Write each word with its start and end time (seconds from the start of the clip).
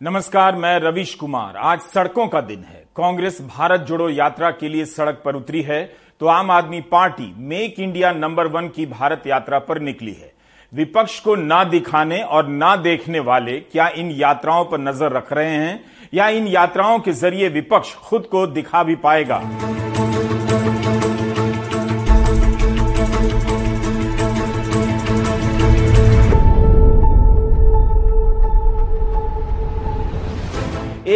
नमस्कार, 0.00 0.56
मैं 0.56 0.78
रविश 0.80 1.14
कुमार। 1.14 1.56
आज 1.56 1.80
सड़कों 1.82 2.26
का 2.28 2.40
दिन 2.40 2.64
है। 2.64 2.82
कांग्रेस 2.96 3.40
भारत 3.48 3.80
जोड़ो 3.80 4.08
यात्रा 4.08 4.50
के 4.50 4.68
लिए 4.68 4.84
सड़क 4.84 5.22
पर 5.24 5.36
उतरी 5.36 5.62
है 5.62 5.82
तो 6.20 6.26
Aam 6.26 6.50
Aadmi 6.50 6.80
party 6.82 7.32
make 7.40 7.78
India 7.80 8.10
number 8.12 8.46
one 8.46 8.68
की 8.68 8.86
भारत 8.86 9.22
यात्रा 9.26 9.58
पर 9.58 9.80
निकली 9.80 10.12
है। 10.12 10.32
विपक्ष 10.72 11.18
को 11.20 11.34
ना 11.36 11.62
दिखाने 11.64 12.20
और 12.20 12.48
ना 12.48 12.74
देखने 12.76 13.20
वाले 13.20 13.58
क्या 13.62 13.88
इन 13.88 14.10
यात्राओं 14.10 14.64
पर 14.64 14.80
नज़र 14.80 15.12
रख 15.12 15.32
रहे 15.32 15.50
हैं? 15.50 15.84
या 16.14 16.28
इन 16.28 16.46
यात्राओं 16.46 16.98
के 16.98 17.12
ज़रिए 17.14 17.48
विपक्ष 17.48 17.94
खुद 18.00 18.26
को 18.26 18.46
दिखा 18.46 18.82
भी 18.82 18.96
पाएगा? 18.96 19.40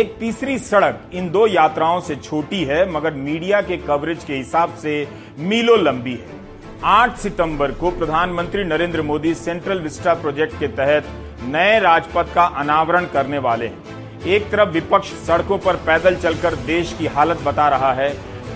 एक 0.00 0.14
तीसरी 0.18 0.58
सड़क 0.58 1.10
इन 1.14 1.28
दो 1.30 1.46
यात्राओं 1.46 2.00
से 2.00 2.14
छोटी 2.16 2.62
है, 2.64 2.90
मगर 2.90 3.14
मीडिया 3.14 3.60
के 3.60 3.76
कवरेज 3.76 4.22
के 4.24 4.34
हिसाब 4.34 4.74
से 4.74 4.92
मीलों 5.38 5.78
लंबी 5.78 6.12
है। 6.12 6.38
8 6.84 7.16
सितंबर 7.18 7.72
को 7.72 7.90
प्रधानमंत्री 7.90 8.64
Narendra 8.64 9.02
Modi 9.02 9.34
central 9.34 9.80
Vista 9.80 10.14
project 10.14 10.58
के 10.60 10.68
तहत 10.70 11.10
नए 11.44 11.78
राजपथ 11.80 12.34
का 12.34 12.44
अनावरण 12.62 13.06
करने 13.06 13.38
वाले 13.40 13.66
हैं। 13.66 14.24
एक 14.26 14.50
तरफ़ 14.50 14.70
विपक्ष 14.70 15.12
सड़कों 15.26 15.58
पर 15.58 15.76
पैदल 15.86 16.16
चलकर 16.16 16.54
देश 16.66 16.96
की 16.98 17.06
हालत 17.08 17.42
बता 17.44 17.68
रहा 17.68 17.92
है, 17.92 18.10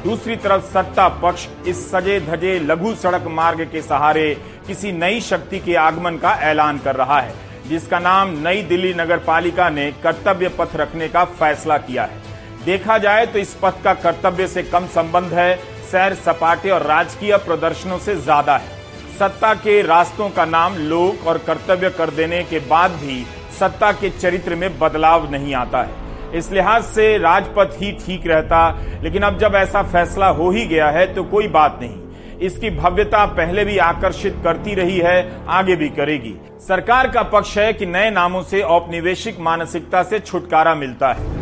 दूसरी 0.04 0.37
तरफ़ 0.38 0.73
सत्ता 0.73 1.09
पक्ष 1.23 1.48
इस 1.66 1.90
सजे 1.90 2.20
धजे 2.23 2.59
लघु 2.60 2.95
सड़क 2.95 3.26
मार्ग 3.30 3.65
के 3.65 3.82
सहारे 3.82 4.34
किसी 4.66 4.92
नई 4.95 5.20
शक्ति 5.23 5.59
के 5.60 5.74
आगमन 5.79 6.16
का 6.16 6.34
ऐलान 6.42 6.79
कर 6.79 6.96
रहा 6.96 7.20
है। 7.20 7.43
जिसका 7.66 7.98
नाम 7.98 8.30
नई 8.38 8.62
दिल्ली 8.64 8.92
नगर 8.95 9.18
पालिका 9.27 9.68
ने 9.70 9.91
कर्तव्य 10.02 10.48
पथ 10.59 10.77
रखने 10.77 11.09
का 11.09 11.24
फैसला 11.24 11.78
किया 11.78 12.04
है। 12.04 12.23
देखा 12.64 12.98
जाए 12.98 13.27
तो 13.27 13.38
इस 13.38 13.54
पथ 13.62 13.82
का 13.84 13.95
कर्तव्य 13.95 14.46
से 14.48 14.62
कम 14.65 14.87
संबंध 14.87 15.32
है, 15.32 15.57
सैर 15.90 16.15
सपाटे 16.16 16.70
और 16.70 16.82
राजकीय 16.82 17.37
प्रदर्शनों 17.38 17.98
से 17.98 18.16
ज़्यादा 18.16 18.57
है। 18.57 18.82
सत्ता 19.18 19.52
के 19.57 19.80
रास्तों 19.82 20.29
का 20.30 20.45
नाम 20.46 20.76
लोक 20.79 21.26
और 21.26 21.38
कर्तव्य 21.38 21.90
कर 21.90 22.10
देने 22.12 22.42
के 22.45 22.59
बाद 22.68 22.90
भी 23.02 23.24
सत्ता 23.59 23.92
के 23.92 24.10
चरित्र 24.10 24.54
में 24.54 24.79
बदलाव 24.79 25.30
नहीं 25.30 25.54
आता 25.54 25.82
है। 25.82 26.02
इस 26.32 26.51
लिहाज 26.52 26.85
से 26.85 27.16
राजपथ 27.18 27.80
ही 27.80 27.92
ठीक 27.96 28.26
रहता, 28.26 28.68
लेकिन 29.02 29.23
अब 29.23 29.38
जब 29.38 29.54
ऐसा 29.54 29.82
फैसला 29.85 30.29
हो 30.29 30.51
ही 30.51 30.66
गया 30.66 30.88
है 30.90 31.12
तो 31.15 31.24
कोई 31.24 31.48
बात 31.51 31.79
नहीं। 31.82 32.04
इसकी 32.40 32.71
भव्यता 32.71 33.24
पहले 33.27 33.65
भी 33.65 33.79
आकर्षित 33.79 34.40
करती 34.45 34.74
रही 34.74 34.99
है, 34.99 35.46
आगे 35.49 35.77
भी 35.77 35.88
करेगी। 35.90 36.35
सरकार 36.60 37.09
का 37.09 37.23
पक्ष 37.23 37.57
है 37.59 37.73
कि 37.73 37.87
नए 37.87 38.10
नामों 38.10 38.43
से 38.43 38.63
औपनिवेशिक 38.63 39.41
मानसिकता 39.41 40.02
से 40.02 40.21
छुटकारा 40.21 40.74
मिलता 40.74 41.13
है। 41.13 41.32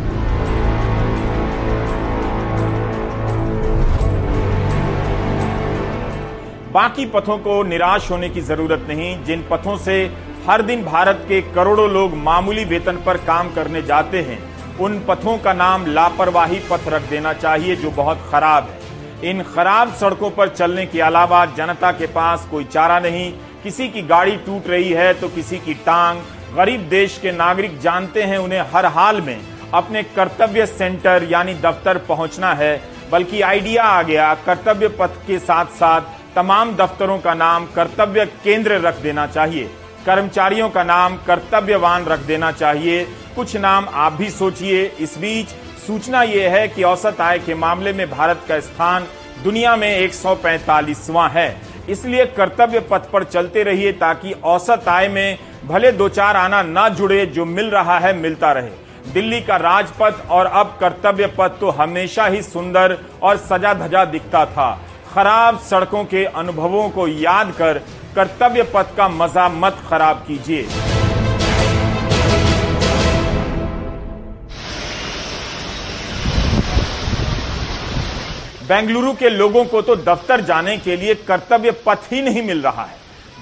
बाकी 6.73 7.05
पथों 7.07 7.39
को 7.39 7.63
निराश 7.63 8.11
होने 8.11 8.29
की 8.29 8.41
ज़रूरत 8.41 8.87
नहीं, 8.89 9.25
जिन 9.25 9.45
पथों 9.51 9.77
से 9.77 10.05
हर 10.47 10.63
दिन 10.63 10.85
भारत 10.85 11.25
के 11.29 11.41
करोड़ों 11.55 11.91
लोग 11.91 12.15
मामूली 12.19 12.65
वेतन 12.65 12.97
पर 13.07 13.17
काम 13.17 13.53
करने 13.55 13.83
जाते 13.83 14.21
हैं, 14.21 14.39
उन 14.81 14.99
पथों 14.99 15.37
का 15.39 15.53
नाम 15.53 15.87
लापरवाही 15.87 16.61
पथ 16.71 16.89
रख 16.89 17.03
देना 17.03 17.33
चाहिए, 17.33 17.77
जो 17.77 17.91
बहुत 17.91 18.29
खराब 18.33 18.65
है। 18.65 18.82
इन 19.25 19.43
खराब 19.45 19.93
सड़कों 19.95 20.31
पर 20.31 20.49
चलने 20.49 20.85
के 20.87 21.01
अलावा 21.01 21.45
जनता 21.57 21.91
के 21.93 22.07
पास 22.07 22.47
कोई 22.51 22.65
चारा 22.65 22.99
नहीं, 23.01 23.33
किसी 23.63 23.89
की 23.89 24.03
गाड़ी 24.03 24.37
टूट 24.37 24.67
रही 24.67 24.91
है 24.91 25.13
तो 25.15 25.29
किसी 25.29 25.59
की 25.59 25.75
टांग। 25.87 26.21
गरीब 26.57 26.89
देश 26.89 27.19
के 27.19 27.33
नागरिक 27.33 27.79
जानते 27.81 28.23
हैं 28.23 28.39
उन्हें 28.39 28.61
हर 28.73 28.87
हाल 28.87 29.21
में 29.21 29.39
अपने 29.75 30.03
कर्तव्य 30.03 30.67
सेंटर 30.67 31.27
यानी 31.31 31.55
दफ्तर 31.57 31.99
पहुँचना 31.99 32.53
है, 32.55 32.81
बल्कि 33.13 33.41
आइडिया 33.43 33.85
आ 33.85 34.03
गया, 34.03 34.35
कर्तव्य 34.47 34.89
पथ 34.91 35.17
के 35.27 35.39
साथ 35.39 35.67
साथ 35.75 36.01
तमाम 36.37 36.75
दफ्तरों 36.77 37.19
का 37.19 37.35
नाम 37.35 37.67
कर्तव्य 37.67 38.27
केंद्र 38.45 38.81
रख 38.81 39.01
देना 39.03 39.27
चाहिए। 39.27 39.71
कर्मचारियों 40.07 40.69
का 40.71 40.83
नाम 40.85 41.17
कर्तव्यवान 41.27 42.05
रख 42.05 42.21
देना 42.21 42.51
चाहिए। 42.53 43.05
कुछ 43.37 43.57
नाम 43.57 43.87
आप 43.95 44.13
भी 44.13 44.31
सोचिए, 44.31 44.85
इस 45.01 45.17
बीच 45.19 45.55
सूचना 45.83 46.23
यह 46.23 46.51
है 46.51 46.67
कि 46.69 46.83
औसत 46.83 47.21
आय 47.21 47.39
के 47.39 47.55
मामले 47.55 47.93
में 47.93 48.11
भारत 48.11 48.45
का 48.49 48.59
स्थान 48.61 49.07
दुनिया 49.45 49.75
में 49.77 49.89
एक 49.89 50.15
है। 51.29 51.57
इसलिए 51.89 52.27
कर्तव्य 52.27 52.81
पथ 52.91 53.11
पर 53.13 53.25
चलते 53.25 53.63
रहिए 53.63 53.93
ताकि 53.95 54.33
औसत 54.45 54.89
आय 54.89 55.09
में 55.09 55.39
भले 55.65 55.91
दो 55.93 56.09
चार 56.09 56.37
आना 56.37 56.63
न 56.63 56.89
जुड़े, 56.89 57.25
जो 57.27 57.45
मिल 57.45 57.71
रहा 57.71 57.99
है 57.99 58.13
मिलता 58.17 58.53
रहे। 58.53 59.13
दिल्ली 59.13 59.41
का 59.41 59.57
राजपथ 59.57 60.31
और 60.31 60.47
अब 60.47 60.77
कर्तव्य 60.81 61.27
पथ 61.39 61.59
तो 61.61 61.71
हमेशा 61.73 62.27
ही 62.27 62.43
सुंदर 62.43 62.97
और 63.23 63.37
सजा 63.39 63.75
धजा 63.77 64.05
दिखता 64.05 64.45
था। 64.47 64.71
खराब 65.15 65.59
सड़कों 65.61 66.05
के 66.05 66.25
अनुभवों 66.25 66.89
को 66.91 67.09
याद 67.09 67.53
कर 67.59 67.83
कर्तव्य 68.17 68.63
पथ 68.75 68.97
का 68.97 69.09
मज़ा 69.11 69.49
मत 69.51 69.83
खराब 69.91 70.25
कीजिए। 70.29 70.67
बेंगलुरु 78.73 79.13
के 79.13 79.29
लोगों 79.29 79.65
को 79.65 79.81
तो 79.83 79.95
दफ्तर 79.97 80.41
जाने 80.41 80.77
के 80.79 80.97
लिए 80.97 81.15
कर्तव्य 81.15 81.71
पथ 81.87 82.13
ही 82.13 82.21
नहीं 82.23 82.43
मिल 82.43 82.63
रहा 82.63 82.83
है। 82.83 82.95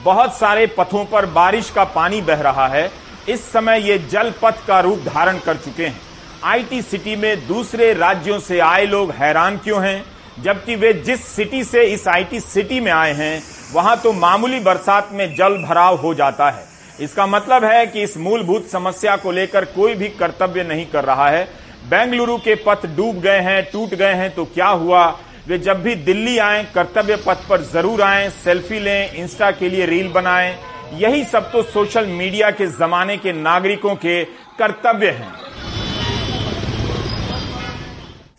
बहुत 0.05 0.35
सारे 0.35 0.67
पथों 0.67 1.05
पर 1.05 1.27
बारिश 1.27 1.69
का 1.71 1.85
पानी 1.85 2.21
बह 2.21 2.41
रहा 2.41 2.67
है। 2.69 2.91
इस 3.29 3.45
समय 3.53 3.81
ये 3.81 3.99
जल 4.11 4.33
पथ 4.43 4.67
का 4.67 4.81
रूप 4.81 5.05
धारण 5.07 5.39
कर 5.39 5.57
चुके 5.57 5.87
हैं। 5.87 6.01
आईटी 6.45 6.83
सिटी 6.83 7.15
में 7.17 7.47
दूसरे 7.47 7.93
राज्यों 7.95 8.39
से 8.39 8.59
आए 8.61 8.87
लोग 8.87 9.11
हैरान 9.11 9.59
क्यों 9.59 9.83
हैं? 9.83 10.05
जबकि 10.43 10.77
वे 10.77 10.93
जिस 10.93 11.27
सिटी 11.27 11.63
से 11.65 11.85
इस 11.85 12.09
आईटी 12.09 12.41
सिटी 12.41 12.81
में 12.81 12.93
आए 12.93 13.13
हैं, 13.13 13.43
वहाँ 13.73 13.97
तो 13.97 14.13
मामूली 14.13 14.61
बरसात 14.61 15.13
में 15.13 15.35
जल 15.37 15.63
भराव 15.63 15.97
हो 15.97 16.15
जाता 16.15 16.51
है। 16.51 16.65
इसका 17.01 17.27
मतलब 17.27 17.65
है 17.65 17.87
कि 17.87 18.03
इस 18.03 18.17
मूलभूत 18.19 18.69
समस्या 18.69 19.17
को 19.17 19.31
लेकर 19.31 19.65
कोई 19.71 19.95
भी 19.95 20.09
कर्तव्य 20.09 20.65
नहीं 20.65 20.87
कर 20.87 21.05
रहा 21.05 21.29
है। 21.29 21.49
बेंगलुरु 21.85 22.37
के 22.39 22.55
पथ 22.67 22.87
डूब 22.97 23.21
गए 23.21 23.41
हैं, 23.41 23.63
टूट 23.73 23.95
गए 23.95 24.15
हैं 24.15 24.35
तो 24.35 24.45
क्या 24.45 24.69
हुआ? 24.69 25.07
वे 25.49 25.59
जब 25.59 25.83
भी 25.83 25.95
दिल्ली 25.97 26.37
आए, 26.39 26.63
कर्तव्य 26.75 27.17
पथ 27.17 27.49
पर 27.49 27.61
ज़रूर 27.63 28.03
आए, 28.03 28.29
सेल्फी 28.31 28.79
लें, 28.79 29.15
इंस्टा 29.15 29.51
के 29.51 29.69
लिए 29.69 29.87
रील 29.87 30.09
बनाएँ। 30.09 30.57
यही 30.95 31.25
सब 31.25 31.51
तो 31.53 31.63
सोशल 31.63 32.07
मीडिया 32.07 32.51
के 32.51 32.67
जमाने 32.69 33.17
के 33.17 33.33
नागरिकों 33.33 33.95
के 33.97 34.23
कर्तव्य 34.59 35.11
हैं। 35.11 35.33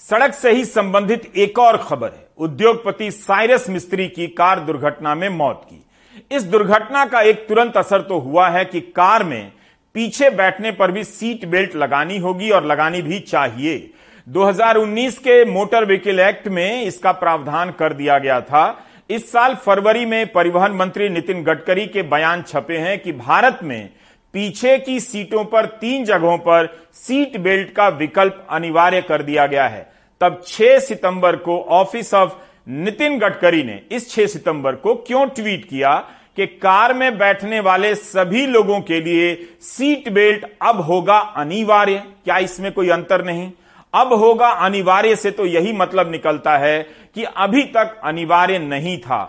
सड़क 0.02 0.34
से 0.34 0.52
ही 0.52 0.66
संबंधित 0.66 1.32
एक 1.38 1.60
और 1.60 1.78
खबर 1.80 2.08
है। 2.08 2.28
उद्योगपति 2.38 3.10
साइरस 3.12 3.70
मिस्त्री 3.70 4.08
की 4.08 4.28
कार 4.28 4.60
दुर्घटना 4.60 5.16
में 5.16 5.30
मौत 5.30 5.62
की। 5.66 6.36
इस 6.36 6.44
दुर्घटना 6.44 7.06
का 7.06 7.22
एक 7.22 7.48
तुरंत 7.48 7.78
असर 7.78 8.02
तो 8.02 8.20
हुआ 8.20 8.50
है 8.50 8.64
कि 8.66 8.82
कार 8.96 9.24
में 9.24 9.52
पीछे 9.96 10.30
बैठने 10.30 10.72
पर 10.72 10.92
भी 10.92 11.04
सीट 11.04 11.46
बेल्ट 11.46 11.76
लगानी 11.76 12.18
होगी 12.18 12.50
और 12.50 12.66
लगानी 12.66 13.02
भी 13.02 13.20
चाहिए। 13.20 13.92
2019 14.28 15.18
के 15.18 15.44
मोटर 15.46 15.86
व्हीकल 15.86 16.20
एक्ट 16.20 16.48
में 16.48 16.84
इसका 16.84 17.12
प्रावधान 17.12 17.72
कर 17.72 17.94
दिया 17.94 18.18
गया 18.20 18.40
था। 18.42 18.86
इस 19.10 19.32
साल 19.32 19.56
फरवरी 19.56 20.06
में 20.06 20.32
परिवहन 20.32 20.72
मंत्री 20.72 21.10
नितिन 21.10 21.44
गडकरी 21.44 21.86
के 21.88 22.02
बयान 22.02 22.44
छपे 22.44 22.78
हैं 22.78 22.98
कि 23.00 23.12
भारत 23.12 23.60
में 23.64 23.90
पीछे 24.34 24.78
की 24.78 25.00
सीटों 25.00 25.44
पर 25.46 25.66
तीन 25.66 26.06
जगहों 26.06 26.38
पर 26.38 26.68
सीट 26.94 27.38
बेल्ट 27.38 27.72
का 27.72 27.88
विकल्प 27.88 28.48
अनिवार्य 28.50 29.02
कर 29.02 29.22
दिया 29.22 29.46
गया 29.48 29.68
है। 29.68 29.92
तब 30.22 30.42
6 30.48 30.80
सितंबर 30.80 31.36
को 31.36 31.60
ऑफ़िस 31.62 32.14
ऑफ़ 32.14 32.36
नितिन 32.70 33.20
गडकरी 33.20 33.64
ने 33.64 33.82
इस 33.92 34.10
6 34.12 34.28
सितंबर 34.28 34.76
को 34.76 34.96
क्यों 34.96 35.26
ट्वीट 35.26 35.66
किया? 35.70 35.94
कि 36.38 36.46
कार 36.48 36.94
में 36.94 37.18
बैठने 37.18 37.60
वाले 37.60 37.94
सभी 37.96 38.46
लोगों 38.48 38.80
के 38.82 39.00
लिए 39.02 39.34
सीट 39.62 40.10
बेल्ट 40.10 40.46
अब 40.62 40.80
होगा 40.82 41.18
अनिवार्य। 41.18 42.04
क्या 42.26 42.38
इसमें 42.40 42.72
कोई 42.72 42.90
अंतर 42.90 43.24
नहीं? 43.26 43.52
अब 43.94 44.14
होगा 44.14 44.50
अनिवार्य 44.66 45.16
से 45.16 45.32
तो 45.32 45.46
यही 45.46 45.74
मतलब 45.74 46.12
निकलता 46.12 46.58
है 46.58 46.82
कि 47.16 47.24
अभी 47.24 47.64
तक 47.74 48.00
अनिवार्य 48.04 48.60
नहीं 48.60 48.98
था। 49.00 49.28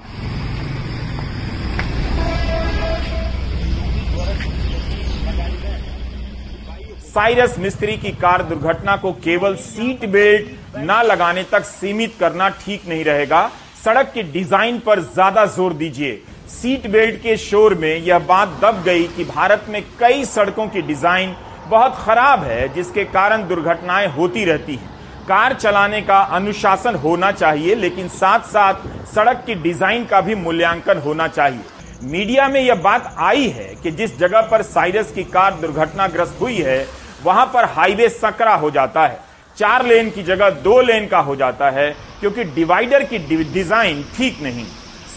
साइरस 7.06 7.58
मिस्त्री 7.58 7.96
की 7.96 8.10
कार 8.12 8.42
दुर्घटना 8.44 8.96
को 8.96 9.12
केवल 9.14 9.54
सीट 9.56 10.04
बेल्ट 10.10 10.78
न 10.78 11.02
लगाने 11.04 11.42
तक 11.44 11.64
सीमित 11.66 12.14
करना 12.20 12.48
ठीक 12.56 12.86
नहीं 12.88 13.04
रहेगा। 13.04 13.50
सड़क 13.84 14.12
के 14.14 14.22
डिज़ाइन 14.32 14.78
पर 14.78 15.00
ज़्यादा 15.00 15.44
ज़ोर 15.48 15.72
दीजिए। 15.74 16.22
सीट 16.52 16.86
बेल्ट 16.86 17.20
के 17.22 17.36
शोर 17.36 17.74
में 17.74 17.96
यह 17.96 18.18
बात 18.20 18.48
दब 18.62 18.82
गई 18.84 19.06
कि 19.06 19.24
भारत 19.24 19.66
में 19.68 19.82
कई 20.00 20.24
सड़कों 20.24 20.66
की 20.68 20.82
डिज़ाइन 20.82 21.34
बहुत 21.68 21.94
खराब 21.96 22.42
है, 22.44 22.68
जिसके 22.74 23.04
कारण 23.04 23.46
दुर्घटनाएँ 23.48 24.08
होती 24.08 24.44
रहती 24.44 24.74
हैं। 24.74 24.90
कार 25.28 25.54
चलाने 25.54 26.00
का 26.02 26.18
अनुशासन 26.30 26.94
होना 26.94 27.30
चाहिए, 27.32 27.74
लेकिन 27.74 28.08
साथ 28.08 28.40
साथ 28.48 28.74
सड़क 29.14 29.42
की 29.46 29.54
डिज़ाइन 29.54 30.04
का 30.04 30.20
भी 30.20 30.34
मूल्यांकन 30.34 30.98
होना 30.98 31.28
चाहिए। 31.28 31.60
मीडिया 32.02 32.48
में 32.48 32.60
यह 32.60 32.74
बात 32.74 33.14
आई 33.20 33.48
है 33.48 33.74
कि 33.82 33.90
जिस 33.90 34.18
जगह 34.18 34.40
पर 34.42 34.62
साइरस 34.62 35.12
की 35.12 35.24
कार 35.24 35.54
दुर्घटनाग्रस्त 35.54 36.40
हुई 36.40 36.56
है, 36.58 36.86
वहाँ 37.24 37.46
पर 37.46 37.64
हाईवे 37.70 38.08
सकरा 38.08 38.54
हो 38.54 38.70
जाता 38.70 39.06
है। 39.06 39.18
चार 39.56 39.86
लेन 39.86 40.10
की 40.10 40.22
जगह 40.22 40.50
दो 40.60 40.80
लेन 40.80 41.06
का 41.06 41.18
हो 41.20 41.36
जाता 41.36 41.70
है, 41.70 41.90
क्योंकि 42.20 42.44
डिवाइडर 42.44 43.04
की 43.04 43.18
डिज़ाइन 43.44 44.04
ठीक 44.16 44.42
नहीं। 44.42 44.66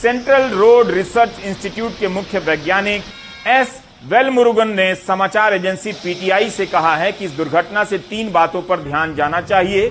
सेंट्रल 0.06 0.44
रोड 0.50 0.90
रिसर्च 0.92 1.40
इंस्टीट्यूट 1.46 1.92
के 2.00 2.08
मुख्य 2.08 2.40
वैज्ञानिक 2.40 3.04
एस 3.50 3.70
वेलमुरुगन 4.08 4.70
ने 4.70 4.94
समाचार 4.98 5.54
एजेंसी 5.54 5.92
पीटीआई 5.94 6.50
से 6.50 6.66
कहा 6.66 6.96
है 6.96 7.12
कि 7.12 7.26
इस 7.26 7.32
दुर्घटना 7.32 7.84
से 7.84 7.98
तीन 8.00 8.32
बातों 8.32 8.62
पर 8.62 8.80
ध्यान 8.80 9.16
जाना 9.16 9.40
चाहिए। 9.42 9.86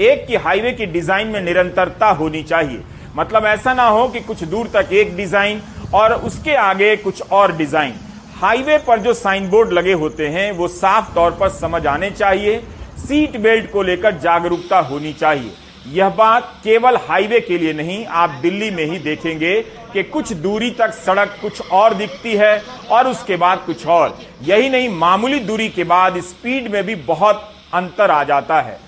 एक 0.00 0.26
की 0.26 0.36
हाईवे 0.38 0.72
की 0.72 0.86
डिज़ाइन 0.88 1.28
में 1.28 1.40
निरंतरता 1.42 2.08
होनी 2.12 2.42
चाहिए। 2.42 2.82
मतलब 3.16 3.46
ऐसा 3.46 3.74
ना 3.74 3.86
हो 3.88 4.08
कि 4.08 4.20
कुछ 4.22 4.44
दूर 4.46 4.70
तक 4.74 4.92
एक 4.94 5.16
डिज़ाइन 5.16 5.62
और 5.94 6.14
उसके 6.14 6.54
आगे 6.56 6.94
कुछ 6.98 7.22
और 7.22 7.56
डिज़ाइन। 7.56 7.94
हाईवे 8.40 8.78
पर 8.78 8.98
जो 8.98 9.14
साइन 9.14 9.48
बोर्ड 9.48 9.72
लगे 9.72 9.92
होते 9.94 10.28
हैं, 10.28 10.50
वो 10.52 10.68
साफ़ 10.74 11.14
तौर 11.14 11.38
पर 11.40 11.48
समझ 11.54 11.86
आने 11.86 12.10
चाहिए। 12.12 12.62
सीट 12.98 13.36
बेल्ट 13.38 13.72
को 13.72 13.82
लेकर 13.84 14.18
जागरूकता 14.20 14.78
होनी 14.84 15.12
चाहिए। 15.14 15.52
यह 15.86 16.08
बात 16.08 16.52
केवल 16.64 16.96
हाईवे 16.98 17.40
के 17.40 17.58
लिए 17.58 17.72
नहीं, 17.72 18.04
आप 18.06 18.30
दिल्ली 18.42 18.70
में 18.70 18.84
ही 18.84 18.98
देखेंगे 18.98 19.60
कि 19.92 20.02
कुछ 20.02 20.32
दूरी 20.32 20.70
तक 20.70 20.92
सड़क 20.94 21.36
कुछ 21.42 21.60
और 21.62 21.94
दिखती 21.94 22.34
है 22.34 22.62
और 22.90 23.08
उसके 23.08 23.36
बाद 23.36 23.62
कुछ 23.66 23.86
और। 23.86 24.18
यही 24.42 24.68
नहीं, 24.68 24.88
मामूली 24.88 25.38
दूरी 25.40 25.68
के 25.68 25.84
बाद 25.84 26.20
स्पीड 26.20 26.70
में 26.72 26.82
भी 26.86 26.94
बहुत 26.94 27.48
अंतर 27.74 28.10
आ 28.10 28.22
जाता 28.24 28.60
है। 28.60 28.78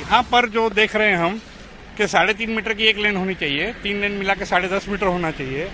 यहाँ 0.00 0.22
पर 0.22 0.48
जो 0.48 0.68
देख 0.70 0.96
रहे 0.96 1.08
हैं 1.08 1.16
हम, 1.16 1.40
कि 1.98 2.06
साढ़े 2.06 2.34
तीन 2.34 2.50
मीटर 2.50 2.74
की 2.74 2.84
एक 2.84 2.98
लेन 2.98 3.16
होनी 3.16 3.34
चाहिए, 3.34 3.72
तीन 3.82 4.00
लेन 4.00 4.12
मिला 4.12 4.34
के 4.34 4.44
साढ़े 4.44 4.68
दस 4.68 4.88
मीटर 4.88 5.06
होना 5.06 5.30
चाहिए। 5.30 5.64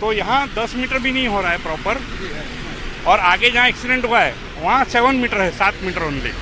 तो 0.00 0.12
यहाँ 0.12 0.46
दस 0.48 0.74
मीटर 0.76 0.98
भी 0.98 1.12
नहीं 1.12 1.28
हो 1.28 1.40
रहा 1.40 1.50
है 1.50 1.58
प्रॉपर 1.58 2.00
और 3.06 3.20
आगे 3.20 3.50
जहाँ 3.50 3.68
एक्सीडेंट 3.68 4.04
हुआ 4.04 4.20
है, 4.20 4.34
वहाँ 4.60 4.84
सेवन 4.86 5.16
मीटर 5.16 5.40
है, 5.40 5.50
सात 5.58 5.74
मीटर 5.82 6.02
ओनली 6.02 6.32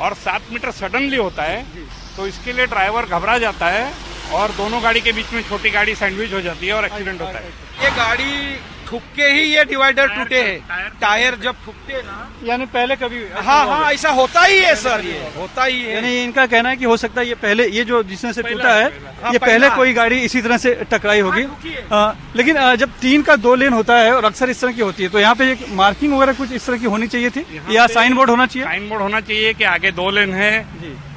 और 0.00 0.14
सात 0.16 0.42
मीटर 0.52 0.70
सडनली 0.72 1.16
होता 1.16 1.42
है 1.42 1.86
तो 2.16 2.26
इसके 2.26 2.52
लिए 2.52 2.66
ड्राइवर 2.66 3.06
घबरा 3.06 3.38
जाता 3.38 3.66
है 3.70 3.92
और 4.34 4.52
दोनों 4.56 4.82
गाड़ी 4.82 5.00
के 5.00 5.12
बीच 5.12 5.32
में 5.32 5.42
छोटी 5.48 5.70
गाड़ी 5.70 5.94
सैंडविच 5.94 6.32
हो 6.32 6.40
जाती 6.40 6.66
है 6.66 6.72
और 6.74 6.84
एक्सीडेंट 6.84 7.20
होता 7.20 7.38
है। 7.38 7.48
ये 7.82 7.90
गाड़ी 7.96 8.56
ठुके 8.88 9.26
ही 9.26 9.42
ये 9.54 9.64
डिवाइडर 9.64 10.08
टूटे 10.08 10.40
हैं। 10.42 10.88
टायर 11.00 11.34
जब 11.42 11.54
ठुकते 11.64 12.02
ना। 12.02 12.16
यानी 12.44 12.66
पहले 12.74 12.96
कभी 12.96 13.22
हाँ 13.44 13.66
हाँ 13.66 13.90
ऐसा 13.92 14.10
होता 14.12 14.42
ही 14.42 14.58
है 14.60 14.74
सर 14.76 15.04
ये 15.06 15.18
होता 15.36 15.64
ही 15.64 15.80
है। 15.80 15.94
यानी 15.94 16.22
इनका 16.24 16.46
कहना 16.46 16.68
है 16.68 16.76
कि 16.76 16.84
हो 16.84 16.96
सकता 16.96 17.20
है 17.20 17.26
ये 17.28 17.34
पहले 17.42 17.66
ये 17.68 17.84
जो 17.84 18.02
जिसने 18.04 18.32
से 18.32 18.42
टूटा 18.42 18.74
है 18.74 18.84
हाँ, 19.22 19.32
ये 19.32 19.38
पहले 19.38 19.70
कोई 19.70 19.92
गाड़ी 19.94 20.20
इसी 20.20 20.42
तरह 20.42 20.58
से 20.58 20.74
टकराई 20.92 21.20
होगी। 21.20 21.42
हाँ, 21.42 21.50
ठुकी 21.54 21.70
है। 21.70 22.36
लेकिन 22.36 22.76
जब 22.76 22.90
तीन 23.00 23.22
का 23.22 23.36
दो 23.38 23.54
लेन 23.54 23.72
होता 23.72 23.98
है 23.98 24.12
और 24.14 24.24
अक्सर 24.24 24.50
इस 24.50 24.60
तरह 24.60 24.72
की 24.72 24.80
होती 24.82 25.02
है 25.02 25.08
तो 25.08 25.20
यहाँ 25.20 25.34
पे 25.34 25.56
मार्किंग 25.74 26.12
वगैरह 26.14 26.32
कुछ 26.34 26.52
इस 26.52 26.66
तरह 26.66 26.78
की 26.78 26.86
होनी 26.86 27.06
चाहिए 27.06 27.30
थी? 27.30 27.46
या 27.70 27.86
साइन 27.88 28.14
बोर्ड 28.14 28.30
होना 28.30 28.46
चाहिए? 28.46 28.66
साइन 28.66 28.88
बोर्ड 28.88 29.02
होना 29.02 29.20
चाहिए 29.20 29.52
की 29.54 29.64
आगे 29.66 29.90
दो 29.92 30.10
लेन 30.10 30.34
है 30.34 30.52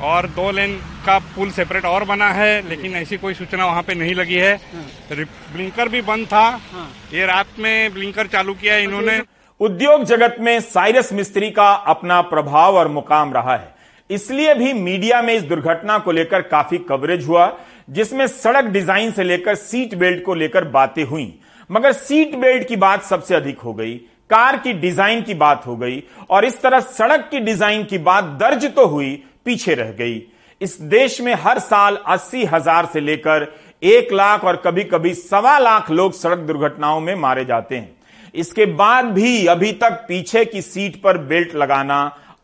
और 0.03 0.27
दो 0.35 0.51
लेन 0.51 0.79
का 1.07 1.17
पुल 1.35 1.51
सेपरेट 1.51 1.85
और 1.87 2.03
बना 2.05 2.29
है 2.33 2.67
लेकिन 2.69 2.95
ऐसी 2.97 3.17
कोई 3.17 3.33
सूचना 3.35 3.65
वहाँ 3.65 3.83
पे 3.83 3.93
नहीं 3.95 4.15
लगी 4.15 4.35
है। 4.37 4.59
ब्लिंकर 5.11 5.89
भी 5.89 6.01
बंद 6.03 6.25
था। 6.27 6.49
ये 7.13 7.25
रात 7.27 7.59
में 7.59 7.93
ब्लिंकर 7.93 8.27
चालू 8.27 8.53
किया 8.55 8.77
इन्होंने। 8.79 9.21
उद्योग 9.59 10.03
जगत 10.05 10.35
में 10.39 10.59
साइरस 10.61 11.11
मिस्त्री 11.13 11.49
का 11.51 11.71
अपना 11.87 12.21
प्रभाव 12.23 12.75
और 12.77 12.87
मुकाम 12.89 13.33
रहा 13.33 13.55
है। 13.55 13.75
इसलिए 14.09 14.53
भी 14.55 14.73
मीडिया 14.75 15.21
में 15.21 15.33
इस 15.33 15.43
दुर्घटना 15.43 15.97
को 15.99 16.11
लेकर 16.11 16.41
काफ़ी 16.43 16.77
कवरेज 16.89 17.25
हुआ 17.27 17.51
जिसमें 17.89 18.25
सड़क 18.27 18.65
डिज़ाइन 18.67 19.11
से 19.11 19.23
लेकर 19.23 19.55
सीट 19.57 19.95
बेल्ट 19.95 20.23
को 20.23 20.33
लेकर 20.35 20.63
बातें 20.69 21.03
हुई। 21.05 21.33
मगर 21.69 21.91
सीट 21.93 22.35
बेल्ट 22.35 22.67
की 22.67 22.75
बात 22.77 23.03
सबसे 23.05 23.35
अधिक 23.35 23.59
हो 23.59 23.73
गई 23.73 23.95
कार 24.29 24.57
की 24.57 24.73
डिज़ाइन 24.75 25.21
की 25.21 25.33
बात 25.35 25.65
हो 25.67 25.75
गई 25.77 26.01
और 26.29 26.45
इस 26.45 26.61
तरह 26.61 26.79
सड़क 26.79 27.27
की 27.31 27.39
डिज़ाइन 27.41 27.83
की 27.83 27.97
बात 27.99 28.23
दर्ज 28.39 28.65
तो 28.75 28.85
हुई 28.87 29.11
पीछे 29.45 29.73
रह 29.75 29.91
गई। 29.93 30.17
इस 30.61 30.79
देश 30.81 31.19
में 31.21 31.33
हर 31.35 31.59
साल 31.59 31.97
अस्सी 32.07 32.43
हज़ार 32.45 32.85
से 32.85 32.99
लेकर 32.99 33.47
एक 33.83 34.13
लाख 34.13 34.43
और 34.43 34.55
कभी 34.55 34.83
कभी 34.83 35.13
सवा 35.13 35.57
लाख 35.59 35.91
लोग 35.91 36.13
सड़क 36.13 36.37
दुर्घटनाओं 36.37 36.99
में 36.99 37.13
मारे 37.15 37.43
जाते 37.45 37.75
हैं। 37.75 37.95
इसके 38.35 38.65
बाद 38.65 39.05
भी 39.05 39.45
अभी 39.47 39.71
तक 39.73 40.05
पीछे 40.07 40.43
की 40.45 40.61
सीट 40.61 41.01
पर 41.03 41.17
बेल्ट 41.19 41.55
लगाना 41.55 41.99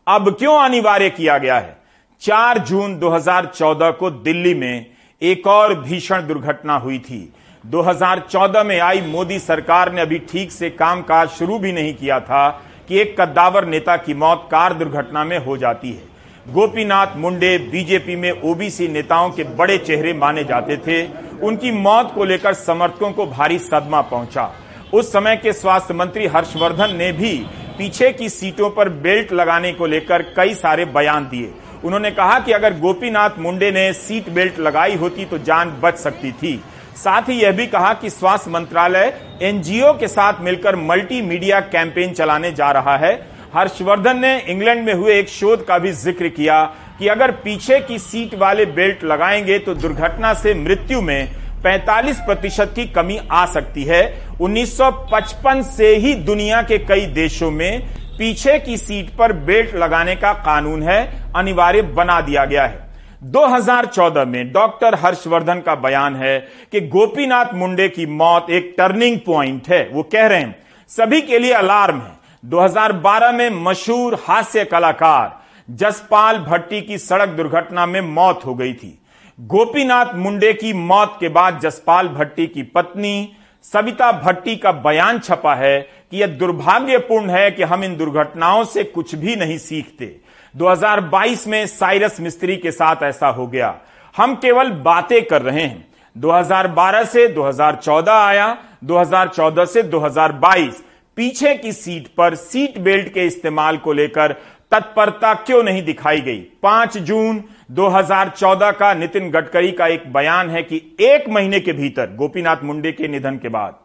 अब 0.06 0.30
क्यों 0.38 0.56
अनिवार्य 0.58 1.10
किया 1.10 1.38
गया 1.38 1.58
है? 1.58 1.76
4 2.22 2.58
जून 2.60 2.98
2014 2.98 3.90
को 3.90 4.10
दिल्ली 4.10 4.54
में 4.54 4.86
एक 5.22 5.46
और 5.46 5.74
भीषण 5.80 6.26
दुर्घटना 6.26 6.76
हुई 6.76 6.98
थी। 7.00 7.32
2014 7.64 8.64
में 8.64 8.78
आई 8.80 9.00
मोदी 9.02 9.38
सरकार 9.40 9.92
ने 9.92 10.00
अभी 10.00 10.18
ठीक 10.30 10.52
से 10.52 10.70
कामकाज 10.72 11.28
शुरू 11.28 11.58
भी 11.58 11.72
नहीं 11.72 11.94
किया 11.94 12.20
था 12.20 12.48
कि 12.88 12.98
एक 13.00 13.20
कद्दावर 13.20 13.66
नेता 13.66 13.96
की 13.96 14.14
मौत 14.14 14.48
कार 14.50 14.74
दुर्घटना 14.74 15.24
में 15.24 15.38
हो 15.38 15.56
जाती 15.56 15.92
है। 15.92 16.12
गोपीनाथ 16.46 17.16
मुंडे 17.16 17.56
बीजेपी 17.72 18.14
में 18.16 18.42
ओबीसी 18.42 18.88
नेताओं 18.88 19.30
के 19.30 19.44
बड़े 19.56 19.76
चेहरे 19.78 20.12
माने 20.12 20.42
जाते 20.44 20.76
थे। 20.76 21.02
उनकी 21.42 21.70
मौत 21.72 22.12
को 22.14 22.24
लेकर 22.24 22.54
समर्थकों 22.54 23.10
को 23.12 23.26
भारी 23.26 23.58
सदमा 23.58 24.00
पहुँचा। 24.00 24.50
उस 24.94 25.12
समय 25.12 25.36
के 25.36 25.52
स्वास्थ्य 25.52 25.94
मंत्री 25.94 26.26
हर्षवर्धन 26.26 26.94
ने 26.96 27.10
भी 27.12 27.32
पीछे 27.78 28.12
की 28.12 28.28
सीटों 28.28 28.70
पर 28.70 28.88
बेल्ट 28.88 29.32
लगाने 29.32 29.72
को 29.72 29.86
लेकर 29.86 30.22
कई 30.36 30.54
सारे 30.54 30.84
बयान 30.84 31.24
दिए। 31.24 31.50
उन्होंने 31.84 32.10
कहा 32.10 32.38
कि 32.40 32.52
अगर 32.52 32.78
गोपीनाथ 32.80 33.38
मुंडे 33.38 33.70
ने 33.70 33.92
सीट 33.94 34.28
बेल्ट 34.30 34.58
लगाई 34.58 34.94
होती 34.94 35.24
तो 35.24 35.38
जान 35.40 35.76
बच 35.82 35.96
सकती 35.96 36.32
थी। 36.32 36.60
साथ 36.96 37.28
ही 37.28 37.34
यह 37.34 37.52
भी 37.52 37.66
कहा 37.66 37.94
कि 37.94 38.10
स्वास्थ्य 38.10 38.50
मंत्रालय 38.50 39.12
एनजीओ 39.42 39.92
के 39.92 40.08
साथ 40.08 40.40
मिलकर 40.40 40.76
मल्टी 40.76 41.22
मीडिया 41.22 41.60
कैंपेन 41.60 42.12
चलाने 42.12 42.52
जा 42.52 42.70
रहा 42.70 42.96
है। 42.96 43.14
हर्षवर्धन 43.54 44.18
ने 44.18 44.38
इंग्लैंड 44.40 44.84
में 44.86 44.92
हुए 44.94 45.18
एक 45.18 45.28
शोध 45.28 45.64
का 45.66 45.78
भी 45.78 45.90
ज़िक्र 45.92 46.28
किया 46.28 46.62
कि 46.98 47.08
अगर 47.08 47.30
पीछे 47.30 47.78
की 47.80 47.98
सीट 47.98 48.34
वाले 48.34 48.64
बेल्ट 48.66 49.04
लगाएँगे 49.04 49.58
तो 49.58 49.74
दुर्घटना 49.74 50.32
से 50.34 50.54
मृत्यु 50.54 51.00
में 51.00 51.28
45 51.62 52.18
प्रतिशत 52.18 52.72
की 52.76 52.86
कमी 52.86 53.18
आ 53.32 53.44
सकती 53.46 53.84
है। 53.84 54.02
1955 54.40 55.62
से 55.66 55.94
ही 55.96 56.14
दुनिया 56.14 56.62
के 56.62 56.78
कई 56.78 57.06
देशों 57.06 57.50
में 57.50 57.86
पीछे 58.18 58.58
की 58.58 58.76
सीट 58.76 59.14
पर 59.16 59.32
बेल्ट 59.32 59.74
लगाने 59.74 60.16
का 60.16 60.32
कानून 60.32 60.82
है, 60.82 61.30
अनिवार्य 61.36 61.82
बना 61.82 62.20
दिया 62.20 62.44
गया 62.44 62.66
है। 62.66 62.82
2014 63.22 64.24
में 64.24 64.52
डॉक्टर 64.52 64.94
हर्षवर्धन 64.94 65.60
का 65.60 65.74
बयान 65.74 66.16
है 66.16 66.38
कि 66.72 66.80
गोपीनाथ 66.80 67.54
मुंडे 67.54 67.88
की 67.88 68.06
मौत 68.06 68.50
एक 68.50 68.74
टर्निंग 68.78 69.18
प्वाइंट 69.18 69.68
है। 69.68 69.88
वो 69.92 70.02
कह 70.02 70.26
रहे 70.26 70.40
हैं, 70.40 70.54
सभी 70.90 71.20
के 71.20 71.38
लिए 71.38 71.52
अलार्म 71.52 71.96
है। 71.96 72.23
2012 72.44 73.32
में 73.32 73.50
मशहूर 73.50 74.14
हास्य 74.28 74.64
कलाकार 74.64 75.40
जसपाल 75.70 76.38
भट्टी 76.38 76.82
की 76.82 76.98
सड़क 76.98 77.28
दुर्घटना 77.28 77.86
में 77.86 78.00
मौत 78.00 78.40
हो 78.46 78.54
गई 78.54 78.72
थी। 78.72 79.02
गोपीनाथ 79.40 80.06
मुंडे 80.14 80.52
की 80.52 80.72
मौत 80.72 81.16
के 81.20 81.28
बाद 81.28 81.60
जसपाल 81.60 82.08
भट्टी 82.08 82.46
की 82.46 82.62
पत्नी 82.62 83.32
सविता 83.62 84.12
भट्टी 84.12 84.56
का 84.56 84.72
बयान 84.72 85.18
छपा 85.18 85.54
है 85.54 85.80
कि 85.80 86.20
यह 86.20 86.26
दुर्भाग्यपूर्ण 86.26 87.30
है 87.30 87.50
कि 87.50 87.62
हम 87.62 87.84
इन 87.84 87.96
दुर्घटनाओं 87.96 88.64
से 88.64 88.84
कुछ 88.84 89.14
भी 89.14 89.36
नहीं 89.36 89.58
सीखते। 89.58 90.20
2022 90.56 91.48
में 91.48 91.66
साइरस 91.66 92.20
मिस्त्री 92.20 92.56
के 92.56 92.70
साथ 92.70 92.96
ऐसा 93.02 93.28
हो 93.28 93.46
गया। 93.46 93.74
हम 94.16 94.34
केवल 94.34 94.70
बातें 94.70 95.24
कर 95.24 95.42
रहे 95.42 95.62
हैं। 95.62 95.88
2012 96.16 97.04
से 97.04 97.28
2014 97.28 98.12
आया 98.12 98.56
2014 98.84 99.64
से 99.64 99.82
2022 99.82 100.84
पीछे 101.16 101.54
की 101.54 101.72
सीट 101.72 102.08
पर 102.08 102.34
सीट 102.34 102.78
बेल्ट 102.78 103.12
के 103.14 103.26
इस्तेमाल 103.26 103.76
को 103.76 103.92
लेकर 103.92 104.32
तत्परता 104.72 105.32
क्यों 105.36 105.62
नहीं 105.62 105.82
दिखाई 105.82 106.20
गई? 106.20 106.40
5 106.62 106.96
जून 106.98 107.42
2014 107.70 108.70
का 108.70 108.92
नितिन 108.94 109.30
गडकरी 109.30 109.70
का 109.72 109.86
एक 109.86 110.12
बयान 110.12 110.50
है 110.50 110.62
कि 110.62 110.80
एक 111.00 111.28
महीने 111.28 111.60
के 111.60 111.72
भीतर, 111.72 112.14
गोपीनाथ 112.16 112.64
मुंडे 112.64 112.92
के 112.92 113.08
निधन 113.08 113.36
के 113.36 113.48
बाद, 113.48 113.78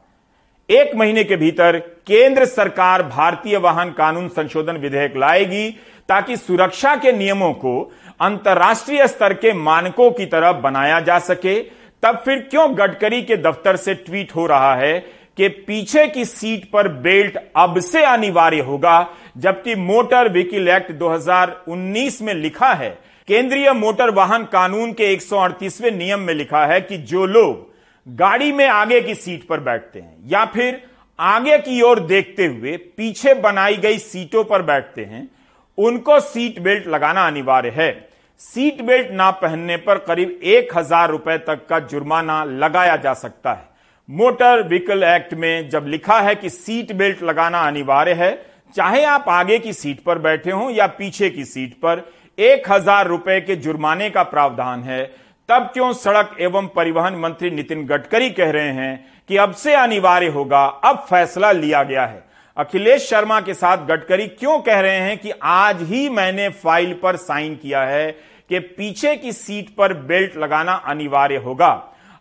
एक 0.69 0.95
महीने 0.95 1.23
के 1.23 1.35
भीतर 1.35 1.77
केंद्र 2.07 2.45
सरकार 2.45 3.03
भारतीय 3.03 3.57
वाहन 3.57 3.91
कानून 3.91 4.27
संशोधन 4.29 4.77
विधेयक 4.77 5.17
लाएगी 5.17 5.69
ताकि 6.09 6.37
सुरक्षा 6.37 6.95
के 6.95 7.11
नियमों 7.11 7.53
को 7.53 7.91
अंतर्राष्ट्रीय 8.21 9.07
स्तर 9.07 9.33
के 9.33 9.53
मानकों 9.53 10.09
की 10.11 10.25
तरह 10.25 10.51
बनाया 10.51 10.99
जा 10.99 11.19
सके। 11.19 11.59
तब 12.03 12.21
फिर 12.25 12.39
क्यों 12.41 12.67
गडकरी 12.77 13.21
के 13.21 13.37
दफ्तर 13.37 13.75
से 13.75 13.93
ट्वीट 13.93 14.35
हो 14.35 14.45
रहा 14.45 14.75
है 14.75 14.99
कि 15.39 15.47
पीछे 15.47 16.05
की 16.07 16.23
सीट 16.25 16.69
पर 16.71 16.87
बेल्ट 17.01 17.37
अब 17.57 17.79
से 17.81 18.03
अनिवार्य 18.05 18.59
होगा, 18.59 19.07
जबकि 19.37 19.75
मोटर 19.75 20.31
व्हीकल 20.31 20.67
एक्ट 20.67 20.91
2019 20.93 22.21
में 22.21 22.33
लिखा 22.33 22.73
है। 22.73 22.89
केंद्रीय 23.27 23.71
मोटर 23.73 24.09
वाहन 24.11 24.43
कानून 24.43 24.91
के 24.93 25.11
138वें 25.13 25.91
नियम 25.91 26.19
में 26.19 26.33
लिखा 26.33 26.65
है 26.65 26.81
कि 26.81 26.97
जो 26.97 27.25
लोग 27.25 27.67
गाड़ी 28.07 28.51
में 28.51 28.65
आगे 28.67 28.99
की 29.01 29.15
सीट 29.15 29.47
पर 29.47 29.59
बैठते 29.59 29.99
हैं 29.99 30.29
या 30.29 30.43
फिर 30.45 30.81
आगे 31.19 31.57
की 31.57 31.81
ओर 31.81 31.99
देखते 32.01 32.45
हुए 32.45 32.75
पीछे 32.97 33.33
बनाई 33.39 33.77
गई 33.77 33.97
सीटों 33.99 34.43
पर 34.43 34.61
बैठते 34.61 35.05
हैं, 35.05 35.27
उनको 35.77 36.19
सीट 36.19 36.59
बेल्ट 36.59 36.87
लगाना 36.87 37.27
अनिवार्य 37.27 37.69
है। 37.69 37.91
सीट 38.41 38.81
बेल्ट 38.81 39.11
ना 39.11 39.31
पहनने 39.37 39.77
पर 39.77 39.97
करीब 39.99 40.39
एक 40.43 40.77
हज़ार 40.77 41.09
रुपए 41.09 41.37
तक 41.37 41.65
का 41.69 41.79
जुर्माना 41.79 42.43
लगाया 42.43 42.95
जा 42.97 43.13
सकता 43.15 43.53
है। 43.53 43.67
मोटर 44.09 44.61
व्हीकल 44.67 45.03
एक्ट 45.03 45.33
में 45.33 45.69
जब 45.69 45.87
लिखा 45.87 46.19
है 46.19 46.33
कि 46.35 46.49
सीट 46.49 46.91
बेल्ट 46.91 47.21
लगाना 47.23 47.59
अनिवार्य 47.61 48.13
है, 48.13 48.31
चाहे 48.75 49.03
आप 49.05 49.25
आगे 49.29 49.57
की 49.59 49.73
सीट 49.73 49.99
पर 49.99 50.19
बैठे 50.19 50.51
हों 50.51 50.69
या 50.71 50.87
पीछे 50.89 51.29
की 51.29 51.43
सीट 51.45 51.73
पर, 51.75 52.01
एक 52.37 52.71
हज़ार 52.71 53.07
रुपए 53.07 53.39
के 53.41 53.55
जुर्माने 53.55 54.09
का 54.09 54.23
प्रावधान 54.23 54.83
है। 54.83 55.03
तब 55.49 55.69
क्यों 55.73 55.91
सड़क 55.93 56.35
एवं 56.41 56.67
परिवहन 56.67 57.15
मंत्री 57.15 57.51
नितिन 57.51 57.85
गडकरी 57.85 58.29
कह 58.29 58.51
रहे 58.51 58.71
हैं 58.71 59.05
कि 59.29 59.37
अब 59.37 59.53
से 59.53 59.73
अनिवार्य 59.73 60.27
होगा, 60.27 60.65
अब 60.65 61.05
फैसला 61.09 61.51
लिया 61.51 61.83
गया 61.83 62.05
है। 62.05 62.23
अखिलेश 62.57 63.09
शर्मा 63.09 63.39
के 63.41 63.53
साथ 63.53 63.85
गडकरी 63.87 64.27
क्यों 64.29 64.59
कह 64.59 64.79
रहे 64.79 64.97
हैं 64.97 65.17
कि 65.17 65.31
आज 65.43 65.83
ही 65.83 66.07
मैंने 66.09 66.49
फ़ाइल 66.49 66.93
पर 66.93 67.15
साइन 67.17 67.55
किया 67.55 67.83
है 67.83 68.11
कि 68.49 68.59
पीछे 68.59 69.15
की 69.15 69.31
सीट 69.33 69.69
पर 69.69 69.93
बेल्ट 70.03 70.37
लगाना 70.37 70.73
अनिवार्य 70.87 71.35
होगा? 71.37 71.71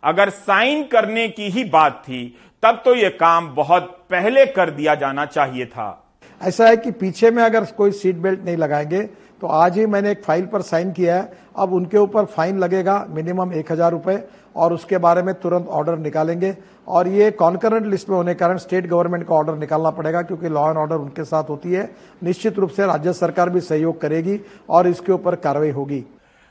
अगर 0.03 0.31
साइन 0.31 0.83
करने 0.85 1.29
की 1.29 1.49
ही 1.51 1.65
बात 1.67 2.03
थी, 2.05 2.37
तब 2.63 2.83
तो 2.85 2.95
यह 2.95 3.17
काम 3.21 3.55
बहुत 3.55 3.97
पहले 4.11 4.45
कर 4.49 4.71
दिया 4.71 4.95
जाना 4.97 5.25
चाहिए 5.27 5.67
था। 5.67 6.05
ऐसा 6.41 6.67
है 6.67 6.77
कि 6.77 6.91
पीछे 6.93 7.31
में 7.31 7.43
अगर 7.43 7.65
कोई 7.77 7.91
सीट 7.93 8.17
बेल्ट 8.17 8.45
नहीं 8.45 8.57
लगाएँगे 8.57 9.03
तो 9.41 9.47
आज 9.47 9.77
ही 9.79 9.85
मैंने 9.87 10.11
एक 10.11 10.23
फ़ाइल 10.25 10.47
पर 10.47 10.63
साइन 10.63 10.91
किया 10.93 11.17
है। 11.17 11.33
अब 11.57 11.73
उनके 11.73 11.99
ऊपर 11.99 12.25
फाइन 12.27 12.59
लगेगा, 12.59 13.05
मिनिमम 13.11 13.53
एक 13.53 13.71
हज़ार 13.73 13.93
रुपए, 13.93 14.19
और 14.57 14.73
उसके 14.73 14.99
बारे 14.99 15.23
में 15.23 15.35
तुरंत 15.35 15.67
ऑर्डर 15.69 15.99
निकालेंगे। 15.99 16.55
और 16.89 17.09
ये 17.09 17.31
कॉन्करेंट 17.33 17.87
लिस्ट 17.87 18.09
में 18.09 18.17
होने 18.17 18.35
के 18.35 18.39
कारण 18.39 18.59
स्टेट 18.59 18.87
गवर्नमेंट 18.87 19.27
का 19.27 19.35
ऑर्डर 19.35 19.57
निकालना 19.57 19.91
पड़ेगा, 19.91 20.23
क्योंकि 20.23 20.49
लॉ 20.49 20.69
एंड 20.69 20.79
ऑर्डर 20.79 20.97
उनके 20.97 21.25
साथ 21.25 21.51
होती 21.51 21.73
है। 21.73 21.89
निश्चित 22.23 22.59
रूप 22.59 22.71
से 22.71 22.87
राज्य 22.87 23.13
सरकार 23.13 23.51
भी 23.51 23.61
सहयोग 23.61 24.01
करेगी, 24.01 24.41
और 24.71 24.87
इसके 24.87 25.13
ऊपर 25.13 25.35
कार्रवाई 25.37 25.71
होगी। 25.71 26.05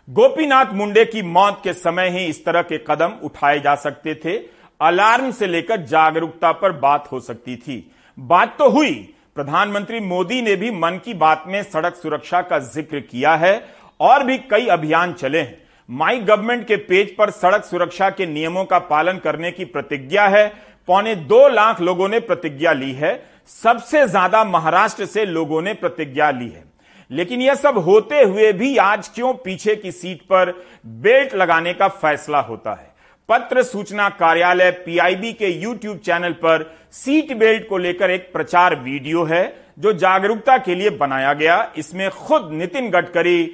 गोपीनाथ 0.08 0.66
मुंडे 0.74 1.04
की 1.06 1.22
मौत 1.22 1.60
के 1.64 1.72
समय 1.74 2.10
ही 2.10 2.24
इस 2.26 2.44
तरह 2.46 2.62
के 2.62 2.78
कदम 2.88 3.14
उठाए 3.24 3.60
जा 3.60 3.74
सकते 3.76 4.14
थे। 4.16 4.36
अलार्म 4.82 5.32
से 5.32 5.48
लेकर 5.48 5.82
जागरूकता 5.84 6.52
पर 6.52 6.72
बात 6.74 7.08
हो 7.12 7.20
सकती 7.20 7.56
थी। 7.58 7.76
बात 8.18 8.56
तो 8.60 8.70
हुई। 8.70 8.94
प्रधानमंत्री 9.36 10.00
मोदी 10.00 10.42
ने 10.42 10.56
भी 10.56 10.72
मन 10.74 11.00
की 11.06 11.14
बात 11.16 11.44
में 11.48 11.62
सड़क 11.64 11.96
सुरक्षा 11.96 12.42
का 12.42 12.60
ज़िक्र 12.60 13.00
किया 13.02 13.36
है 13.36 13.54
और 14.00 14.24
भी 14.24 14.38
कई 14.52 14.68
अभियान 14.68 15.14
चले 15.14 15.40
हैं। 15.40 15.58
माई 15.90 16.20
गवर्नमेंट 16.22 16.66
के 16.68 16.76
पेज 16.78 17.16
पर 17.18 17.30
सड़क 17.32 17.66
सुरक्षा 17.66 18.10
के 18.10 18.26
नियमों 18.26 18.64
का 18.66 18.80
पालन 18.86 19.18
करने 19.18 19.52
की 19.52 19.66
प्रतिज्ञा 19.68 20.28
है। 20.28 20.48
पौने 20.88 21.16
दो 21.16 21.48
लाख 21.50 21.82
लोगों 21.82 22.08
ने 22.10 22.20
प्रतिज्ञा 22.22 22.74
ली 22.74 22.92
है। 22.94 23.14
सबसे 23.56 24.08
ज़्यादा 24.08 24.44
महाराष्ट्र 24.46 25.06
से 25.06 25.26
लोगों 25.26 25.62
ने 25.62 25.74
प्रतिज्ञा 25.76 26.32
ली 26.32 26.50
है। 26.50 26.64
लेकिन 27.12 27.42
यह 27.42 27.56
सब 27.56 27.78
होते 27.78 28.22
हुए 28.24 28.54
भी 28.54 28.78
आज 28.78 29.08
क्यों 29.08 29.34
पीछे 29.34 29.76
की 29.76 29.92
सीट 29.92 30.22
पर 30.22 30.66
बेल्ट 30.86 31.36
लगाने 31.36 31.74
का 31.74 31.88
फैसला 31.88 32.40
होता 32.40 32.72
है? 32.72 32.96
पत्र 33.30 33.64
सूचना 33.64 34.10
कार्यालय 34.10 34.72
पीआईबी 34.72 35.34
के 35.34 35.48
यूट्यूब 35.48 35.98
चैनल 35.98 36.32
पर 36.32 36.78
सीट 36.92 37.34
बेल्ट 37.34 37.68
को 37.70 37.78
लेकर 37.78 38.12
एक 38.12 38.34
प्रचार 38.34 38.76
वीडियो 38.76 39.24
है, 39.24 39.66
जो 39.80 39.94
जागरूकता 39.94 40.58
के 40.58 40.76
लिए 40.76 40.90
बनाया 40.90 41.34
गया। 41.34 41.74
इसमें 41.78 42.10
खुद 42.10 42.50
नितिन 42.52 42.90
गडकरी 42.90 43.46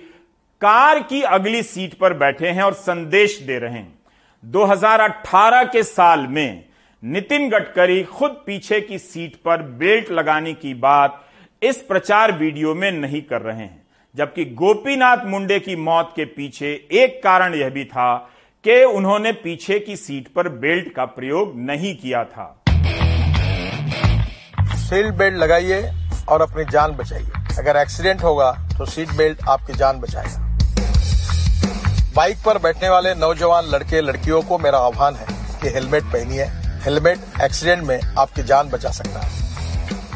कार 0.62 1.00
की 1.00 1.22
अगली 1.22 1.64
सीट 1.64 1.94
पर 1.94 2.14
बैठे 2.14 2.48
हैं 2.48 2.64
और 2.64 2.74
संदेश 2.74 3.40
दे 3.40 3.60
रहे 3.60 3.74
हैं। 3.74 4.00
2018 4.46 5.64
के 5.64 5.84
साल 5.84 6.20
में 6.20 6.64
नितिन 7.04 7.50
गडकरी 7.50 8.04
खुद 8.04 8.32
पीछे 8.32 8.82
की 8.82 9.00
सीट 9.00 9.36
पर 9.36 9.62
बेल्ट 9.62 10.12
लगाने 10.12 10.54
की 10.54 10.74
बात 10.74 11.26
इस 11.64 11.78
प्रचार 11.78 12.32
वीडियो 12.32 12.74
में 12.76 12.92
नहीं 12.92 13.22
कर 13.22 13.42
रहे 13.42 13.58
हैं, 13.58 13.84
जबकि 14.16 14.46
गोपीनाथ 14.54 15.18
मुंडे 15.26 15.60
की 15.60 15.76
मौत 15.76 16.12
के 16.16 16.24
पीछे 16.26 16.72
एक 16.94 17.22
कारण 17.24 17.54
यह 17.56 17.70
भी 17.70 17.84
था 17.86 18.16
कि 18.66 18.84
उन्होंने 18.86 19.32
पीछे 19.34 19.78
की 19.80 19.96
सीट 19.96 20.28
पर 20.28 20.50
बेल्ट 20.58 20.94
का 20.96 21.06
प्रयोग 21.06 21.54
नहीं 21.60 21.96
किया 21.96 22.24
था। 22.24 22.48
सीट 24.78 25.14
बेल्ट 25.14 25.38
लगाइए 25.38 25.82
और 26.30 26.42
अपनी 26.42 26.66
जान 26.72 26.92
बचाइए। 26.92 27.30
अगर 27.60 27.78
एक्सीडेंट 27.78 28.24
होगा 28.24 28.52
तो 28.78 28.86
सीट 28.86 29.14
बेल्ट 29.18 29.44
आपकी 29.50 29.74
जान 29.74 30.00
बचाएगा। 30.00 30.40
बाइक 32.16 32.38
पर 32.46 32.58
बैठने 32.58 32.90
वाले 32.90 33.16
नौजवान 33.16 33.66
लड़के 33.66 34.02
लड़कियों 34.02 34.42
को 34.42 34.58
मेरा 34.58 34.80
आह्वान 34.80 35.16
है 35.16 35.28
कि 35.62 35.74
हेलमेट 35.76 36.04
पहनिए। 36.14 36.46
हेलमेट 36.86 37.42
एक्सीडेंट 37.44 37.84
में 37.84 38.00
आपकी 38.18 38.44
जान 38.44 38.70
बचा 38.70 38.90
सकता 38.92 39.20
है। 39.20 39.43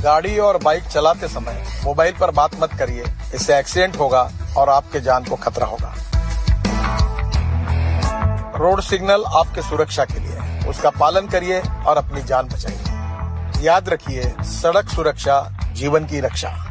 गाड़ी 0.08 0.38
और 0.38 0.58
बाइक 0.58 0.84
चलाते 0.84 1.28
समय 1.28 1.68
मोबाइल 1.84 2.14
पर 2.20 2.32
बात 2.32 2.52
मत 2.60 2.74
करिए। 2.74 3.04
इससे 3.36 3.58
एक्सीडेंट 3.58 4.00
होगा 4.00 4.32
और 4.58 4.70
आपके 4.70 5.00
जान 5.00 5.24
को 5.24 5.36
खतरा 5.36 5.66
होगा। 5.68 5.96
रोड 8.58 8.82
सिग्नल 8.82 9.24
आपके 9.28 9.62
सुरक्षा 9.62 10.06
के 10.06 10.20
लिए। 10.20 10.68
उसका 10.70 10.90
पालन 10.90 11.28
करिए 11.28 11.60
और 11.60 11.98
अपनी 11.98 12.22
जान 12.22 12.48
बचाइए। 12.48 13.66
याद 13.66 13.90
रखिए, 13.90 14.34
सड़क 14.42 14.90
सुरक्षा 14.90 15.58
जीवन 15.74 16.06
की 16.06 16.20
रक्षा। 16.20 16.67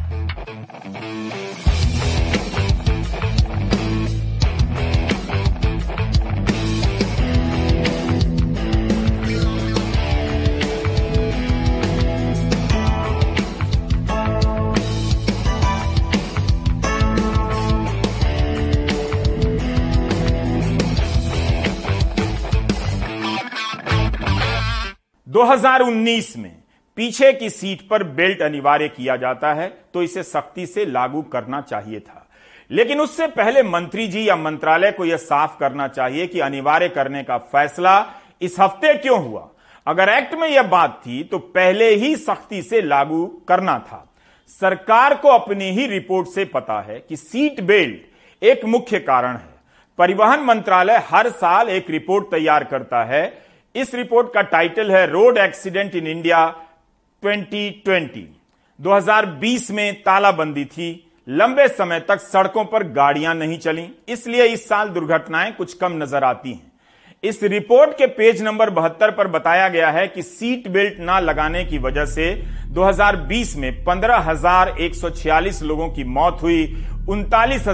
2019 25.37 26.37
में 26.37 26.52
पीछे 26.99 27.33
की 27.33 27.49
सीट 27.50 27.81
पर 27.88 28.02
बेल्ट 28.11 28.43
अनिवार्य 28.43 28.88
किया 28.88 29.16
जाता 29.16 29.52
है 29.55 29.69
तो 29.95 30.02
इसे 30.02 30.23
सख्ती 30.23 30.64
से 30.66 30.85
लागू 30.87 31.23
करना 31.23 31.61
चाहिए 31.61 32.00
था। 32.00 32.26
लेकिन 32.71 33.00
उससे 33.00 33.26
पहले 33.26 33.62
मंत्री 33.62 34.07
जी 34.09 34.28
या 34.28 34.37
मंत्रालय 34.37 34.93
को 34.93 35.05
यह 35.05 35.16
साफ़ 35.16 35.59
करना 35.61 35.88
चाहिए 35.88 36.26
कि 36.26 36.40
अनिवार्य 36.40 36.88
करने 36.88 37.23
का 37.23 37.38
फैसला 37.38 37.99
इस 38.43 38.59
हफ़्ते 38.61 38.95
क्यों 38.95 39.23
हुआ? 39.25 39.49
अगर 39.87 40.09
एक्ट 40.09 40.35
में 40.35 40.49
यह 40.49 40.62
बात 40.62 41.00
थी 41.07 41.23
तो 41.25 41.38
पहले 41.38 41.95
ही 41.95 42.14
सख्ती 42.16 42.62
से 42.62 42.83
लागू 42.83 43.26
करना 43.49 43.78
था। 43.78 44.05
सरकार 44.50 45.14
को 45.14 45.28
अपनी 45.28 45.71
ही 45.71 45.87
रिपोर्ट 45.87 46.28
से 46.28 46.45
पता 46.47 46.81
है 46.81 47.00
कि 47.00 47.16
सीट 47.16 47.61
बेल्ट 47.62 48.45
एक 48.45 48.64
मुख्य 48.64 48.99
कारण 49.00 49.37
है। 49.37 49.55
परिवहन 49.99 50.40
मंत्रालय 50.40 51.02
हर 51.09 51.28
साल 51.31 51.69
एक 51.71 51.90
रिपोर्ट 51.90 52.31
तैयार 52.31 52.64
करता 52.64 53.05
है 53.05 53.46
इस 53.76 53.95
रिपोर्ट 53.95 54.33
का 54.35 54.42
टाइटल 54.42 54.90
है 54.90 55.06
रोड 55.06 55.38
एक्सीडेंट 55.38 55.95
इन 55.95 56.06
इंडिया 56.06 56.38
2020 57.23 58.23
2020 58.78 59.71
में 59.71 60.02
तालाबंदी 60.02 60.64
थी। 60.64 60.88
लंबे 61.28 61.66
समय 61.68 62.00
तक 62.00 62.21
सड़कों 62.21 62.64
पर 62.64 62.83
गाड़ियाँ 62.92 63.35
नहीं 63.35 63.59
चली 63.59 63.88
इसलिए 64.09 64.45
इस 64.45 64.68
साल 64.68 64.88
दुर्घटनाएँ 64.88 65.52
कुछ 65.52 65.75
कम 65.75 66.02
नज़र 66.02 66.25
आती 66.25 66.52
हैं। 66.52 66.73
इस 67.23 67.42
रिपोर्ट 67.42 67.90
के 67.90 68.06
पेज 68.06 68.42
नंबर 68.42 68.71
बहत्तर 68.71 69.11
पर 69.11 69.28
बताया 69.28 69.68
गया 69.68 69.90
है 69.90 70.06
कि 70.09 70.23
सीट 70.23 70.68
बेल्ट 70.68 70.99
ना 71.00 71.18
लगाने 71.21 71.64
की 71.64 71.78
वजह 71.78 72.04
से 72.06 72.35
2020 72.75 73.56
में 73.56 73.85
15,146 73.85 75.62
लोगों 75.62 75.88
की 75.88 76.04
मौत 76.04 76.38
हुई। 76.42 76.64
उनतालीस 77.08 77.68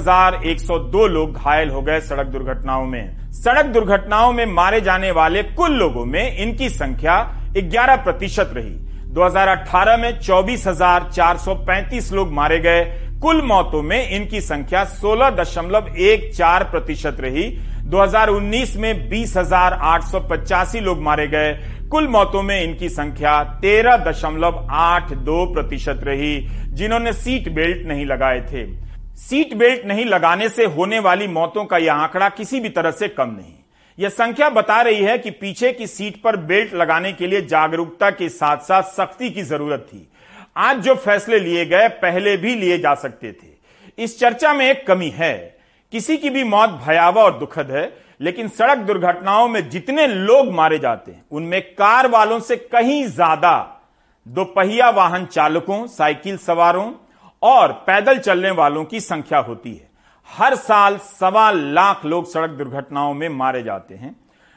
लोग 1.08 1.32
घायल 1.32 1.68
हो 1.70 1.82
गए 1.82 2.00
सड़क 2.00 2.26
दुर्घटनाओं 2.26 2.86
में। 2.86 3.32
सड़क 3.32 3.66
दुर्घटनाओं 3.66 4.32
में 4.32 4.46
मारे 4.46 4.80
जाने 4.80 5.10
वाले 5.10 5.42
कुल 5.42 5.72
लोगों 5.72 6.04
में 6.04 6.36
इनकी 6.36 6.68
संख्या 6.68 7.16
11 7.56 7.96
प्रतिशत 7.96 8.50
रही। 8.52 8.74
2018 9.12 9.96
में 9.96 10.20
24,435 10.20 12.12
लोग 12.12 12.32
मारे 12.32 12.58
गए। 12.58 12.84
कुल 13.22 13.42
मौतों 13.42 13.82
में 13.82 14.10
इनकी 14.10 14.40
संख्या 14.40 14.84
16.14 14.84 16.64
प्रतिशत 16.64 17.16
रही। 17.20 17.58
2019 17.84 18.76
में 18.76 19.08
20,885 19.08 20.80
लोग 20.80 21.02
मारे 21.02 21.26
गए। 21.26 21.52
कुल 21.90 22.08
मौतों 22.08 22.42
में 22.42 22.62
इनकी 22.62 22.88
संख्या 22.88 23.42
13.82 23.60 25.46
प्रतिशत 25.46 26.00
रही 26.02 26.48
जिन्होंने 26.66 27.12
सीट 27.12 27.48
बेल्ट 27.48 27.86
नहीं 27.86 28.06
लगाए 28.06 28.40
थे। 28.40 28.81
सीट 29.16 29.54
बेल्ट 29.54 29.84
नहीं 29.86 30.04
लगाने 30.04 30.48
से 30.48 30.64
होने 30.66 30.98
वाली 30.98 31.26
मौतों 31.28 31.64
का 31.64 31.78
यह 31.78 31.94
आंकड़ा 31.94 32.28
किसी 32.28 32.60
भी 32.60 32.68
तरह 32.68 32.90
से 32.90 33.08
कम 33.08 33.30
नहीं। 33.30 33.54
यह 33.98 34.08
संख्या 34.08 34.48
बता 34.50 34.80
रही 34.82 35.02
है 35.02 35.16
कि 35.18 35.30
पीछे 35.30 35.72
की 35.72 35.86
सीट 35.86 36.20
पर 36.22 36.36
बेल्ट 36.36 36.74
लगाने 36.74 37.12
के 37.12 37.26
लिए 37.26 37.40
जागरूकता 37.42 38.10
के 38.10 38.28
साथ 38.28 38.58
साथ 38.58 38.82
सख्ती 38.82 39.30
की 39.30 39.42
ज़रूरत 39.42 39.86
थी। 39.92 40.08
आज 40.56 40.78
जो 40.78 40.94
फैसले 40.94 41.38
लिए 41.38 41.64
गए, 41.66 41.88
पहले 41.88 42.36
भी 42.36 42.54
लिए 42.54 42.78
जा 42.78 42.94
सकते 42.94 43.32
थे। 43.32 44.02
इस 44.04 44.18
चर्चा 44.20 44.52
में 44.52 44.66
एक 44.66 44.86
कमी 44.86 45.08
है। 45.08 45.34
किसी 45.92 46.16
की 46.16 46.30
भी 46.30 46.44
मौत 46.44 46.70
भयावह 46.86 47.22
और 47.22 47.38
दुखद 47.38 47.70
है, 47.70 47.92
लेकिन 48.20 48.48
सड़क 48.48 48.78
दुर्घटनाओं 48.78 49.48
में 49.48 49.68
जितने 49.70 50.06
लोग 50.06 50.52
मारे 50.52 50.78
जाते 50.78 51.12
हैं, 51.12 51.24
उनमें 51.30 51.60
कार 51.62 52.08
वालों 52.08 52.40
से 52.40 52.56
कहीं 52.56 53.04
ज़्यादा 53.06 53.82
दोपहिया 54.26 54.90
वाहन 54.90 55.24
चालकों, 55.26 55.86
साइकिल 55.86 56.36
सवारों 56.38 56.90
और 57.42 57.72
पैदल 57.86 58.18
चलने 58.18 58.50
वालों 58.52 58.84
की 58.84 59.00
संख्या 59.00 59.38
होती 59.38 59.72
है। 59.72 59.90
हर 60.28 60.54
साल 60.54 60.96
सवा 60.98 61.50
लाख 61.50 62.04
लोग 62.04 62.30
सड़क 62.32 62.50
दुर्घटनाओं 62.50 63.14
में 63.14 63.28
मारे 63.30 63.62
जाते 63.62 63.94
हैं। 63.94 64.14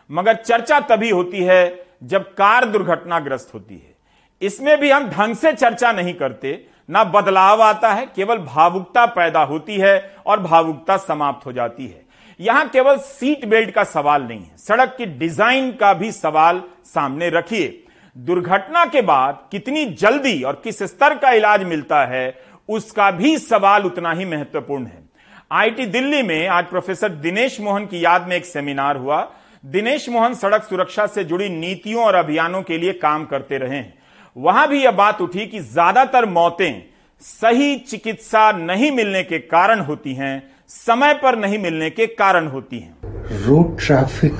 मगर 0.09 0.35
चर्चा 0.35 0.79
तभी 0.81 1.09
होती 1.09 1.43
है 1.43 1.85
जब 2.03 2.33
कार 2.33 2.65
दुर्घटनाग्रस्त 2.65 3.53
होती 3.53 3.75
है। 3.75 3.93
इसमें 4.41 4.79
भी 4.79 4.91
हम 4.91 5.09
ढंग 5.09 5.35
से 5.35 5.53
चर्चा 5.53 5.91
नहीं 5.91 6.13
करते। 6.13 6.65
ना 6.89 7.03
बदलाव 7.03 7.61
आता 7.61 7.93
है, 7.93 8.05
केवल 8.05 8.37
भावुकता 8.37 9.05
पैदा 9.07 9.41
होती 9.43 9.77
है 9.77 10.15
और 10.25 10.39
भावुकता 10.39 10.97
समाप्त 10.97 11.45
हो 11.45 11.51
जाती 11.53 11.87
है। 11.87 12.03
यहाँ 12.39 12.67
केवल 12.69 12.97
सीट 12.97 13.45
बेल्ट 13.45 13.71
का 13.71 13.83
सवाल 13.83 14.23
नहीं 14.23 14.39
है। 14.39 14.57
सड़क 14.57 14.95
की 14.97 15.05
डिज़ाइन 15.05 15.71
का 15.71 15.93
भी 15.93 16.11
सवाल 16.11 16.61
सामने 16.85 17.29
रखिए। 17.29 17.81
दुर्घटना 18.15 18.83
के 18.85 19.01
बाद 19.01 19.39
कितनी 19.51 19.85
जल्दी 19.85 20.41
और 20.43 20.61
किस 20.63 20.83
स्तर 20.83 21.17
का 21.17 21.31
इलाज 21.31 21.63
मिलता 21.63 22.05
है 22.05 22.27
उसका 22.69 23.09
भी 23.11 23.37
सवाल 23.37 23.83
उतना 23.83 24.11
ही 24.11 24.25
महत्वपूर्ण 24.25 24.85
है। 24.85 25.03
आईटी 25.51 25.85
दिल्ली 25.85 26.21
में 26.23 26.47
आज 26.47 26.65
प्रोफेसर 26.65 27.09
दिनेश 27.09 27.59
मोहन 27.61 27.85
की 27.85 28.03
याद 28.05 28.27
में 28.27 28.35
एक 28.35 28.45
सेमिनार 28.45 28.97
हुआ। 28.97 29.21
दिनेश 29.63 30.07
मोहन 30.09 30.33
सड़क 30.33 30.63
सुरक्षा 30.63 31.05
से 31.07 31.23
जुड़ी 31.23 31.49
नीतियों 31.49 32.03
और 32.03 32.15
अभियानों 32.15 32.61
के 32.61 32.77
लिए 32.77 32.93
काम 32.93 33.25
करते 33.25 33.57
रहे 33.57 33.75
हैं। 33.75 33.93
वहाँ 34.35 34.67
भी 34.67 34.83
यह 34.83 34.91
बात 34.93 35.21
उठी 35.21 35.45
कि 35.47 35.59
ज़्यादातर 35.61 36.25
मौतें 36.25 36.81
सही 37.21 37.75
चिकित्सा 37.79 38.51
नहीं 38.51 38.91
मिलने 38.91 39.23
के 39.23 39.39
कारण 39.39 39.79
होती 39.79 40.13
हैं, 40.13 40.43
समय 40.69 41.13
पर 41.13 41.37
नहीं 41.37 41.57
मिलने 41.59 41.89
के 41.89 42.07
कारण 42.07 42.47
होती 42.47 42.79
हैं। 42.79 43.43
रोड 43.45 43.77
ट्रैफ़िक 43.79 44.37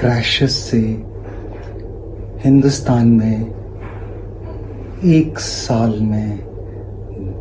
क्रैशेस 0.00 0.58
से 0.70 0.78
हिंदुस्तान 2.44 3.08
में 3.08 3.62
एक 5.14 5.38
साल 5.38 5.98
में 6.00 6.51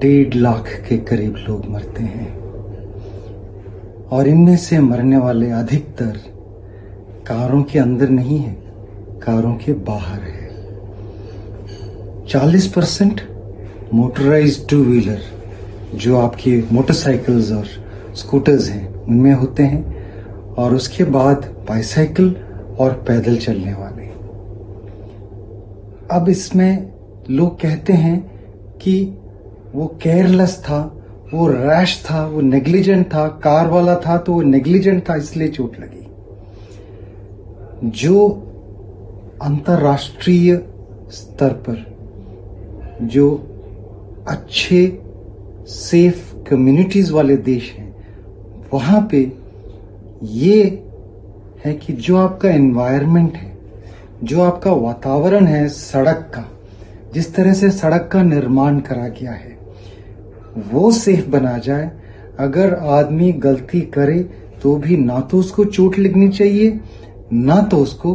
डेढ़ 0.02 0.34
लाख 0.34 0.86
के 0.90 0.98
करीब 0.98 1.36
लोग 1.50 1.66
मरते 1.70 2.04
हैं। 2.04 2.40
और 4.12 4.28
इनमें 4.28 4.58
से 4.58 4.80
मरने 4.80 5.18
वाले 5.18 5.52
अधिकतर 5.52 6.20
कारों 7.28 7.64
के 7.64 7.80
अंदर 7.80 8.10
नहीं 8.10 8.40
है, 8.40 8.54
कारों 9.24 9.56
के 9.56 9.74
बाहर 9.74 10.20
है। 10.22 10.50
40 12.28 12.68
परसेंट 12.68 13.22
मोटराइज 13.94 14.68
टू 14.68 14.84
व्हीलर 14.84 15.22
जो 15.96 16.18
आपके 16.18 16.64
मोटरसाइकिल्स 16.72 17.52
और 17.52 17.66
स्कूटर्स 18.16 18.70
हैं, 18.70 18.94
उनमें 18.96 19.34
होते 19.34 19.64
हैं, 19.64 20.02
और 20.54 20.76
उसके 20.76 21.04
बाद 21.04 21.56
बाइसाइकिल 21.70 22.36
और 22.80 22.92
पैदल 23.08 23.38
चलने 23.38 23.74
वाले। 23.74 24.02
अब 26.18 26.26
इसमें 26.30 26.94
लोग 27.30 27.60
कहते 27.60 27.94
हैं 27.94 28.32
कि 28.78 29.18
वो 29.76 29.88
केयरलेस 30.04 30.58
था, 30.60 30.80
वो 31.34 31.48
रैश 31.48 32.04
था, 32.06 32.26
वो 32.26 32.42
नेग्लिजेंट 32.42 33.06
था 33.14 33.28
कार 33.44 33.68
वाला 33.68 33.96
था 33.96 34.18
तो 34.18 34.34
वो 34.34 34.42
नेग्लिजेंट 34.42 35.10
था, 35.10 35.16
इसलिए 35.16 35.48
चोट 35.48 35.80
लगी। 35.80 36.08
जो 38.00 38.30
अंतर्राष्ट्रीय 39.42 40.56
स्तर 41.12 41.54
पर, 41.68 41.86
जो 43.02 43.30
अच्छे 44.28 44.82
सेफ़ 45.68 46.34
कम्युनिटीज 46.50 47.12
वाले 47.12 47.38
देश 47.38 47.72
हैं, 47.78 47.90
वहाँ 48.74 49.08
पे 49.12 49.32
ये 50.24 50.64
है 51.66 51.74
कि 51.74 51.94
जो 51.94 52.18
आपका 52.18 52.50
एनवायरनमेंट 52.50 53.34
है, 53.34 53.52
जो 54.24 54.42
आपका 54.42 54.72
वातावरण 54.72 55.46
है 55.46 55.68
सड़क 55.70 56.32
का, 56.36 56.46
जिस 57.14 57.34
तरह 57.36 57.54
से 57.54 57.70
सड़क 57.72 58.10
का 58.12 58.24
निर्माण 58.24 58.80
करा 58.80 59.08
गया 59.10 59.32
है 59.32 59.51
वो 60.52 60.92
सेफ़ 60.94 61.28
बना 61.30 61.58
जाए। 61.60 61.92
अगर 62.40 62.74
आदमी 62.92 63.32
गलती 63.42 63.82
करे 63.94 64.20
तो 64.62 64.76
भी 64.78 64.98
ना 64.98 65.20
तो 65.22 65.38
उसको 65.38 65.66
चोट 65.66 65.98
लगनी 66.00 66.30
चाहिए, 66.30 66.80
ना 67.34 67.62
तो 67.64 67.78
उसको 67.78 68.14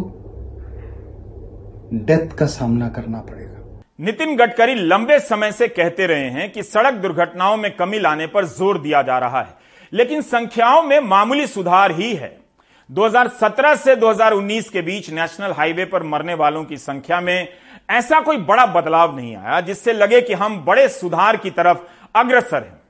डेथ 1.96 2.36
का 2.38 2.46
सामना 2.48 2.88
करना 2.88 3.18
पड़ेगा। 3.20 3.84
नितिन 4.00 4.36
गडकरी 4.36 4.74
लंबे 4.76 5.18
समय 5.20 5.52
से 5.52 5.68
कहते 5.68 6.06
रहे 6.06 6.28
हैं 6.30 6.50
कि 6.52 6.62
सड़क 6.62 6.94
दुर्घटनाओं 6.94 7.56
में 7.56 7.70
कमी 7.76 7.98
लाने 7.98 8.26
पर 8.26 8.44
ज़ोर 8.46 8.80
दिया 8.80 9.02
जा 9.02 9.18
रहा 9.18 9.40
है, 9.40 9.54
लेकिन 9.92 10.20
संख्याओं 10.22 10.82
में 10.82 10.98
मामूली 11.02 11.46
सुधार 11.46 11.92
ही 11.92 12.12
है। 12.14 12.36
2017 12.90 13.74
से 13.76 13.94
2019 13.96 14.68
के 14.70 14.82
बीच 14.82 15.10
नेशनल 15.10 15.52
हाईवे 15.52 15.84
पर 15.84 16.02
मरने 16.04 16.34
वालों 16.34 16.64
की 16.64 16.76
संख्या 16.78 17.20
में 17.20 17.48
ऐसा 17.90 18.20
कोई 18.20 18.36
बड़ा 18.38 18.66
बदलाव 18.66 19.16
नहीं 19.16 19.34
आया, 19.36 19.60
जिससे 19.60 19.92
लगे 19.92 20.20
कि 20.20 20.32
हम 20.34 20.64
बड़े 20.64 20.88
सुधार 20.90 21.36
की 21.36 21.50
तरफ़ 21.52 21.78
अग्रसर 22.16 22.62
है। 22.62 22.80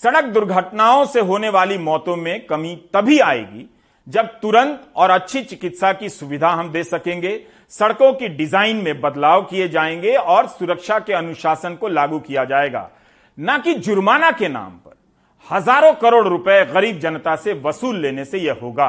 सड़क 0.00 0.24
दुर्घटनाओं 0.24 1.04
से 1.04 1.20
होने 1.20 1.48
वाली 1.48 1.78
मौतों 1.78 2.16
में 2.16 2.46
कमी 2.46 2.74
तभी 2.94 3.18
आएगी 3.20 3.68
जब 4.06 4.26
तुरंत 4.40 4.82
और 4.96 5.10
अच्छी 5.10 5.42
चिकित्सा 5.42 5.92
की 5.92 6.08
सुविधा 6.08 6.48
हम 6.48 6.70
दे 6.72 6.82
सकेंगे, 6.84 7.40
सड़कों 7.72 8.12
की 8.12 8.28
डिज़ाइन 8.28 8.76
में 8.76 9.00
बदलाव 9.00 9.42
किए 9.42 9.68
जाएँगे 9.68 10.14
और 10.14 10.46
सुरक्षा 10.48 10.98
के 10.98 11.12
अनुशासन 11.12 11.74
को 11.74 11.88
लागू 11.88 12.18
किया 12.18 12.44
जाएगा। 12.44 12.88
न 13.38 13.58
कि 13.58 13.74
जुर्माना 13.74 14.30
के 14.30 14.48
नाम 14.48 14.70
पर। 14.76 14.94
हज़ारों 15.46 15.92
करोड़ 15.94 16.26
रुपए 16.28 16.64
गरीब 16.64 16.98
जनता 16.98 17.34
से 17.36 17.52
वसूल 17.64 17.96
लेने 17.96 18.24
से 18.24 18.38
यह 18.38 18.58
होगा। 18.62 18.88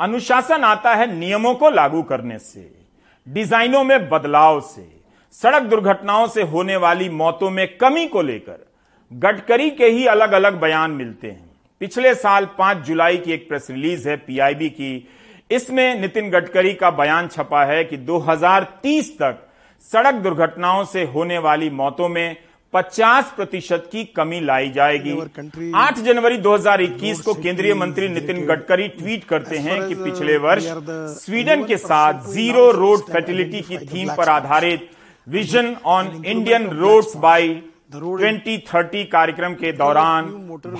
अनुशासन 0.00 0.64
आता 0.64 0.94
है 0.94 1.12
नियमों 1.14 1.54
को 1.54 1.70
लागू 1.70 2.02
करने 2.02 2.38
से, 2.38 2.70
डिजाइनों 3.26 3.82
में 3.84 4.08
बदलाव 4.08 4.60
से। 4.60 4.88
सड़क 5.34 5.62
दुर्घटनाओं 5.62 6.26
से 6.26 6.42
होने 6.44 6.76
वाली 6.76 7.08
मौतों 7.08 7.50
में 7.50 7.66
कमी 7.76 8.06
को 8.06 8.22
लेकर 8.22 8.64
गडकरी 9.10 9.70
के 9.70 9.86
ही 9.86 10.06
अलग 10.06 10.32
अलग 10.32 10.60
बयान 10.60 10.90
मिलते 10.90 11.28
हैं। 11.28 11.44
पिछले 11.80 12.14
साल 12.14 12.46
5 12.58 12.76
जुलाई 12.86 13.16
की 13.16 13.32
एक 13.32 13.48
प्रेस 13.48 13.66
रिलीज़ 13.70 14.08
है 14.08 14.16
पीआईबी 14.16 14.68
की। 14.70 15.08
इसमें 15.50 16.00
नितिन 16.00 16.30
गडकरी 16.30 16.72
का 16.74 16.90
बयान 16.90 17.28
छपा 17.28 17.64
है 17.64 17.84
कि 17.84 17.96
2030 17.98 19.10
तक 19.12 19.38
सड़क 19.82 20.14
दुर्घटनाओं 20.14 20.84
से 20.84 21.04
होने 21.04 21.38
वाली 21.38 21.70
मौतों 21.72 22.08
में 22.08 22.36
50 22.74 23.30
प्रतिशत 23.36 23.88
की 23.92 24.04
कमी 24.16 24.40
लाई 24.40 24.70
जाएगी। 24.70 25.12
8 25.74 25.98
जनवरी 26.00 26.38
2021 26.38 27.20
को 27.20 27.34
केंद्रीय 27.34 27.74
मंत्री 27.74 28.08
नितिन 28.08 28.44
गडकरी 28.46 28.88
ट्वीट 28.88 29.24
करते 29.24 29.58
हैं 29.58 29.86
कि 29.88 29.94
पिछले 29.94 30.36
वर्ष 30.38 30.64
स्वीडन 31.16 31.64
के 31.64 31.76
साथ 31.76 32.26
ज़ीरो 32.32 32.70
रोड 32.72 33.12
फर्टिलिटी 33.12 33.60
की 33.60 33.78
थीम 33.86 34.14
पर 34.14 34.28
आधारित 34.28 34.88
vision 35.26 35.74
on 35.86 36.22
Indian 36.26 36.68
roads 36.72 37.16
by 37.94 38.32
2030 38.32 39.04
कार्यक्रम 39.04 39.54
के 39.54 39.72
दौरान 39.72 40.24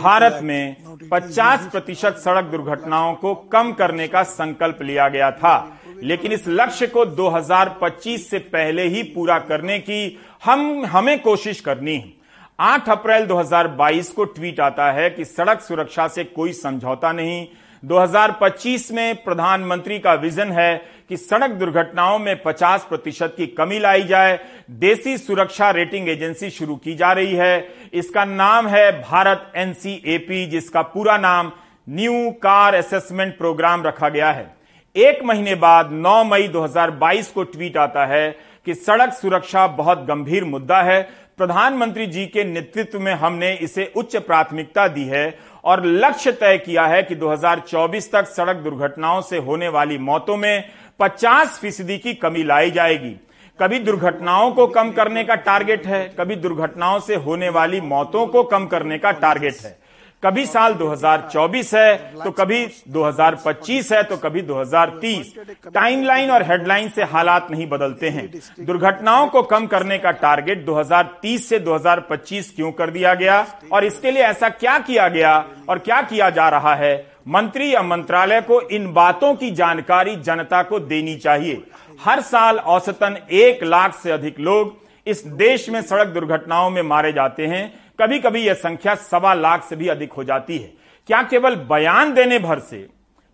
भारत 0.03 0.41
में 0.43 0.77
50 1.13 1.69
प्रतिशत 1.71 2.17
सड़क 2.17 2.45
दुर्घटनाओं 2.45 3.15
को 3.15 3.35
कम 3.35 3.73
करने 3.73 4.09
का 4.09 4.23
संकल्प 4.23 4.79
लिया 4.83 5.09
गया 5.09 5.31
था। 5.31 5.79
लेकिन 6.03 6.33
इस 6.33 6.45
लक्ष्य 6.49 6.87
को 6.87 7.05
2025 7.05 8.31
से 8.31 8.39
पहले 8.39 8.89
ही 8.89 9.03
पूरा 9.03 9.39
करने 9.39 9.79
की 9.79 10.19
हम 10.45 10.87
हमें 10.87 11.23
कोशिश 11.23 11.61
करनी 11.61 11.95
है। 11.95 12.13
8 12.61 12.89
अप्रैल 12.89 13.27
2022 13.27 14.09
को 14.09 14.25
ट्वीट 14.25 14.61
आता 14.61 14.93
है 14.93 15.11
कि 15.11 15.25
सड़क 15.25 15.61
सुरक्षा 15.61 16.09
से 16.09 16.25
कोई 16.25 16.53
समझौता 16.53 17.13
नहीं। 17.13 17.47
2025 17.85 18.93
में 18.93 19.15
प्रधानमंत्री 19.25 19.99
का 19.99 20.15
विजन 20.15 20.53
है 20.53 20.77
कि 21.09 21.17
सड़क 21.17 21.51
दुर्घटनाओं 21.51 22.19
में 22.19 22.43
50 22.43 22.85
प्रतिशत 22.85 23.35
की 23.37 23.47
कमी 23.47 23.79
लाई 23.79 24.03
जाए। 24.03 24.39
देसी 24.71 25.19
सुरक्षा 25.19 25.71
रेटिंग 25.71 26.09
एजेंसी 26.09 26.51
शुरू 26.51 26.77
की 26.77 26.95
जा 26.95 27.13
रही 27.13 27.35
है। 27.35 27.69
इसका 27.93 28.25
नाम 28.25 28.67
है 28.67 29.03
भारत 29.03 29.53
एनसीएपी, 29.57 30.47
जिसका 30.47 30.83
पूरा 30.83 31.19
नाम 31.19 31.53
न्यू 31.89 32.31
कार 32.31 32.75
असेसमेंट 32.75 33.39
प्रोग्राम 33.39 33.83
रखा 33.83 34.09
गया 34.09 34.31
है। 34.31 34.57
एक 34.97 35.23
महीने 35.25 35.55
बाद 35.55 35.91
9 35.93 36.25
मई 36.25 36.49
2022 36.49 37.29
को 37.29 37.43
ट्वीट 37.43 37.77
आता 37.77 38.07
है 38.07 38.31
कि 38.65 38.75
सड़क 38.75 39.13
सुरक्षा 39.13 39.67
बहुत 39.67 40.05
गंभीर 40.05 40.45
मुद्दा 40.45 40.83
है। 40.83 41.27
प्रधानमंत्री 41.37 42.07
जी 42.07 42.27
के 42.27 42.45
नेतृत्व 42.45 43.01
में 43.01 43.13
हमने 43.15 43.53
इसे 43.55 43.93
उच्च 43.97 44.17
प्राथमिकता 44.17 44.89
दी 44.89 45.05
है 45.05 45.39
और 45.67 45.85
लक्ष्य 45.87 46.33
तय 46.33 46.59
किया 46.59 46.87
है 46.87 47.03
कि 47.03 47.15
2024 47.17 48.11
तक 48.13 48.27
सड़क 48.27 48.57
दुर्घटनाओं 48.57 49.21
से 49.21 49.39
होने 49.39 49.69
वाली 49.69 49.99
मौतों 49.99 50.37
में 50.37 50.65
50 51.01 51.59
फ़ीसदी 51.59 51.99
की 51.99 52.15
कमी 52.15 52.43
लाई 52.43 52.71
जाएगी। 52.71 53.15
कभी 53.59 53.79
दुर्घटनाओं 53.79 54.51
को 54.53 54.67
कम 54.67 54.91
करने 54.91 55.25
का 55.25 55.35
टारगेट 55.35 55.87
है, 55.87 56.05
कभी 56.21 56.37
दुर्घटनाओं 56.37 56.99
से 57.01 57.15
होने 57.17 57.49
वाली 57.49 57.81
मौतों 57.81 58.27
को 58.27 58.43
कम 58.43 58.67
करने 58.67 58.99
का 58.99 59.11
टारगेट 59.11 59.57
है। 59.65 59.79
कभी 60.23 60.45
साल 60.47 60.75
2024 60.75 61.73
है 61.75 61.97
तो 62.25 62.31
कभी 62.31 62.67
2025 62.89 63.91
है 63.93 64.03
तो 64.03 64.17
कभी 64.17 64.43
2030 64.43 65.33
टाइमलाइन 65.75 66.31
और 66.31 66.43
हेडलाइन 66.43 66.89
से 66.89 67.03
हालात 67.05 67.51
नहीं 67.51 67.67
बदलते 67.69 68.09
हैं। 68.09 68.27
दुर्घटनाओं 68.61 69.27
को 69.27 69.43
कम 69.43 69.67
करने 69.67 69.99
का 69.99 70.11
टारगेट 70.13 70.65
2030 70.67 71.49
से 71.49 71.59
2025 71.59 72.51
क्यों 72.57 72.73
कर 72.73 72.91
दिया 72.91 73.15
गया? 73.15 73.45
और 73.73 73.85
इसके 73.85 74.11
लिए 74.11 74.23
ऐसा 74.23 74.49
क्या 74.49 74.79
किया 74.79 75.09
गया 75.09 75.37
और 75.69 75.79
क्या 75.79 76.01
किया 76.03 76.31
जा 76.31 76.49
रहा 76.49 76.75
है? 76.75 76.97
मंत्री 77.29 77.75
या 77.75 77.83
मंत्रालय 77.83 78.41
को 78.41 78.61
इन 78.61 78.93
बातों 78.93 79.35
की 79.35 79.51
जानकारी 79.53 80.17
जनता 80.17 80.63
को 80.63 80.81
देनी 80.81 81.17
चाहिए। 81.17 81.63
हर 82.01 82.21
साल 82.23 82.59
औसतन 82.59 83.17
एक 83.33 83.65
लाख 83.65 83.95
से 83.95 84.11
अधिक 84.11 84.41
लोग 84.41 84.77
इस 85.07 85.27
देश 85.27 85.69
में 85.71 85.83
सड़क 85.83 86.07
दुर्घटनाओं 86.09 86.71
में 86.71 86.83
मारे 86.83 87.13
जाते 87.13 87.47
हैं। 87.47 87.73
कभी 87.99 88.19
कभी 88.19 88.41
यह 88.43 88.55
संख्या 88.55 88.95
सवा 88.95 89.33
लाख 89.35 89.65
से 89.65 89.77
भी 89.77 89.89
अधिक 89.89 90.13
हो 90.13 90.25
जाती 90.25 90.59
है। 90.59 90.73
क्या 91.09 91.23
केवल 91.23 91.55
बयान 91.67 92.13
देने 92.15 92.39
भर 92.39 92.59
से 92.61 92.87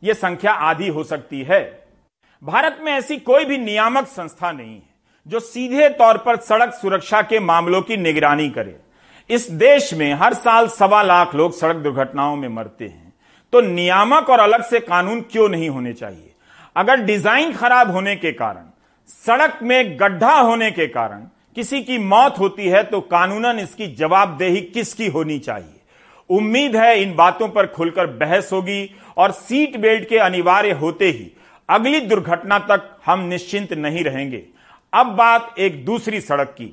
यह 0.02 0.14
संख्या 0.14 0.52
आधी 0.52 0.88
हो 0.88 1.04
सकती 1.04 1.42
है? 1.42 1.60
भारत 2.42 2.78
में 2.82 2.92
ऐसी 2.92 3.16
कोई 3.18 3.44
भी 3.44 3.58
नियामक 3.58 4.06
संस्था 4.06 4.52
नहीं 4.52 4.74
है 4.74 4.90
जो 5.26 5.40
सीधे 5.40 5.88
तौर 5.88 6.18
पर 6.18 6.36
सड़क 6.38 6.72
सुरक्षा 6.74 7.22
के 7.22 7.40
मामलों 7.40 7.82
की 7.82 7.96
निगरानी 7.96 8.48
करे। 8.50 8.76
इस 9.30 9.50
देश 9.50 9.92
में 9.94 10.12
हर 10.14 10.34
साल 10.34 10.68
सवा 10.68 11.02
लाख 11.02 11.34
लोग 11.34 11.52
सड़क 11.52 11.76
दुर्घटनाओं 11.76 12.36
में 12.36 12.48
मरते 12.48 12.84
हैं। 12.84 13.12
तो 13.52 13.60
नियामक 13.60 14.30
और 14.30 14.40
अलग 14.40 14.62
से 14.62 14.80
कानून 14.80 15.20
क्यों 15.22 15.48
नहीं 15.48 15.68
होने 15.68 15.92
चाहिए? 15.92 16.34
अगर 16.76 17.00
डिज़ाइन 17.00 17.52
खराब 17.52 17.90
होने 17.90 18.16
के 18.16 18.32
कारण, 18.32 18.64
सड़क 19.08 19.58
में 19.62 19.98
गड्ढा 20.00 20.34
होने 20.34 20.70
के 20.70 20.86
कारण 20.86 21.26
किसी 21.56 21.82
की 21.82 21.98
मौत 21.98 22.38
होती 22.38 22.68
है 22.68 22.82
तो 22.82 23.00
कानूनन 23.00 23.58
इसकी 23.58 23.86
जवाबदेही 23.94 24.60
किसकी 24.64 25.06
होनी 25.06 25.38
चाहिए? 25.38 25.80
उम्मीद 26.30 26.76
है 26.76 27.02
इन 27.02 27.14
बातों 27.14 27.48
पर 27.48 27.66
खुलकर 27.66 28.06
बहस 28.16 28.50
होगी 28.52 28.94
और 29.16 29.32
सीट 29.32 29.76
बेल्ट 29.76 30.08
के 30.08 30.18
अनिवार्य 30.18 30.72
होते 30.72 31.08
ही 31.08 31.30
अगली 31.68 32.00
दुर्घटना 32.00 32.58
तक 32.60 32.88
हम 33.06 33.20
निश्चिंत 33.20 33.72
नहीं 33.72 34.04
रहेंगे। 34.04 34.42
अब 34.92 35.06
बात 35.08 35.54
एक 35.58 35.84
दूसरी 35.84 36.20
सड़क 36.20 36.54
की, 36.58 36.66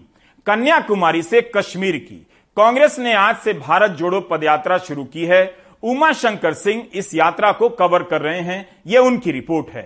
कन्याकुमारी 0.48 1.22
से 1.24 1.42
कश्मीर 1.56 1.98
की। 1.98 2.26
कांग्रेस 2.58 2.98
ने 3.00 3.14
आज 3.14 3.36
से 3.36 3.54
भारत 3.54 3.92
जोड़ो 3.92 4.22
पदयात्रा 4.22 4.78
शुरू 4.78 5.04
की 5.04 5.26
है। 5.26 5.44
उमा 5.84 6.12
शंकर 6.14 6.54
सिंह 6.54 6.84
इस 6.94 7.14
यात्रा 7.16 7.52
को 7.52 7.70
कवर 7.70 8.04
कर 8.04 8.22
रहे 8.22 8.40
हैं। 8.40 8.66
ये 8.88 8.98
उनकी 9.00 9.32
रिपोर्ट 9.32 9.70
है। 9.70 9.84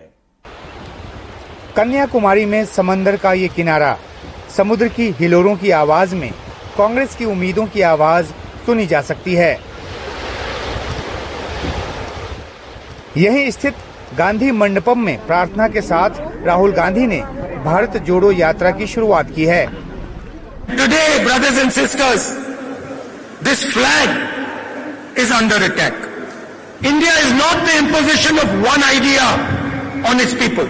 कन्याकुमारी 1.75 2.45
में 2.45 2.63
समंदर 2.65 3.17
का 3.17 3.33
ये 3.33 3.47
किनारा 3.47 3.97
समुद्र 4.57 4.87
की 4.87 5.09
हिलोरों 5.19 5.55
की 5.57 5.69
आवाज़ 5.73 6.15
में 6.15 6.31
कांग्रेस 6.77 7.15
की 7.15 7.25
उम्मीदों 7.25 7.65
की 7.67 7.81
आवाज़ 7.83 8.25
सुनी 8.65 8.85
जा 8.87 9.01
सकती 9.01 9.33
है। 9.35 9.53
यही 13.17 13.51
स्थित 13.51 13.75
गांधी 14.17 14.51
मंडपम 14.53 14.99
में 14.99 15.25
प्रार्थना 15.27 15.67
के 15.67 15.81
साथ 15.81 16.45
राहुल 16.45 16.71
गांधी 16.73 17.07
ने 17.07 17.19
भारत 17.65 17.97
जोड़ो 18.07 18.31
यात्रा 18.31 18.71
की 18.71 18.87
शुरुआत 18.87 19.31
की 19.35 19.45
है। 19.45 19.65
Today 20.69 21.03
brothers 21.25 21.57
and 21.59 21.71
sisters 21.71 22.29
this 23.43 23.65
flag 23.73 25.19
is 25.19 25.33
under 25.33 25.63
attack 25.63 26.09
India 26.85 27.17
is 27.17 27.33
not 27.33 27.65
the 27.67 27.77
imposition 27.77 28.39
of 28.39 28.55
one 28.67 28.83
idea 28.83 29.29
on 30.09 30.21
its 30.21 30.33
people 30.39 30.69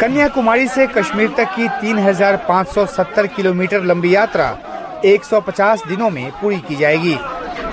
Kanyakumari 0.00 0.68
से 0.68 0.86
कश्मीर 0.86 1.28
तक 1.28 1.44
की 1.44 1.68
3,570 1.68 3.26
किलोमीटर 3.26 3.80
लंबी 3.82 4.14
यात्रा 4.14 4.58
150 5.04 5.82
दिनों 5.88 6.10
में 6.10 6.30
पूरी 6.30 6.58
की 6.58 6.76
जाएगी। 6.76 7.18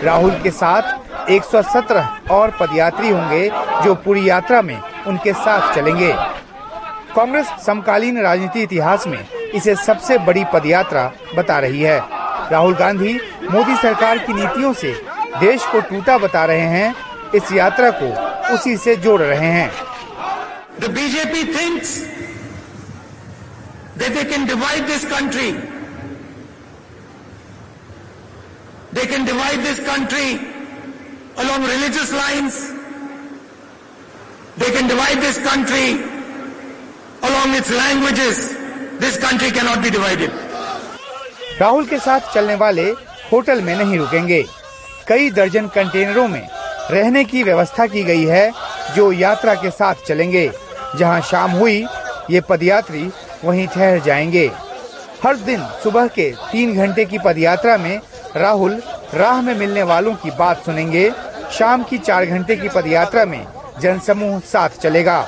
राहुल 0.04 0.32
के 0.32 0.52
साथ 0.52 1.30
117 1.30 2.32
और 2.32 2.52
पदयात्री 2.60 3.10
होंगे 3.10 3.50
जो 3.84 3.96
पूरी 3.96 4.30
यात्रा 4.30 4.62
में 4.62 4.82
उनके 5.08 5.34
साथ 5.34 5.76
चलेंगे। 5.76 6.14
कांग्रेस 7.16 7.52
समकालीन 7.66 8.22
राजनीति 8.22 8.62
इतिहास 8.62 9.08
में 9.08 9.26
इसे 9.56 9.76
सबसे 9.76 10.18
बड़ी 10.18 10.46
पदयात्रा 10.54 11.12
बता 11.36 11.60
रही 11.60 11.82
है। 11.82 12.00
राहुल 12.52 12.76
गांधी 12.76 13.20
मोदी 13.52 13.76
सरकार 13.76 14.18
की 14.18 14.34
नीतियों 14.34 14.74
से 14.74 14.94
देश 15.40 15.66
को 15.66 15.82
टूटा 15.82 16.18
बता 16.18 16.46
रहे 16.46 16.68
हैं। 16.70 16.96
इस 17.36 17.52
यात्रा 17.52 17.92
को 18.02 18.54
उसी 18.54 18.78
से 18.78 18.96
जोड़ 18.96 19.22
रहे 19.22 19.52
हैं। 19.52 19.72
The 20.80 20.90
BJP 20.90 21.34
thinks 21.54 22.15
that 23.98 24.14
they 24.14 24.26
can 24.26 24.46
divide 24.46 24.88
this 24.88 25.06
country. 25.06 25.52
They 28.94 29.06
can 29.06 29.26
divide 29.26 29.60
this 29.60 29.80
country 29.86 30.40
along 31.38 31.64
religious 31.64 32.12
lines. 32.14 32.72
They 34.58 34.72
can 34.72 34.88
divide 34.88 35.22
this 35.22 35.38
country 35.40 35.88
along 37.24 37.56
its 37.56 37.72
languages. 37.72 38.56
This 39.00 39.18
country 39.18 39.52
cannot 39.52 39.84
be 39.84 39.90
divided. 39.90 40.32
Rahul 41.60 41.86
के 41.88 41.98
साथ 42.00 42.34
चलने 42.34 42.56
वाले 42.62 42.84
होटल 43.32 43.62
में 43.62 43.76
नहीं 43.76 43.98
रुकेंगे 43.98 44.42
कई 45.08 45.30
दर्जन 45.32 45.68
कंटेनरों 45.76 46.28
में 46.28 46.48
रहने 46.92 47.24
की 47.26 47.44
व्यवस्था 47.44 47.86
की 47.88 48.04
गई 48.04 48.26
है 48.26 48.52
जो 48.96 49.12
यात्रा 49.12 49.54
के 49.62 49.70
साथ 49.72 50.04
चलेंगे 50.08 50.50
जहाँ 51.00 51.22
शाम 51.30 51.52
हुई 51.52 51.86
ये 52.32 52.42
पदयात्री 52.50 53.10
वहीं 53.46 53.68
ठहर 53.68 54.00
जाएँगे। 54.00 54.52
हर 55.24 55.36
दिन 55.36 55.62
सुबह 55.84 56.08
के 56.08 56.32
तीन 56.52 56.76
घंटे 56.78 57.06
की 57.06 57.18
पदयात्रा 57.20 57.78
में 57.78 58.00
राहुल 58.36 58.82
राह 59.14 59.42
में 59.42 59.56
मिलने 59.56 59.84
वालों 59.84 60.14
की 60.14 60.32
बात 60.32 60.66
सुनेंगे। 60.66 61.12
शाम 61.52 61.84
की 61.84 61.98
चार 61.98 62.26
घंटे 62.26 62.56
की 62.56 62.70
पदयात्रा 62.70 63.26
में 63.26 63.46
जनसमूह 63.82 64.40
साथ 64.40 64.70
चलेगा। 64.70 65.28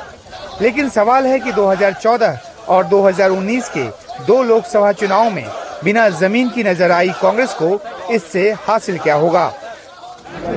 लेकिन 0.62 0.90
सवाल 0.90 1.26
है 1.26 1.40
कि 1.40 1.52
2014 1.52 2.40
और 2.70 2.84
2019 2.84 3.70
के 3.70 3.84
दो 4.26 4.44
लोकसभा 4.44 4.92
चुनाव 4.92 5.30
में 5.30 5.46
बिना 5.84 6.10
ज़मीन 6.10 6.50
की 6.50 6.64
नज़र 6.64 6.92
आई 6.92 7.10
कांग्रेस 7.22 7.54
को 7.62 7.80
इससे 8.12 8.52
हासिल 8.52 8.98
क्या 8.98 9.16
होगा? 9.16 9.54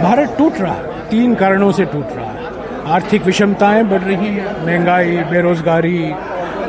भारत 0.00 0.34
टूट 0.38 0.58
रहा 0.58 0.74
है। 0.74 1.08
तीन 1.08 1.34
कारणों 1.34 1.72
से 1.72 1.84
टूट 1.84 2.08
रहा 2.10 2.30
है। 2.30 2.92
आर्थिक 2.92 3.22
विषमताएँ 3.22 3.82
बढ़ 3.82 4.02
रही 4.02 4.26
हैं, 4.26 4.66
महँगाई, 4.66 5.16
बेरोजगारी 5.16 6.14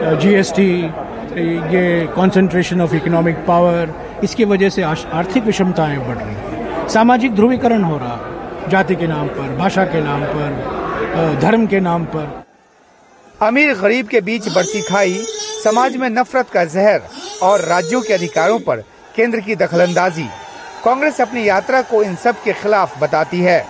जीएसटी 0.04 0.72
ये 1.74 2.08
कंसंट्रेशन 2.16 2.82
ऑफ़ 2.82 2.96
इकोनॉमिक 2.96 3.36
पावर 3.48 3.94
इसकी 4.24 4.46
वजह 4.46 4.70
से 4.70 4.82
आर्थिक 4.84 5.44
विषमताएँ 5.44 5.98
बढ़ 5.98 6.18
रही 6.18 6.36
हैं। 6.36 6.88
सामाजिक 6.90 7.36
ध्रुवीकरण 7.36 7.84
हो 7.84 7.98
रहा 7.98 8.68
जाति 8.70 8.96
के 8.96 9.08
नाम 9.08 9.28
पर, 9.28 9.56
भाषा 9.58 9.86
के 9.86 10.02
नाम 10.02 10.24
पर 10.26 11.40
धर्म 11.42 11.66
के 11.68 11.80
नाम 11.80 12.06
पर। 12.06 12.44
अमीर 13.40 13.74
गरीब 13.74 14.08
के 14.08 14.22
बीच 14.22 14.48
बढ़ती 14.56 14.82
खाई, 14.82 15.14
समाज 15.64 15.96
में 15.98 16.10
नफरत 16.10 16.50
का 16.50 16.66
जहर 16.66 17.02
और 17.44 17.60
राज्यों 17.60 18.02
के 18.02 18.14
अधिकारों 18.14 18.60
पर 18.60 18.84
केंद्र 19.16 19.40
की 19.40 19.56
दखलंदाजी। 19.56 20.28
कांग्रेस 20.86 21.22
अपनी 21.22 21.48
यात्रा 21.48 21.82
को 21.82 22.04
इन 22.04 22.16
सब 22.16 22.44
के 22.44 22.54
खिलाफ 22.54 23.02
बताती 23.02 23.40
है। 23.40 23.66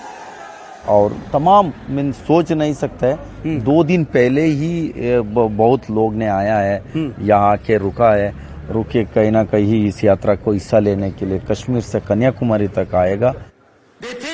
और 0.87 1.15
तमाम 1.33 1.71
मैं 1.89 2.11
सोच 2.11 2.51
नहीं 2.51 2.73
सकते। 2.73 3.13
दो 3.59 3.83
दिन 3.83 4.03
पहले 4.05 4.43
ही 4.43 5.21
बहुत 5.25 5.89
लोग 5.91 6.15
ने 6.15 6.27
आया 6.29 6.57
है 6.57 6.81
यहाँ 7.21 7.57
के 7.57 7.77
रुका 7.77 8.13
है। 8.13 8.33
रुके 8.71 9.03
कहीं 9.05 9.31
ना 9.31 9.43
कहीं 9.43 9.85
इस 9.87 10.03
यात्रा 10.03 10.35
को 10.35 10.51
हिस्सा 10.51 10.79
लेने 10.79 11.11
के 11.11 11.25
लिए 11.25 11.39
कश्मीर 11.51 11.81
से 11.81 11.99
कन्याकुमारी 11.99 12.67
तक 12.69 12.95
आएगा। 12.95 13.33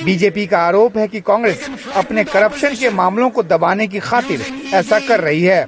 बीजेपी 0.05 0.45
का 0.47 0.57
आरोप 0.57 0.97
है 0.97 1.07
कि 1.07 1.19
कांग्रेस 1.21 1.69
अपने 1.95 2.23
करप्शन 2.23 2.75
के 2.75 2.89
मामलों 2.89 3.29
को 3.29 3.43
दबाने 3.43 3.87
की 3.87 3.99
खातिर 3.99 4.41
ऐसा 4.73 4.99
कर 4.99 5.19
रही 5.19 5.43
है। 5.43 5.65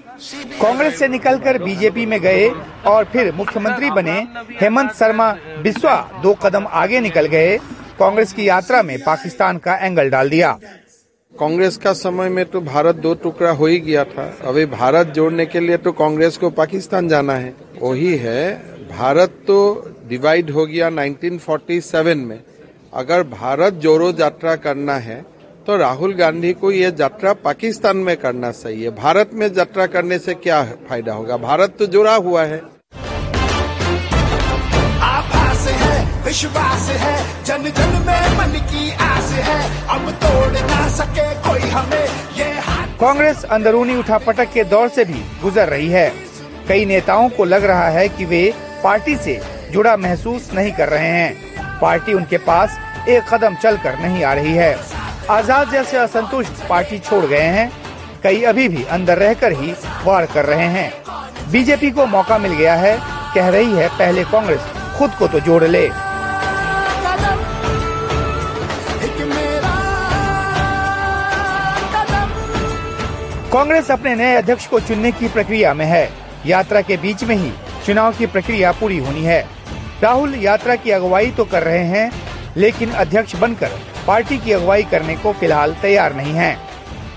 कांग्रेस 0.61 0.99
से 0.99 1.07
निकलकर 1.07 1.57
बीजेपी 1.63 2.05
में 2.05 2.19
गए 2.21 2.47
और 2.87 3.03
फिर 3.03 3.33
मुख्यमंत्री 3.35 3.89
बने 3.91 4.17
हेमंत 4.61 4.91
शर्मा 4.91 5.31
बिस्वा 5.63 5.95
दो 6.23 6.33
कदम 6.43 6.67
आगे 6.73 6.99
निकल 6.99 7.25
गए। 7.25 7.57
कांग्रेस 7.99 8.31
की 8.33 8.47
यात्रा 8.47 8.81
में 8.83 8.97
पाकिस्तान 9.03 9.57
का 9.57 9.75
एंगल 9.77 10.09
डाल 10.09 10.29
दिया। 10.29 10.51
कांग्रेस 11.33 11.77
का 11.77 11.91
समय 11.93 12.29
में 12.29 12.45
तो 12.45 12.61
भारत 12.61 12.95
दो 12.97 13.13
टुकड़ा 13.15 13.51
हो 13.51 13.65
ही 13.65 13.79
गया 13.79 14.03
था। 14.05 14.23
अभी 14.43 14.65
भारत 14.67 15.07
जोड़ने 15.07 15.45
के 15.45 15.59
लिए 15.59 15.77
तो 15.77 15.91
कांग्रेस 15.93 16.37
को 16.37 16.49
पाकिस्तान 16.51 17.07
जाना 17.07 17.33
है। 17.35 17.53
वही 17.81 18.15
है, 18.17 18.53
भारत 18.89 19.43
तो 19.47 19.57
डिवाइड 20.09 20.49
हो 20.51 20.65
गया 20.65 20.89
1947 20.91 22.17
में। 22.19 22.39
अगर 22.93 23.23
भारत 23.25 23.73
जोड़ो 23.75 24.11
यात्रा 24.19 24.55
करना 24.57 24.95
है 24.99 25.21
तो 25.67 25.77
राहुल 25.77 26.13
गांधी 26.15 26.53
को 26.53 26.71
यह 26.71 26.95
यात्रा 26.99 27.33
पाकिस्तान 27.35 27.97
में 27.97 28.15
करना 28.17 28.51
चाहिए 28.53 28.89
भारत 28.97 29.31
में 29.33 29.49
यात्रा 29.49 29.85
करने 29.87 30.19
से 30.19 30.33
क्या 30.35 30.63
फ़ायदा 30.89 31.13
होगा? 31.13 31.37
भारत 31.37 31.75
तो 31.79 31.85
जुड़ा 31.87 32.15
हुआ 32.17 32.43
है। 32.45 32.61
विश्वास 36.25 36.87
है 36.99 37.17
जन 37.45 37.63
जन 37.71 37.93
में 38.07 38.37
मन 38.37 38.57
की 38.71 38.91
आस 39.03 39.31
है। 39.39 39.59
अब 39.89 40.09
तोड़ 40.23 40.51
ना 40.51 40.87
सके 40.89 41.27
कोई 41.41 41.69
हमें, 41.69 42.07
ये 42.37 42.53
कांग्रेस 42.99 43.43
अंदरूनी 43.51 43.95
उठापटक 43.95 44.51
के 44.53 44.63
दौर 44.65 44.89
से 44.89 45.05
भी 45.05 45.21
गुजर 45.41 45.67
रही 45.67 45.87
है। 45.89 46.11
कई 46.67 46.85
नेताओं 46.85 47.29
को 47.29 47.45
लग 47.45 47.63
रहा 47.65 47.87
है 47.89 48.07
कि 48.09 48.25
वे 48.25 48.41
पार्टी 48.83 49.15
से 49.17 49.39
जुड़ा 49.71 49.95
महसूस 49.97 50.49
नहीं 50.53 50.71
कर 50.71 50.89
रहे 50.89 51.07
हैं। 51.09 51.79
पार्टी 51.81 52.13
उनके 52.13 52.37
पास 52.39 52.77
एक 53.09 53.33
कदम 53.33 53.55
चलकर 53.55 53.99
नहीं 53.99 54.23
आ 54.23 54.33
रही 54.33 54.53
है। 54.53 54.75
आज़ाद 55.29 55.71
जैसे 55.71 55.97
असंतुष्ट 55.97 56.67
पार्टी 56.69 56.99
छोड़ 56.99 57.25
गए 57.25 57.47
हैं। 57.57 57.71
कई 58.23 58.41
अभी 58.43 58.67
भी 58.67 58.83
अंदर 58.91 59.17
रहकर 59.17 59.51
ही 59.51 59.73
वार 60.05 60.25
कर 60.25 60.45
रहे 60.45 60.67
हैं। 60.67 60.91
बीजेपी 61.51 61.91
को 61.91 62.05
मौका 62.07 62.37
मिल 62.37 62.53
गया 62.53 62.75
है, 62.75 62.97
कह 63.35 63.49
रही 63.49 63.71
है 63.73 63.87
पहले 63.89 64.23
कांग्रेस 64.25 64.61
खुद 64.97 65.11
को 65.19 65.27
तो 65.27 65.39
जोड़ 65.39 65.63
ले। 65.63 65.87
कांग्रेस 73.53 73.89
अपने 73.91 74.13
नए 74.15 74.35
अध्यक्ष 74.35 74.65
को 74.67 74.79
चुनने 74.79 75.11
की 75.11 75.27
प्रक्रिया 75.27 75.73
में 75.73 75.85
है। 75.85 76.09
यात्रा 76.45 76.81
के 76.81 76.97
बीच 76.97 77.23
में 77.23 77.35
ही 77.35 77.51
चुनाव 77.85 78.13
की 78.13 78.25
प्रक्रिया 78.25 78.71
पूरी 78.71 78.97
होनी 78.97 79.23
है। 79.23 79.39
राहुल 80.03 80.35
यात्रा 80.35 80.75
की 80.75 80.91
अगुवाई 80.91 81.31
तो 81.31 81.45
कर 81.45 81.63
रहे 81.63 81.83
हैं, 81.83 82.11
लेकिन 82.57 82.91
अध्यक्ष 82.91 83.35
बनकर 83.35 83.71
पार्टी 84.07 84.37
की 84.37 84.51
अगुवाई 84.51 84.83
करने 84.83 85.15
को 85.15 85.33
फ़िलहाल 85.33 85.75
तैयार 85.81 86.15
नहीं 86.15 86.33
है। 86.33 86.55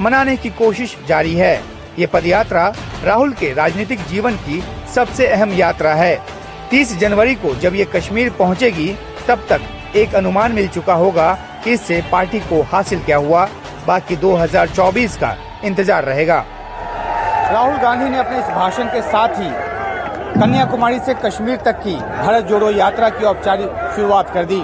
मनाने 0.00 0.36
की 0.36 0.50
कोशिश 0.50 0.96
जारी 1.08 1.34
है। 1.34 1.54
ये 1.98 2.06
पदयात्रा 2.06 2.74
राहुल 3.04 3.32
के 3.32 3.52
राजनीतिक 3.54 4.06
जीवन 4.08 4.36
की 4.36 4.62
सबसे 4.94 5.26
अहम 5.26 5.52
यात्रा 5.52 5.94
है। 5.94 6.16
30 6.70 6.98
जनवरी 6.98 7.34
को 7.34 7.54
जब 7.54 7.74
ये 7.74 7.84
कश्मीर 7.84 8.30
पहुंचेगी, 8.30 8.94
तब 9.28 9.46
तक 9.50 9.96
एक 9.96 10.14
अनुमान 10.14 10.52
मिल 10.52 10.68
चुका 10.68 10.94
होगा 10.94 11.32
कि 11.64 11.72
इससे 11.72 12.02
पार्टी 12.12 12.40
को 12.40 12.62
हासिल 12.62 13.00
क्या 13.00 13.16
हुआ। 13.16 13.48
बाकी 13.86 14.16
2024 14.16 15.16
का 15.16 15.36
इंतज़ार 15.64 16.04
रहेगा। 16.04 16.44
राहुल 17.52 17.76
गांधी 17.78 18.08
ने 18.10 18.18
अपने 18.18 18.38
इस 18.38 18.44
भाषण 18.46 18.86
के 18.86 19.02
साथ 19.02 19.40
ही 19.40 19.50
कन्याकुमारी 20.34 20.98
से 20.98 21.14
कश्मीर 21.16 21.56
तक 21.64 21.80
की 21.80 21.94
भारत 21.94 22.44
जोड़ो 22.44 22.70
यात्रा 22.70 23.08
की 23.10 23.24
औपचारिक 23.24 23.90
शुरुआत 23.96 24.30
कर 24.34 24.44
दी। 24.44 24.62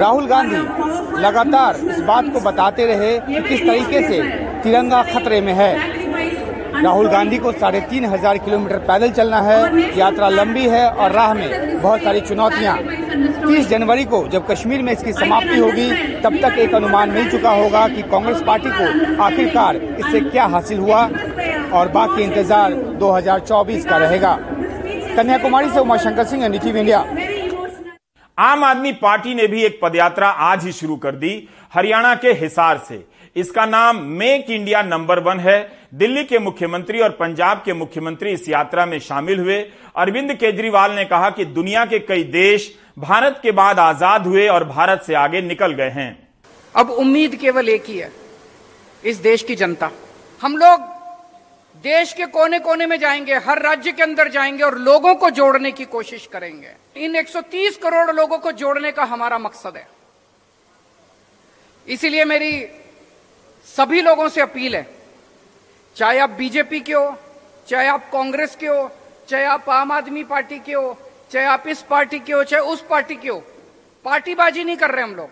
राहुल 0.00 0.26
गांधी 0.26 0.62
लगातार 1.20 1.76
इस 1.88 2.00
बात 2.02 2.32
को 2.32 2.40
बताते 2.40 2.86
रहे 2.86 3.18
कि 3.20 3.42
किस 3.48 3.60
तरीके 3.60 4.06
से 4.08 4.22
तिरंगा 4.62 5.02
खतरे 5.04 5.40
में 5.40 5.52
है। 5.54 5.72
राहुल 6.74 7.08
गांधी 7.08 7.38
को 7.38 7.52
साढ़े 7.54 7.80
तीन 7.80 8.04
हज़ार 8.04 8.38
किलोमीटर 8.38 8.78
पैदल 8.86 9.10
चलना 9.12 9.40
है। 9.40 9.98
यात्रा 9.98 10.28
लंबी 10.30 10.66
है 10.68 10.88
और 10.88 11.12
राह 11.12 11.34
में 11.34 11.80
बहुत 11.82 12.02
सारी 12.02 12.20
चुनौतियाँ। 12.20 12.76
30 13.12 13.66
जनवरी 13.68 14.04
को 14.04 14.26
जब 14.28 14.46
कश्मीर 14.46 14.82
में 14.82 14.92
इसकी 14.92 15.12
समाप्ति 15.12 15.58
होगी 15.58 15.88
तब 16.20 16.36
तक 16.42 16.58
एक 16.58 16.74
अनुमान 16.74 17.10
मिल 17.10 17.30
चुका 17.30 17.50
होगा 17.52 17.86
कि 17.88 18.02
कांग्रेस 18.10 18.42
पार्टी 18.42 18.70
को 18.70 19.22
आखिरकार 19.22 19.76
इससे 19.76 20.20
क्या 20.20 20.44
हासिल 20.46 20.78
हुआ 20.78 21.02
और 21.72 21.88
बाकी 21.88 22.22
इंतज़ार 22.22 22.72
2024 23.00 23.84
का 23.86 23.96
रहेगा। 23.96 24.34
कन्याकुमारी 25.16 25.70
से 25.70 25.80
उमाशंकर 25.80 26.24
सिंह 26.24 26.44
एनडीटीवी 26.44 26.80
इंडिया। 26.80 27.04
आम 28.38 28.64
आदमी 28.64 28.92
पार्टी 28.98 29.34
ने 29.34 29.46
भी 29.46 29.62
एक 29.62 29.78
पदयात्रा 29.82 30.28
आज 30.28 30.64
ही 30.64 30.72
शुरू 30.72 30.96
कर 30.96 31.14
दी 31.14 31.32
हरियाणा 31.74 32.14
के 32.14 32.32
हिसार 32.34 32.78
से। 32.88 33.04
इसका 33.36 33.66
नाम 33.66 34.02
मेक 34.18 34.50
इंडिया 34.50 34.82
नंबर 34.82 35.18
वन 35.18 35.40
है। 35.40 35.60
दिल्ली 35.92 36.24
के 36.24 36.38
मुख्यमंत्री 36.38 37.00
और 37.00 37.10
पंजाब 37.10 37.62
के 37.64 37.72
मुख्यमंत्री 37.72 38.30
इस 38.32 38.48
यात्रा 38.48 38.84
में 38.86 38.98
शामिल 38.98 39.40
हुए। 39.40 39.58
अरविंद 39.96 40.32
केजरीवाल 40.34 40.92
ने 40.92 41.04
कहा 41.04 41.28
कि 41.30 41.44
दुनिया 41.44 41.84
के 41.84 41.98
कई 41.98 42.22
देश 42.24 42.70
भारत 42.98 43.38
के 43.42 43.52
बाद 43.52 43.78
आज़ाद 43.78 44.26
हुए 44.26 44.46
और 44.48 44.64
भारत 44.64 45.02
से 45.02 45.14
आगे 45.14 45.40
निकल 45.40 45.72
गए 45.72 45.90
हैं। 45.90 46.28
अब 46.74 46.90
उम्मीद 46.90 47.34
केवल 47.36 47.68
एक 47.68 47.84
ही 47.84 47.98
है, 47.98 48.10
इस 49.02 49.16
देश 49.18 49.42
की 49.42 49.54
जनता। 49.54 49.90
हम 50.40 50.56
लोग 50.56 50.80
देश 51.84 52.12
के 52.12 52.26
कोने 52.26 52.58
कोने 52.58 52.86
में 52.86 52.98
जाएँगे, 52.98 53.34
हर 53.36 53.62
राज्य 53.62 53.92
के 53.92 54.02
अंदर 54.02 54.28
जाएँगे 54.28 54.64
और 54.64 54.78
लोगों 54.78 55.14
को 55.14 55.30
जोड़ने 55.30 55.72
की 55.72 55.84
कोशिश 55.84 56.26
करेंगे। 56.26 56.72
इन 56.96 57.16
130 57.16 57.76
करोड़ 57.76 58.10
लोगों 58.10 58.38
को 58.38 58.52
जोड़ने 58.54 58.92
का 58.92 59.04
हमारा 59.04 59.38
मकसद 59.38 59.76
है। 59.76 59.86
इसीलिए 61.86 62.24
मेरी 62.24 62.52
सभी 63.66 64.00
लोगों 64.00 64.28
से 64.28 64.40
अपील 64.40 64.76
है 64.76 64.86
चाहे 65.96 66.18
आप 66.18 66.30
बीजेपी 66.30 66.80
के 66.80 66.92
हो 66.92 67.14
चाहे 67.68 67.88
आप 67.88 68.10
कांग्रेस 68.12 68.56
के 68.56 68.66
हो 68.66 68.90
चाहे 69.28 69.44
आप 69.44 69.68
आम 69.70 69.92
आदमी 69.92 70.24
पार्टी 70.24 70.58
के 70.58 70.72
हो 70.72 70.96
चाहे 71.32 71.46
आप 71.46 71.64
इस 71.68 71.82
पार्टी 71.82 72.18
के 72.18 72.32
हो 72.32 72.42
चाहे 72.44 72.62
उस 72.62 72.84
पार्टी 72.90 73.14
के 73.16 73.28
हो 73.28 73.42
पार्टीबाजी 74.04 74.64
नहीं 74.64 74.76
कर 74.76 74.90
रहे 74.90 75.02
हम 75.04 75.14
लोग। 75.14 75.28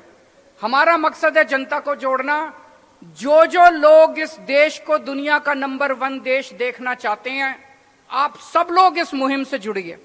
हमारा 0.60 0.96
मकसद 0.96 1.38
है 1.38 1.44
जनता 1.44 1.78
को 1.78 1.94
जोड़ना। 1.94 2.36
जो 3.20 3.44
जो 3.46 3.68
लोग 3.70 4.18
इस 4.18 4.36
देश 4.46 4.78
को 4.86 4.98
दुनिया 4.98 5.38
का 5.38 5.54
नंबर 5.54 5.92
वन 5.92 6.18
देश 6.20 6.52
देखना 6.52 6.94
चाहते 6.94 7.30
हैं 7.30 7.56
आप 8.10 8.36
सब 8.52 8.66
लोग 8.70 8.98
इस 8.98 9.14
मुहिम 9.14 9.44
से 9.44 9.58
जुड़िए। 9.58 9.96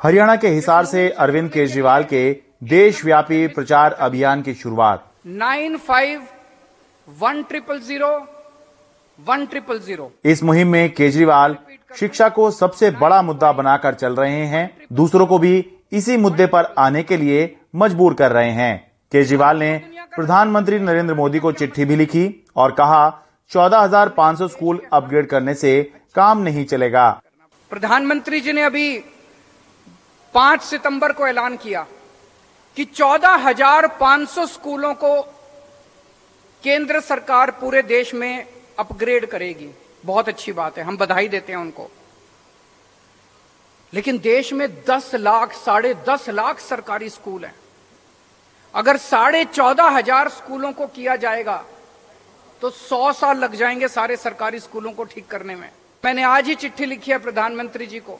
हरियाणा 0.00 0.36
के 0.36 0.48
हिसार 0.48 0.84
से 0.84 1.08
अरविंद 1.10 1.50
केजरीवाल 1.50 2.04
के 2.04 2.30
देशव्यापी 2.64 3.46
प्रचार 3.48 3.92
अभियान 4.00 4.42
की 4.42 4.54
शुरुआत। 4.54 5.10
Nine 5.26 5.76
five 5.78 6.26
one 7.08 7.42
triple 7.42 7.80
zero 7.80 8.12
one 9.18 9.44
triple 9.46 9.78
zero 9.78 10.10
इस 10.24 10.42
मुहिम 10.42 10.68
में 10.68 10.92
केजरीवाल 10.94 11.56
शिक्षा 11.96 12.28
को 12.28 12.50
सबसे 12.50 12.90
बड़ा 12.92 13.20
मुद्दा 13.22 13.50
बनाकर 13.52 13.94
चल 13.94 14.14
रहे 14.16 14.44
हैं। 14.46 14.70
दूसरों 14.92 15.26
को 15.26 15.38
भी 15.38 15.52
इसी 15.92 16.16
मुद्दे 16.16 16.46
पर 16.46 16.72
आने 16.78 17.02
के 17.02 17.16
लिए 17.16 17.56
मजबूर 17.76 18.14
कर 18.14 18.32
रहे 18.32 18.50
हैं। 18.50 18.76
केजरीवाल 19.12 19.58
ने 19.58 19.76
प्रधानमंत्री 20.14 20.78
नरेंद्र 20.78 21.14
मोदी 21.14 21.38
को 21.38 21.52
चिट्ठी 21.52 21.84
भी 21.84 21.96
लिखी 21.96 22.24
और 22.56 22.72
कहा 22.72 23.02
14,500 23.50 24.48
स्कूल 24.48 24.80
अपग्रेड 24.92 25.28
करने 25.28 25.54
से 25.54 25.82
काम 26.14 26.38
नहीं 26.38 26.64
चलेगा। 26.64 27.10
प्रधानमंत्री 27.70 28.40
जी 28.40 28.52
ने 28.52 28.62
अभी 28.62 28.98
पाँच 30.34 30.62
सितंबर 30.62 31.12
को 31.12 31.26
ऐलान 31.26 31.56
किया 31.56 31.86
कि 32.76 32.84
14,500 32.86 34.46
स्कूलों 34.46 34.92
को 34.94 35.20
केंद्र 36.64 37.00
सरकार 37.02 37.50
पूरे 37.50 37.82
देश 37.84 38.14
में 38.14 38.46
अपग्रेड 38.78 39.26
करेगी। 39.26 39.70
बहुत 40.04 40.28
अच्छी 40.28 40.52
बात 40.52 40.78
है, 40.78 40.84
हम 40.84 40.96
बधाई 40.96 41.28
देते 41.28 41.52
हैं 41.52 41.58
उनको। 41.58 41.90
लेकिन 43.92 44.18
देश 44.18 44.52
में 44.52 44.68
10 44.84 45.14
लाख, 45.14 45.52
साढ़े 45.54 45.94
दस 46.08 46.28
लाख 46.30 46.60
सरकारी 46.60 47.08
स्कूल 47.10 47.44
हैं। 47.44 47.54
अगर 48.74 48.96
साढ़े 48.96 49.44
चौदह 49.46 49.88
हज़ार 49.88 50.28
स्कूलों 50.30 50.72
को 50.72 50.86
किया 50.88 51.16
जाएगा 51.16 51.64
तो 52.62 52.70
सौ 52.70 53.12
साल 53.12 53.38
लग 53.38 53.54
जाएँगे 53.54 53.88
सारे 53.88 54.16
सरकारी 54.16 54.60
स्कूलों 54.60 54.92
को 54.92 55.04
ठीक 55.04 55.26
करने 55.26 55.54
में। 55.56 55.68
मैंने 56.02 56.22
आज 56.22 56.46
ही 56.46 56.54
चिट्ठी 56.54 56.84
लिखी 56.86 57.10
है 57.10 57.18
प्रधानमंत्री 57.18 57.86
जी 57.86 57.98
को 58.00 58.18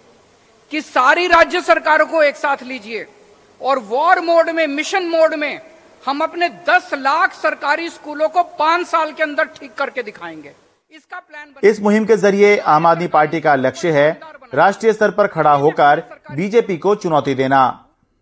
कि 0.73 0.81
सारी 0.83 1.27
राज्य 1.27 1.61
सरकारों 1.61 2.07
को 2.07 2.23
एक 2.23 2.37
साथ 2.37 2.63
लीजिए 2.63 3.07
और 3.61 3.79
वॉर 3.81 4.21
मोड 4.21 4.51
में, 4.51 4.67
मिशन 4.67 5.07
मोड 5.07 5.35
में 5.35 5.61
हम 6.05 6.21
अपने 6.21 6.49
10 6.67 6.93
लाख 6.95 7.33
सरकारी 7.33 7.89
स्कूलों 7.91 8.29
को 8.29 8.43
पाँच 8.59 8.87
साल 8.87 9.13
के 9.13 9.23
अंदर 9.23 9.45
ठीक 9.51 9.75
करके 9.75 10.03
दिखाएँगे। 10.03 10.53
इसका 10.93 11.19
प्लान 11.19 11.69
इस 11.69 11.81
मुहिम 11.83 12.05
के 12.05 12.17
ज़रिए 12.17 12.57
आम 12.69 12.87
आदमी 12.87 13.07
पार्टी 13.09 13.41
का 13.41 13.55
लक्ष्य 13.55 13.91
है 13.93 14.11
राष्ट्रीय 14.55 14.93
स्तर 14.93 15.11
पर 15.11 15.27
खड़ा 15.27 15.53
होकर 15.55 16.03
बीजेपी 16.31 16.77
को 16.77 16.95
चुनौती 16.95 17.35
देना। 17.35 17.63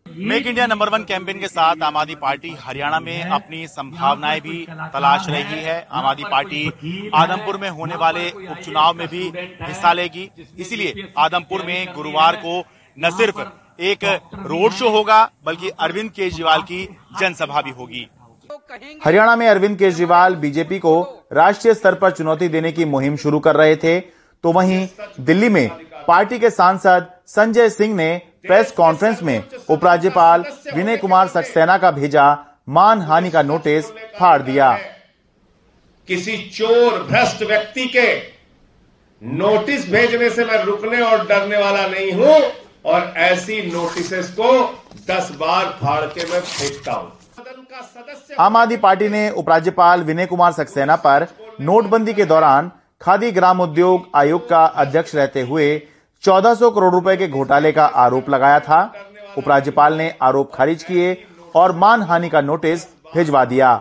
Make 0.07 0.47
India 0.47 0.67
number 0.67 0.89
one 0.89 1.05
campaign 1.05 1.41
के 1.41 1.49
साथ 1.49 1.83
आम 1.83 1.97
आदमी 1.97 2.15
पार्टी 2.17 2.55
हरियाणा 2.61 3.01
में 3.01 3.23
अपनी 3.23 3.67
संभावनाएँ 3.69 4.41
भी 4.41 4.65
तलाश 4.95 5.27
रही 5.29 5.61
है। 5.61 5.77
आम 5.93 6.07
आदमी 6.07 6.25
पार्टी 6.31 7.11
आदमपुर 7.15 7.57
में 7.57 7.69
होने 7.71 7.97
वाले 7.97 8.29
उपचुनाव 8.31 8.95
में 8.95 9.07
भी 9.09 9.31
हिस्सा 9.63 9.93
लेगी। 9.93 10.29
इसीलिए 10.59 11.13
आदमपुर 11.19 11.63
में 11.67 11.93
गुरुवार 11.95 12.37
को 12.37 12.63
न 12.97 13.11
सिर्फ़ 13.11 13.41
एक 13.83 14.05
रोड 14.47 14.73
शो 14.73 14.89
होगा 14.89 15.23
बल्कि 15.47 15.71
अरविंद 15.81 16.11
केजरीवाल 16.11 16.63
की 16.63 16.85
जनसभा 17.21 17.63
भी 17.63 17.71
होगी। 17.71 18.09
हरियाणा 19.05 19.37
में 19.37 19.47
अरविंद 19.49 19.77
केजरीवाल 19.79 20.35
बीजेपी 20.37 20.79
को 20.79 21.01
राष्ट्रीय 21.33 21.75
स्तर 21.75 21.95
पर 21.95 22.11
चुनौती 22.11 22.49
देने 22.49 22.73
की 22.73 22.85
मुहिम 22.87 23.17
शुरू 23.17 23.39
कर 23.41 23.57
रहे 23.57 23.77
थे। 23.77 23.99
तो 24.01 24.53
वहीं 24.53 24.87
दिल्ली 25.21 25.49
में 25.49 25.69
पार्टी 26.09 26.39
के 26.39 26.51
सांसद 26.51 27.07
संजय 27.29 27.69
सिंह 27.71 27.95
ने 27.95 28.11
प्रेस 28.47 28.73
कॉन्फ्रेंस 28.73 29.23
में 29.23 29.43
उपराज्यपाल 29.71 30.45
विनय 30.75 30.97
कुमार 30.97 31.29
सक्सेना 31.29 31.77
का 31.79 31.91
भेजा 31.91 32.25
मान 32.69 33.01
हानि 33.03 33.31
का 33.31 33.43
नोटिस 33.43 33.91
फाड़ 34.19 34.41
दिया। 34.43 34.73
किसी 36.09 36.37
चोर 36.49 37.03
भ्रष्ट 37.03 37.43
व्यक्ति 37.43 37.87
के 37.89 38.07
नोटिस 39.23 39.91
भेजने 39.91 40.31
से 40.31 40.45
मैं 40.45 40.63
रुकने 40.65 41.01
और 41.01 41.27
डरने 41.27 41.57
वाला 41.57 41.87
नहीं 41.89 42.13
हूँ। 42.13 42.41
और 42.85 43.03
ऐसी 43.23 43.61
नोटिस 43.73 44.31
को 44.31 44.53
दस 45.09 45.31
बार 45.41 45.67
फाड़ 45.83 46.05
के 46.07 46.31
मैं 46.31 46.41
फेंकता 46.41 46.93
हूँ। 46.93 47.13
आम 48.39 48.57
आदमी 48.57 48.77
पार्टी 48.77 49.09
ने 49.09 49.29
उपराज्यपाल 49.33 50.03
विनय 50.03 50.27
कुमार 50.27 50.53
सक्सेना 50.53 50.97
पर 50.97 51.27
नोटबंदी 51.61 52.15
के 52.15 52.25
दौरान 52.25 52.71
खादी 53.01 53.31
ग्राम 53.33 53.61
उद्योग 53.61 54.09
आयोग 54.15 54.49
का 54.49 54.65
अध्यक्ष 54.65 55.15
रहते 55.15 55.43
हुए 55.43 55.67
1400 56.25 56.71
करोड़ 56.71 56.93
रुपए 56.95 57.17
के 57.17 57.29
घोटाले 57.29 57.73
का 57.73 57.85
आरोप 57.85 58.29
लगाया 58.31 58.61
था। 58.61 58.83
उपराज्यपाल 59.39 59.95
ने 59.95 60.15
आरोप 60.23 60.51
खारिज 60.55 60.83
किए 60.83 61.17
और 61.55 61.73
मान 61.77 62.03
हानि 62.03 62.29
का 62.29 62.41
नोटिस 62.41 62.85
भिजवा 63.15 63.45
दिया। 63.45 63.75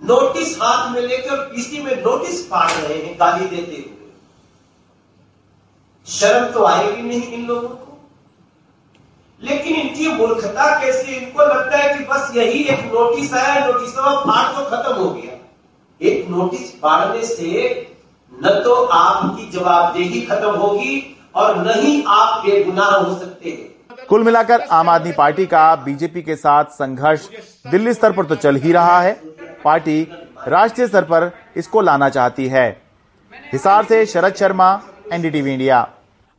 नोटिस 0.00 0.56
हाथ 0.56 0.90
में 0.94 1.00
लेकर 1.00 1.52
इसी 1.56 1.82
में 1.82 1.94
नोटिस 1.96 2.44
फाड़ 2.50 2.70
रहे 2.70 2.98
हैं 2.98 3.14
गाली 3.20 3.44
देते 3.46 3.76
हुए। 3.76 3.97
शर्म 6.08 6.46
तो 6.52 6.64
आएगी 6.64 7.02
नहीं 7.02 7.22
इन 7.32 7.46
लोगों 7.46 7.68
को। 7.68 7.96
लेकिन 9.40 9.76
इनकी 9.76 10.08
मूर्खता 10.08 10.68
कैसे 10.80 11.16
इनको 11.16 11.42
लगता 11.44 11.76
है 11.76 11.94
कि 11.94 12.04
बस 12.04 12.32
यही 12.36 12.62
एक 12.64 12.84
नोटिस 12.84 13.34
आया 13.34 13.66
नोटिस 13.66 13.90
फाड़ 13.90 14.46
तो 14.52 14.64
खत्म 14.66 14.94
हो 14.94 15.10
गया। 15.10 15.36
एक 16.00 16.28
नोटिस 16.28 16.72
फाड़ने 16.80 17.24
से 17.26 17.70
न 18.32 18.50
तो 18.64 18.74
आपकी 18.84 19.48
जवाबदेही 19.50 20.20
खत्म 20.20 20.50
होगी 20.50 21.16
और 21.34 21.58
न 21.58 21.78
ही 21.80 22.02
आप 22.08 22.44
बेगुनाह 22.46 22.90
हो 22.90 23.18
सकते 23.18 23.50
हैं। 23.50 24.06
कुल 24.08 24.24
मिलाकर 24.24 24.60
आम 24.60 24.88
आदमी 24.88 25.12
पार्टी 25.12 25.46
का 25.46 25.74
बीजेपी 25.76 26.22
के 26.22 26.36
साथ 26.36 26.64
संघर्ष 26.72 27.28
दिल्ली 27.66 27.92
स्तर 27.92 28.12
पर 28.12 28.24
तो 28.24 28.34
चल 28.36 28.56
ही 28.56 28.72
रहा 28.72 29.00
है। 29.00 29.12
पार्टी 29.64 30.00
राष्ट्रीय 30.48 30.88
स्तर 30.88 31.04
पर 31.04 31.30
इसको 31.56 31.80
लाना 31.80 32.08
चाहती 32.08 32.46
है। 32.48 32.68
हिसार 33.52 33.84
से 33.84 34.04
शरद 34.06 34.34
शर्मा, 34.34 34.80
एनडीटीवी 35.12 35.52
इंडिया। 35.52 35.88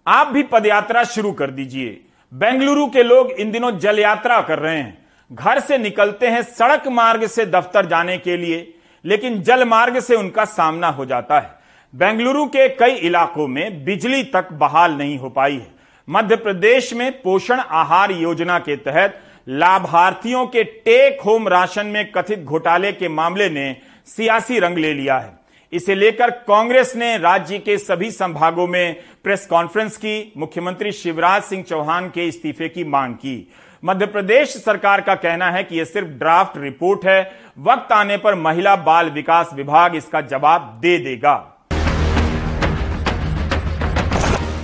आप 0.09 0.27
भी 0.27 0.43
पदयात्रा 0.43 1.03
शुरू 1.03 1.31
कर 1.31 1.51
दीजिए। 1.51 1.99
बेंगलुरु 2.33 2.85
के 2.87 3.03
लोग 3.03 3.31
इन 3.31 3.51
दिनों 3.51 3.71
जल 3.79 3.99
यात्रा 3.99 4.41
कर 4.41 4.59
रहे 4.59 4.77
हैं। 4.77 4.97
घर 5.31 5.59
से 5.59 5.77
निकलते 5.77 6.27
हैं 6.27 6.41
सड़क 6.41 6.87
मार्ग 6.87 7.25
से 7.27 7.45
दफ्तर 7.45 7.85
जाने 7.85 8.17
के 8.17 8.37
लिए, 8.37 8.73
लेकिन 9.05 9.41
जल 9.41 9.65
मार्ग 9.65 9.99
से 9.99 10.15
उनका 10.15 10.45
सामना 10.45 10.87
हो 10.87 11.05
जाता 11.05 11.39
है। 11.39 11.53
बेंगलुरु 11.93 12.45
के 12.45 12.67
कई 12.69 12.91
इलाकों 12.91 13.47
में 13.47 13.83
बिजली 13.85 14.23
तक 14.23 14.51
बहाल 14.53 14.93
नहीं 14.93 15.17
हो 15.17 15.29
पाई 15.29 15.55
है। 15.55 15.67
मध्य 16.07 16.35
प्रदेश 16.35 16.93
में 16.93 17.11
पोषण 17.21 17.59
आहार 17.59 18.11
योजना 18.11 18.59
के 18.59 18.75
तहत 18.75 19.21
लाभार्थियों 19.47 20.45
के 20.47 20.63
टेक 20.63 21.21
होम 21.21 21.47
राशन 21.47 21.85
में 21.85 22.11
कथित 22.11 22.39
घोटाले 22.39 22.91
के 22.91 23.09
मामले 23.09 23.49
ने 23.49 23.75
सियासी 24.07 24.59
रंग 24.59 24.77
ले 24.77 24.93
लिया 24.93 25.17
है। 25.17 25.38
इसे 25.73 25.95
लेकर 25.95 26.29
कांग्रेस 26.29 26.95
ने 26.95 27.17
राज्य 27.17 27.57
के 27.57 27.77
सभी 27.77 28.11
संभागों 28.11 28.67
में 28.67 28.95
प्रेस 29.23 29.45
कॉन्फ्रेंस 29.45 29.97
की। 29.97 30.33
मुख्यमंत्री 30.37 30.91
शिवराज 30.91 31.43
सिंह 31.43 31.63
चौहान 31.63 32.09
के 32.09 32.27
इस्तीफे 32.27 32.69
की 32.69 32.83
मांग 32.83 33.13
की। 33.15 33.51
मध्य 33.85 34.05
प्रदेश 34.05 34.49
सरकार 34.49 35.01
का 35.01 35.15
कहना 35.15 35.51
है 35.51 35.63
कि 35.63 35.77
यह 35.77 35.85
सिर्फ़ 35.85 36.07
ड्राफ्ट 36.07 36.57
रिपोर्ट 36.57 37.05
है। 37.05 37.21
वक्त 37.59 37.91
आने 37.91 38.17
पर 38.17 38.35
महिला 38.35 38.75
बाल 38.75 39.09
विकास 39.09 39.49
विभाग 39.53 39.95
इसका 39.95 40.21
जवाब 40.21 40.79
दे 40.81 40.97
देगा। 40.97 41.33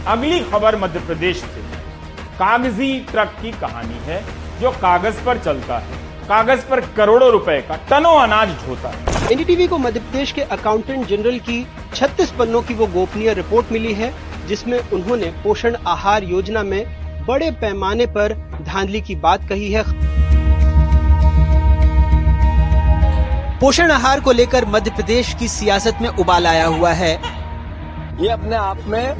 अगली 0.08 0.40
खबर 0.40 0.76
मध्य 0.76 1.00
प्रदेश 1.00 1.38
से। 1.38 1.62
कागज़ी 2.40 3.00
ट्रक 3.12 3.36
की 3.42 3.52
कहानी 3.52 4.00
है, 4.04 4.24
जो 4.62 4.72
कागज़ 4.72 5.26
पर 5.26 5.38
चलता 5.38 5.78
है। 5.78 6.05
कागज़ 6.30 6.62
पर 6.66 6.80
करोड़ों 6.98 7.32
रुपए 7.32 7.60
का 7.62 7.76
टनों 7.90 8.16
अनाज 8.20 8.50
ढोता 8.66 8.90
है। 8.90 9.32
एनडीटीवी 9.32 9.68
को 9.68 9.78
मध्य 9.78 10.00
प्रदेश 10.00 10.32
के 10.32 10.42
अकाउंटेंट 10.42 11.08
जनरल 11.08 11.38
की 11.40 11.66
36 11.96 12.32
पन्नों 12.32 12.62
की 12.62 12.74
वो 12.74 12.88
गोपनीय 12.88 13.34
रिपोर्ट 13.34 13.72
मिली 13.72 13.94
है 13.94 14.12
जिसमें 14.48 14.78
उन्होंने 14.80 15.26
पोषण 15.44 15.76
आहार 15.88 16.24
योजना 16.24 16.64
में 16.64 17.26
बड़े 17.28 17.52
पैमाने 17.52 18.06
पर 18.08 18.34
धांधली 18.62 19.02
की 19.02 19.16
बात 19.16 19.48
कही 19.50 19.72
है। 19.72 19.84
पोषण 23.60 23.92
आहार 23.92 24.20
को 24.20 24.32
लेकर 24.32 24.66
मध्य 24.66 24.92
प्रदेश 24.92 25.34
की 25.34 25.48
सियासत 25.48 25.98
में 26.02 26.10
उबाल 26.10 26.48
आया 26.48 26.66
हुआ 26.68 26.92
है। 26.94 27.14
ये 28.24 28.30
अपने 28.30 28.56
आप 28.56 28.84
में 28.88 29.16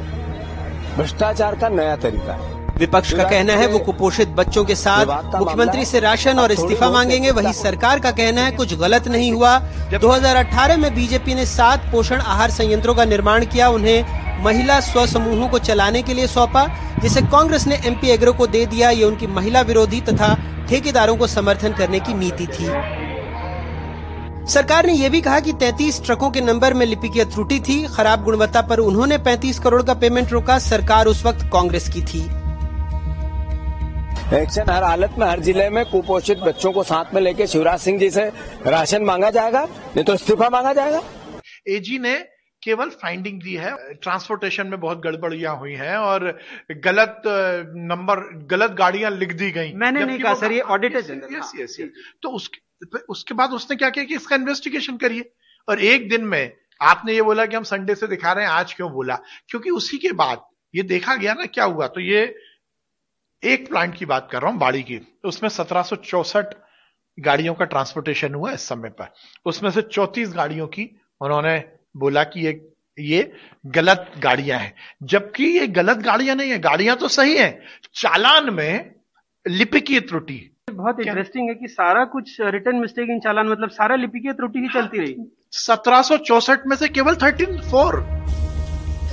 भ्रष्टाचार 0.96 1.54
का 1.54 1.68
नया 1.68 1.96
तरीका 1.96 2.32
है। 2.32 2.55
विपक्ष 2.78 3.12
का 3.12 3.24
कहना 3.24 3.52
है, 3.52 3.66
वो 3.66 3.78
कुपोषित 3.78 4.28
बच्चों 4.28 4.64
के 4.64 4.74
साथ 4.74 5.34
मुख्यमंत्री 5.34 5.84
से 5.84 6.00
राशन 6.00 6.38
और 6.38 6.52
इस्तीफा 6.52 6.90
मांगेंगे, 6.90 7.30
वहीं 7.30 7.52
सरकार 7.52 8.00
का 8.00 8.10
कहना 8.10 8.40
है, 8.40 8.50
कुछ 8.52 8.74
गलत 8.74 9.08
नहीं 9.08 9.32
हुआ। 9.32 9.58
2018 9.90 10.76
में 10.76 10.94
बीजेपी 10.94 11.34
ने 11.34 11.46
सात 11.46 11.88
पोषण 11.92 12.20
आहार 12.20 12.50
संयंत्रों 12.50 12.94
का 12.94 13.04
निर्माण 13.04 13.44
किया, 13.44 13.68
उन्हें 13.68 14.44
महिला 14.44 14.80
स्व 14.80 15.06
समूहों 15.06 15.48
को 15.48 15.58
चलाने 15.58 16.02
के 16.02 16.14
लिए 16.14 16.26
सौंपा, 16.26 16.66
जिसे 17.02 17.20
कांग्रेस 17.20 17.66
ने 17.66 17.80
एमपी 17.86 18.08
एग्रो 18.08 18.32
को 18.32 18.46
दे 18.46 18.66
दिया। 18.66 18.90
ये 18.90 19.04
उनकी 19.04 19.26
महिला 19.26 19.60
विरोधी 19.60 20.00
तथा 20.00 20.34
ठेकेदारों 20.68 21.16
को 21.16 21.26
समर्थन 21.26 21.72
करने 21.72 22.00
की 22.00 22.14
नीति 22.14 22.46
थी। 22.46 22.70
सरकार 24.52 24.86
ने 24.86 24.92
यह 24.92 25.08
भी 25.08 25.20
कहा 25.20 25.40
कि 25.40 25.52
33 25.52 26.02
ट्रकों 26.04 26.30
के 26.30 26.40
नंबर 26.40 26.74
में 26.74 26.86
लिपिकीय 26.86 27.24
त्रुटि 27.24 27.60
थी। 27.60 27.86
खराब 27.86 28.24
गुणवत्ता 28.24 28.60
पर 28.60 28.78
उन्होंने 28.78 29.18
35 29.18 29.58
करोड़ 29.58 29.82
का 29.82 29.94
पेमेंट 29.94 30.32
रोका। 30.32 30.58
सरकार 30.58 31.06
उस 31.06 31.24
वक्त 31.26 31.50
कांग्रेस 31.52 31.88
की 31.88 32.02
थी। 32.02 32.45
एक्शन 34.34 34.70
हर 34.70 34.82
हालत 34.82 35.14
में 35.18 35.26
हर 35.26 35.40
ज़िले 35.40 35.68
में 35.70 35.84
कुपोषित 35.86 36.38
बच्चों 36.38 36.70
को 36.72 36.82
साथ 36.82 37.12
में 37.14 37.20
लेके 37.22 37.46
शिवराज 37.46 37.80
सिंह 37.80 37.98
जी 37.98 38.08
से 38.10 38.24
राशन 38.66 39.02
मांगा 39.04 39.30
जाएगा 39.30 39.62
नहीं 39.64 40.04
तो 40.04 40.14
इस्तीफा 40.14 40.48
मांगा 40.50 40.72
जाएगा। 40.72 41.02
एजी 41.68 41.98
ने 41.98 42.14
केवल 42.62 42.88
फाइंडिंग 43.02 43.40
दी 43.42 43.54
है 43.54 43.70
ट्रांसपोर्टेशन 43.94 44.66
में 44.66 44.78
बहुत 44.80 45.02
गड़बड़ियाँ 45.02 45.54
हुई 45.58 45.74
हैं 45.74 45.96
और 45.96 46.26
गलत 46.84 47.22
नंबर 47.26 48.22
गलत 48.50 48.70
गाड़ियाँ 48.78 49.10
लिख 49.10 49.32
दी 49.34 49.50
गई। 49.50 49.72
मैंने 49.74 50.04
नहीं 50.04 50.18
कहा 50.18 50.34
सर 50.34 50.52
ये 50.52 50.60
ऑडिटर 50.60 50.98
यस 50.98 51.52
यस 51.60 51.76
यस 51.80 51.90
तो 52.22 52.30
उसके 52.30 52.98
उसके 53.08 53.34
बाद 53.34 53.50
उसने 53.52 53.76
क्या 53.76 53.90
किया 53.90 54.04
कि 54.04 54.14
इसका 54.14 54.36
इन्वेस्टिगेशन 54.36 54.96
करिए। 54.96 55.30
और 55.68 55.82
एक 55.82 56.08
दिन 56.10 56.24
में 56.24 56.52
आपने 56.80 57.14
ये 57.14 57.22
बोला 57.22 57.46
कि 57.46 57.56
हम 57.56 57.62
संडे 57.64 57.94
से 57.94 58.06
दिखा 58.06 58.32
रहे 58.32 58.44
हैं 58.44 58.52
आज 58.52 58.74
क्यों 58.74 58.90
बोला? 58.92 59.18
क्योंकि 59.48 59.70
उसी 59.70 59.98
के 59.98 60.12
बाद 60.14 60.44
ये 60.74 60.82
देखा 60.84 61.14
गया 61.14 61.34
ना 61.34 61.44
क्या 61.46 61.64
हुआ 61.64 61.86
तो 61.86 62.00
ये 62.00 62.26
एक 63.44 63.68
प्लांट 63.68 63.94
की 63.94 64.06
बात 64.06 64.28
कर 64.32 64.42
रहा 64.42 64.50
हूँ 64.50 64.58
बाड़ी 64.58 64.82
की। 64.82 65.20
उसमें 65.24 65.48
सत्रह 65.50 66.50
गाड़ियों 67.18 67.54
का 67.54 67.64
ट्रांसपोर्टेशन 67.64 68.34
हुआ 68.34 68.52
इस 68.52 68.60
समय 68.60 68.88
पर। 68.88 69.12
उसमें 69.46 69.70
से 69.70 69.82
चौतीस 69.82 70.32
गाड़ियों 70.32 70.66
की 70.66 70.96
उन्होंने 71.20 71.64
बोला 71.96 72.24
कि 72.24 72.46
ये 72.46 72.72
ये 72.98 73.32
गलत 73.66 74.10
गाड़ियाँ 74.18 74.58
हैं। 74.58 74.74
जबकि 75.02 75.44
ये 75.44 75.66
गलत 75.66 75.96
गाड़ियाँ 75.96 76.36
नहीं 76.36 76.50
है 76.50 76.58
गाड़ियाँ 76.58 76.96
तो 76.96 77.08
सही 77.08 77.36
हैं। 77.36 77.62
चालान 77.94 78.54
में 78.54 78.94
लिपिकीय 79.48 80.00
त्रुटि। 80.00 80.56
बहुत 80.70 81.00
इंटरेस्टिंग 81.00 81.48
है 81.48 81.54
कि 81.54 81.68
सारा 81.68 82.04
कुछ 82.04 82.36
रिटर्न 82.40 82.76
मिस्टेक 82.76 83.10
इन 83.10 83.20
चालान 83.20 83.48
मतलब 83.48 83.70
सारा 83.70 83.96
लिपिकीय 83.96 84.32
त्रुटि 84.32 84.58
ही 84.58 84.68
चलती 84.68 84.98
रही। 84.98 85.16
सत्रह 85.52 86.60
में 86.66 86.76
से 86.76 86.88
केवल 86.88 87.14
थर्टीन 87.14 87.60
फोर 87.60 88.00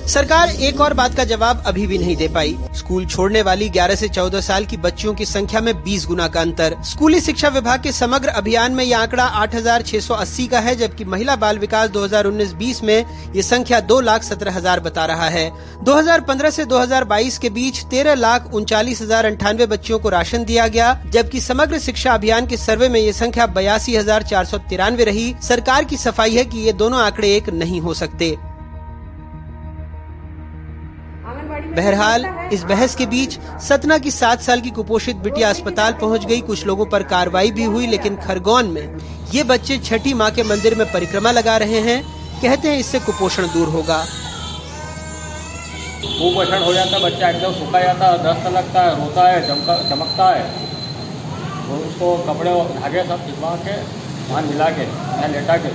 सरकार 0.07 0.49
एक 0.49 0.81
और 0.81 0.93
बात 0.93 1.15
का 1.15 1.23
जवाब 1.23 1.61
अभी 1.67 1.85
भी 1.87 1.97
नहीं 1.97 2.15
दे 2.17 2.27
पाई। 2.27 2.55
स्कूल 2.75 3.05
छोड़ने 3.05 3.41
वाली 3.41 3.69
11 3.69 3.95
से 3.95 4.07
14 4.09 4.41
साल 4.41 4.65
की 4.65 4.77
बच्चियों 4.77 5.13
की 5.13 5.25
संख्या 5.25 5.61
में 5.61 5.71
20 5.83 6.05
गुना 6.05 6.27
का 6.27 6.41
अंतर। 6.41 6.75
स्कूली 6.85 7.19
शिक्षा 7.21 7.49
विभाग 7.49 7.83
के 7.83 7.91
समग्र 7.91 8.29
अभियान 8.31 8.71
में 8.71 8.83
यह 8.83 8.99
आंकड़ा 8.99 9.25
8,680 9.41 10.47
का 10.47 10.59
है 10.59 10.75
जबकि 10.75 11.05
महिला 11.05 11.35
बाल 11.35 11.59
विकास 11.59 11.89
2019-20 11.89 12.83
में 12.83 13.05
ये 13.35 13.43
संख्या 13.43 13.79
दो 13.81 13.99
लाख 14.01 14.23
सत्रह 14.23 14.57
हज़ार 14.57 14.79
बता 14.79 15.05
रहा 15.05 15.29
है। 15.29 15.49
2015 15.85 16.51
से 16.51 16.65
2022 16.65 17.37
के 17.37 17.49
बीच 17.51 17.83
तेरह 17.85 18.15
लाख 18.15 18.53
उनचालीस 18.53 19.01
हज़ार 19.01 19.25
अंठानवे 19.25 19.65
बच्चियों 19.67 19.99
को 19.99 20.09
राशन 20.09 20.43
दिया 20.43 20.67
गया 20.67 20.93
जबकि 21.07 21.41
समग्र 21.41 21.79
शिक्षा 21.79 22.13
अभियान 22.13 22.45
के 22.45 22.57
सर्वे 22.59 22.89
में 22.89 22.99
ये 22.99 23.13
संख्या 23.15 23.47
बयासी 23.49 23.95
हज़ार 23.95 24.23
चार 24.23 24.45
सौ 24.45 24.57
तिरानवे 24.59 25.03
रही। 25.03 25.33
सरकार 25.43 25.83
की 25.83 25.97
सफ़ाई 25.97 26.35
है 26.35 26.45
की 26.45 26.65
ये 26.65 26.73
दोनों 26.73 27.01
आंकड़े 27.01 27.35
एक 27.35 27.49
नहीं 27.51 27.81
हो 27.81 27.93
सकते। 27.95 28.35
बहरहाल 31.75 32.25
इस 32.53 32.63
बहस 32.63 32.95
के 32.95 33.05
बीच 33.05 33.37
सतना 33.63 33.97
की 33.97 34.11
सात 34.11 34.41
साल 34.41 34.61
की 34.61 34.69
कुपोषित 34.71 35.15
बिटिया 35.19 35.49
अस्पताल 35.49 35.93
पहुँच 36.01 36.25
गई। 36.25 36.41
कुछ 36.41 36.65
लोगों 36.65 36.85
पर 36.85 37.03
कार्रवाई 37.03 37.51
भी 37.51 37.63
हुई 37.65 37.87
लेकिन 37.87 38.15
खरगोन 38.17 38.67
में 38.71 38.99
ये 39.33 39.43
बच्चे 39.45 39.77
छठी 39.79 40.13
माँ 40.13 40.29
के 40.31 40.43
मंदिर 40.45 40.75
में 40.75 40.85
परिक्रमा 40.93 41.31
लगा 41.31 41.55
रहे 41.57 41.79
हैं। 41.81 42.01
कहते 42.41 42.69
हैं 42.69 42.77
इससे 42.79 42.99
कुपोषण 43.01 43.47
दूर 43.53 43.67
होगा। 43.69 43.97
कुपोषण 46.03 46.63
हो 46.63 46.73
जाता 46.73 46.95
है 46.95 47.03
बच्चा 47.03 47.29
एकदम 47.29 47.53
सूखा 47.53 47.81
जाता 47.81 48.07
है 48.07 48.17
दस्त 48.23 48.47
लगता 48.53 48.81
है 48.81 48.95
रोता 48.97 49.27
है 49.29 49.41
चमका 49.47 49.77
चमकता 49.89 50.29
है। 50.29 50.43
तो 51.63 51.75
उसको 51.79 52.15
कपड़े 52.23 52.51
धागे 52.73 53.03
सब 53.03 53.25
खिंचवा 53.25 53.55
के 53.65 53.75
वहाँ 54.29 54.41
मिला 54.43 54.69
के 54.69 54.83
या 55.21 55.27
लेटा 55.29 55.57
के 55.57 55.69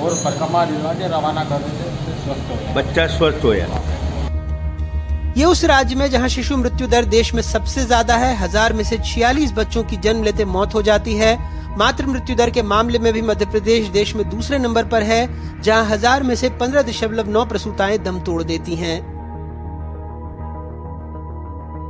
और 0.00 0.14
परिक्रमा 0.24 0.64
दिलवा 0.66 0.92
के 0.94 1.08
रवाना 1.08 1.44
कर 1.44 1.62
देते 1.64 2.14
स्वस्थ 2.20 2.50
हो 2.50 2.74
बच्चा 2.74 3.06
स्वस्थ 3.16 3.44
हो 3.44 3.54
जाए 3.54 3.68
ये 5.36 5.44
उस 5.44 5.64
राज्य 5.64 5.96
में 5.96 6.08
जहाँ 6.10 6.28
शिशु 6.28 6.56
मृत्यु 6.56 6.86
दर 6.86 7.04
देश 7.06 7.32
में 7.34 7.40
सबसे 7.42 7.84
ज़्यादा 7.84 8.14
है। 8.16 8.34
हज़ार 8.36 8.72
में 8.72 8.82
से 8.84 8.98
छियालीस 9.00 9.52
बच्चों 9.52 9.82
की 9.84 9.96
जन्म 9.98 10.24
लेते 10.24 10.44
मौत 10.46 10.74
हो 10.74 10.82
जाती 10.82 11.14
है। 11.16 11.36
मातृ 11.78 12.06
मृत्यु 12.06 12.36
दर 12.36 12.50
के 12.50 12.62
मामले 12.64 12.98
में 12.98 13.12
भी 13.12 13.22
मध्य 13.22 13.46
प्रदेश 13.46 13.86
देश 13.88 14.14
में 14.16 14.28
दूसरे 14.30 14.58
नंबर 14.58 14.88
पर 14.88 15.02
है 15.02 15.20
जहाँ 15.62 15.84
हज़ार 15.84 16.22
में 16.22 16.34
से 16.34 16.50
पंद्रह 16.60 16.82
दशमलव 16.82 17.30
नौ 17.30 17.44
प्रसूताएँ 17.44 17.98
दम 18.00 18.20
तोड़ 18.20 18.42
देती 18.42 18.76
हैं। 18.76 18.98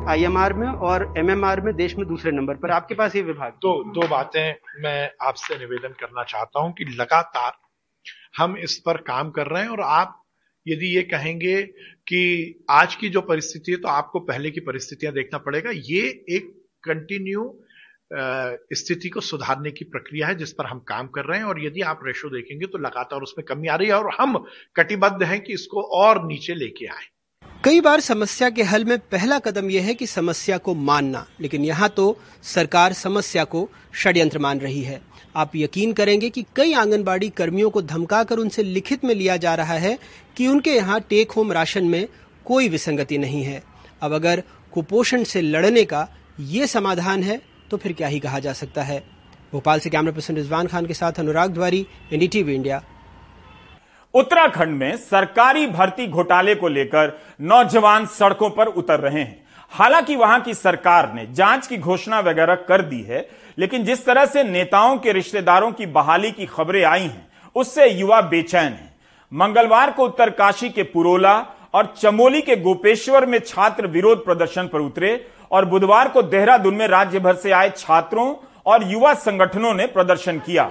आईएमआर 0.09 0.53
में 0.53 0.69
और 0.69 1.13
एमएमआर 1.19 1.61
में 1.61 1.75
देश 1.77 1.97
में 1.99 2.07
दूसरे 2.09 2.33
नंबर 2.33 2.55
पर। 2.55 2.71
आपके 2.71 2.95
पास 2.95 3.17
ये 3.17 3.23
विभाग? 3.23 3.53
तो 3.53 3.75
दो 3.95 4.09
बातें 4.09 4.55
मैं 4.83 5.11
आपसे 5.23 5.59
निवेदन 5.59 5.95
करना 6.01 6.25
चाहता 6.25 6.61
हूँ 6.61 6.73
कि 6.73 6.85
लगातार 6.93 7.53
हम 8.39 8.57
इस 8.59 8.79
पर 8.87 8.97
काम 9.07 9.31
कर 9.31 9.47
रहे 9.47 9.63
हैं 9.63 9.71
और 9.71 9.81
आप 9.81 10.20
यदि 10.67 10.87
ये 10.87 11.03
कहेंगे 11.05 11.63
कि 12.09 12.65
आज 12.71 12.95
की 12.95 13.09
जो 13.09 13.21
परिस्थिति 13.23 13.73
है 13.73 13.79
तो 13.79 13.89
आपको 13.89 14.21
पहले 14.21 14.51
की 14.51 14.61
परिस्थितियाँ 14.61 15.13
देखना 15.15 15.39
पड़ेगा। 15.39 15.71
ये 15.71 16.03
एक 16.31 16.53
कंटिन्यू 16.85 17.53
स्थिति 18.75 19.09
को 19.09 19.21
सुधारने 19.21 19.71
की 19.71 19.85
प्रक्रिया 19.87 20.27
है 20.27 20.35
जिस 20.35 20.53
पर 20.53 20.67
हम 20.67 20.79
काम 20.89 21.07
कर 21.09 21.25
रहे 21.25 21.39
हैं 21.39 21.45
और 21.45 21.65
यदि 21.65 21.81
आप 21.83 22.01
रेशो 22.05 22.29
देखेंगे 22.31 22.67
तो 22.67 22.79
लगातार 22.79 23.21
उसमें 23.21 23.45
कमी 23.49 23.69
आ 23.69 23.75
रही 23.75 23.89
है 23.89 23.95
और 23.95 24.11
हम 24.15 24.37
कटिबद्ध 24.77 25.23
हैं 25.23 25.41
कि 25.41 25.53
इसको 25.53 25.83
और 25.97 26.25
नीचे 26.27 26.55
लेके 26.55 26.87
आए। 26.87 27.05
कई 27.65 27.81
बार 27.81 28.01
समस्या 28.01 28.49
के 28.51 28.63
हल 28.63 28.85
में 28.85 28.99
पहला 29.11 29.39
कदम 29.39 29.71
यह 29.71 29.85
है 29.85 29.95
कि 29.95 30.07
समस्या 30.07 30.59
को 30.59 30.75
मानना, 30.75 31.27
लेकिन 31.41 31.65
यहाँ 31.65 31.89
तो 31.89 32.17
सरकार 32.45 32.93
समस्या 32.93 33.45
को 33.45 33.69
षड्यंत्र 33.95 34.39
मान 34.39 34.61
रही 34.61 34.83
है। 34.83 35.01
आप 35.37 35.53
यकीन 35.57 35.93
करेंगे 35.93 36.31
कि 36.31 36.45
कई 36.57 36.73
आंगनबाड़ी 36.73 37.29
कर्मियों 37.29 37.71
को 37.71 37.83
धमकाकर 37.83 38.37
उनसे 38.37 38.63
लिखित 38.63 39.05
में 39.05 39.15
लिया 39.15 39.37
जा 39.37 39.55
रहा 39.55 39.75
है 39.75 39.99
कि 40.37 40.47
उनके 40.47 40.71
यहाँ 40.71 41.01
टेक 41.01 41.33
होम 41.33 41.53
राशन 41.53 41.85
में 41.85 42.09
कोई 42.45 42.69
विसंगति 42.69 43.19
नहीं 43.19 43.43
है। 43.43 43.63
अब 44.03 44.13
अगर 44.13 44.43
कुपोषण 44.73 45.25
से 45.25 45.41
लड़ने 45.41 45.85
का 45.85 46.07
ये 46.41 46.67
समाधान 46.67 47.23
है 47.23 47.41
तो 47.71 47.77
फिर 47.77 47.93
क्या 47.93 48.09
ही 48.09 48.19
कहा 48.21 48.39
जा 48.39 48.53
सकता 48.53 48.83
है? 48.83 49.03
भोपाल 49.53 49.81
से 49.81 49.91
कैमरा 49.91 50.13
पर्सन 50.13 50.37
रिजवान 50.37 50.67
खान 50.67 50.87
के 50.87 50.95
साथ 50.95 51.13
अनुराग 51.13 51.51
द्वारी, 51.51 51.87
एनडीटीवी 52.13 52.55
इंडिया। 52.55 52.83
उत्तराखंड 54.15 54.77
में 54.77 54.97
सरकारी 54.97 55.67
भर्ती 55.67 56.07
घोटाले 56.07 56.55
को 56.55 56.69
लेकर 56.69 57.13
नौजवान 57.41 58.07
सड़कों 58.07 58.51
पर 58.51 58.67
उतर 58.67 59.01
रहे 59.01 59.21
हैं। 59.21 59.45
हालाँकि 59.73 60.17
वहाँ 60.17 60.41
की 60.41 60.55
सरकार 60.55 61.13
ने 61.15 61.27
जाँच 61.31 61.67
की 61.67 61.77
घोषणा 61.77 62.21
वगैरह 62.21 62.55
कर 62.55 62.83
दी 62.83 63.01
है 63.01 63.29
लेकिन 63.61 63.85
जिस 63.85 64.05
तरह 64.05 64.25
से 64.25 64.43
नेताओं 64.45 64.97
के 64.99 65.13
रिश्तेदारों 65.13 65.71
की 65.73 65.87
बहाली 65.87 66.31
की 66.31 66.47
खबरें 66.47 66.85
आई 66.85 67.03
हैं, 67.03 67.29
उससे 67.57 67.89
युवा 67.89 68.21
बेचैन 68.21 68.63
हैं। 68.63 68.95
मंगलवार 69.33 69.91
को 69.91 70.05
उत्तरकाशी 70.05 70.69
के 70.69 70.83
पुरोला 70.83 71.35
और 71.75 71.95
चमोली 71.99 72.41
के 72.41 72.57
गोपेश्वर 72.57 73.27
में 73.27 73.39
छात्र 73.39 73.87
विरोध 73.87 74.25
प्रदर्शन 74.25 74.69
पर 74.69 74.81
उतरे 74.81 75.13
और 75.51 75.65
बुधवार 75.65 76.09
को 76.09 76.23
देहरादून 76.23 76.75
में 76.75 76.87
राज्य 76.89 77.19
भर 77.19 77.35
से 77.35 77.51
आए 77.53 77.71
छात्रों 77.77 78.35
और 78.67 78.91
युवा 78.91 79.15
संगठनों 79.17 79.75
ने 79.75 79.87
प्रदर्शन 79.89 80.39
किया। 80.39 80.71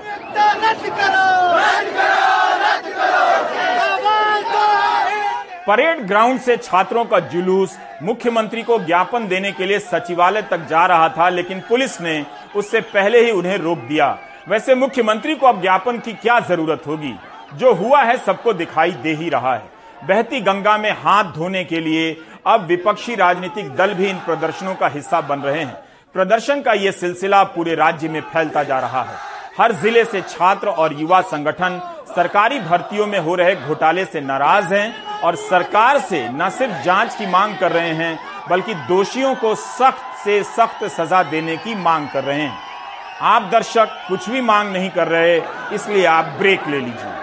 परेड 5.68 6.00
ग्राउंड 6.08 6.40
से 6.40 6.56
छात्रों 6.58 7.04
का 7.06 7.20
जुलूस, 7.32 7.78
मुख्यमंत्री 8.04 8.62
को 8.64 8.78
ज्ञापन 8.80 9.28
देने 9.28 9.52
के 9.52 9.66
लिए 9.66 9.80
सचिवालय 9.80 10.42
तक 10.42 10.66
जा 10.68 10.86
रहा 10.86 11.10
था, 11.10 11.28
लेकिन 11.30 11.60
पुलिस 11.60 12.00
ने 12.02 12.26
उससे 12.56 12.82
पहले 12.82 13.24
ही 13.26 13.32
उन्हें 13.32 13.58
रोक 13.58 13.80
दिया। 13.80 14.18
वैसे 14.50 14.76
मुख्यमंत्री 14.76 15.36
को 15.36 15.48
अब 15.48 15.62
ज्ञापन 15.62 15.98
की 15.98 16.14
क्या 16.14 16.40
ज़रूरत 16.40 16.84
होगी? 16.88 17.14
जो 17.54 17.74
हुआ 17.74 18.02
है 18.02 18.18
सबको 18.18 18.54
दिखाई 18.54 18.92
दे 18.94 19.14
ही 19.14 19.30
रहा 19.30 19.54
है। 19.56 19.70
बहती 20.04 20.40
गंगा 20.42 20.78
में 20.78 20.92
हाथ 20.94 21.32
धोने 21.34 21.64
के 21.64 21.80
लिए 21.80 22.16
अब 22.48 22.66
विपक्षी 22.66 23.16
राजनीतिक 23.16 23.76
दल 23.76 23.94
भी 23.94 24.10
इन 24.10 24.18
प्रदर्शनों 24.18 24.76
का 24.76 24.88
हिस्सा 24.88 25.22
बन 25.22 25.40
रहे 25.40 25.64
हैं। 25.64 25.78
प्रदर्शन 26.16 26.62
का 26.62 26.74
यह 26.74 26.92
सिलसिला 26.92 27.44
पूरे 27.46 27.76
राज्य 27.76 28.10
में 28.10 28.22
फैलता 28.24 28.64
जा 28.64 28.80
रहा 28.80 29.04
है। 29.04 29.18
हर 29.60 29.72
ज़िले 29.72 30.04
से 30.06 30.22
छात्र 30.22 30.68
और 30.68 30.94
युवा 30.94 31.22
संगठन 31.22 31.80
सरकारी 32.08 32.60
भर्तियों 32.60 33.08
में 33.08 33.20
हो 33.20 33.36
रहे 33.36 33.56
घोटाले 33.56 34.06
से 34.06 34.22
नाराज़ 34.22 34.74
हैं 34.74 35.22
और 35.22 35.36
सरकार 35.36 36.00
से 36.00 36.28
न 36.30 36.50
सिर्फ़ 36.50 36.84
जाँच 36.84 37.16
की 37.16 37.26
मांग 37.26 37.58
कर 37.58 37.72
रहे 37.72 37.94
हैं, 37.94 38.20
बल्कि 38.50 38.74
दोषियों 38.74 39.34
को 39.36 39.54
सख्त 39.56 40.09
से 40.24 40.42
सख्त 40.44 40.84
सजा 40.90 41.22
देने 41.24 41.58
की 41.58 41.76
मांग 41.76 42.08
कर 42.10 42.24
रहे 42.24 42.42
हैं। 42.42 42.58
आप 43.22 43.50
दर्शक 43.52 44.06
कुछ 44.08 44.30
भी 44.30 44.42
मांग 44.42 44.72
नहीं 44.74 44.90
कर 44.90 45.08
रहे, 45.08 45.38
इसलिए 45.74 46.06
आप 46.06 46.26
ब्रेक 46.40 46.68
ले 46.68 46.80
लीजिए। 46.80 47.18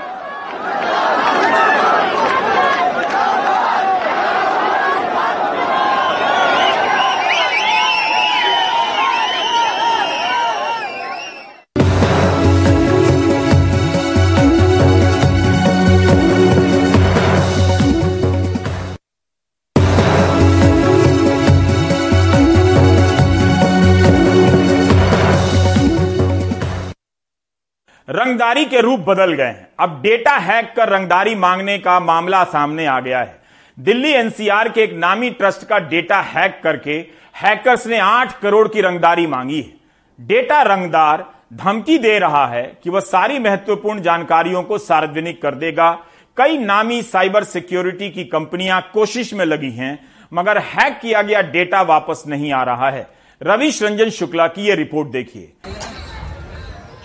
रंगदारी 28.17 28.65
के 28.65 28.81
रूप 28.81 29.01
बदल 29.01 29.33
गए 29.33 29.45
हैं। 29.45 29.69
अब 29.81 30.01
डेटा 30.03 30.37
हैक 30.37 30.73
कर 30.77 30.89
रंगदारी 30.89 31.35
मांगने 31.35 31.77
का 31.79 31.99
मामला 32.01 32.43
सामने 32.45 32.87
आ 32.87 32.99
गया 33.01 33.19
है। 33.21 33.39
दिल्ली 33.79 34.13
एनसीआर 34.13 34.69
के 34.69 34.83
एक 34.83 34.93
नामी 34.95 35.31
ट्रस्ट 35.31 35.67
का 35.69 35.79
डेटा 35.89 36.21
हैक 36.25 36.61
करके 36.65 36.95
हैकर्स 37.35 37.87
ने 37.87 37.99
आठ 37.99 38.39
करोड़ 38.41 38.67
की 38.69 38.81
रंगदारी 38.81 39.27
मांगी 39.27 39.61
है। 39.61 40.27
डेटा 40.27 40.63
रंगदार 40.63 41.27
धमकी 41.55 41.99
दे 41.99 42.19
रहा 42.19 42.47
है 42.47 42.63
कि 42.85 42.91
वह 42.91 43.01
सारी 43.03 43.39
महत्वपूर्ण 43.39 44.03
जानकारियों 44.03 44.63
को 44.63 44.79
सार्वजनिक 44.79 45.43
कर 45.43 45.55
देगा। 45.55 45.91
कई 46.37 46.59
नामी 46.59 47.03
साइबर 47.03 47.45
सिक्योरिटी 47.45 48.11
की 48.11 48.25
कंपनियाँ 48.27 48.81
कोशिश 48.95 49.35
में 49.35 49.45
लगी 49.45 49.71
हैं, 49.71 49.99
मगर 50.33 50.59
हैक 50.59 50.99
किया 51.03 51.23
गया 51.23 51.43
डेटा 51.43 51.83
वापस 51.85 52.25
नहीं 52.29 52.53
आ 52.53 52.63
रहा 52.63 52.91
है। 52.91 53.09
रविश 53.41 53.83
रंजन 53.83 54.11
शुक्ला 54.11 54.47
की 54.49 54.67
यह 54.69 54.75
रिपोर्ट 54.75 55.09
देखिए। 55.09 55.53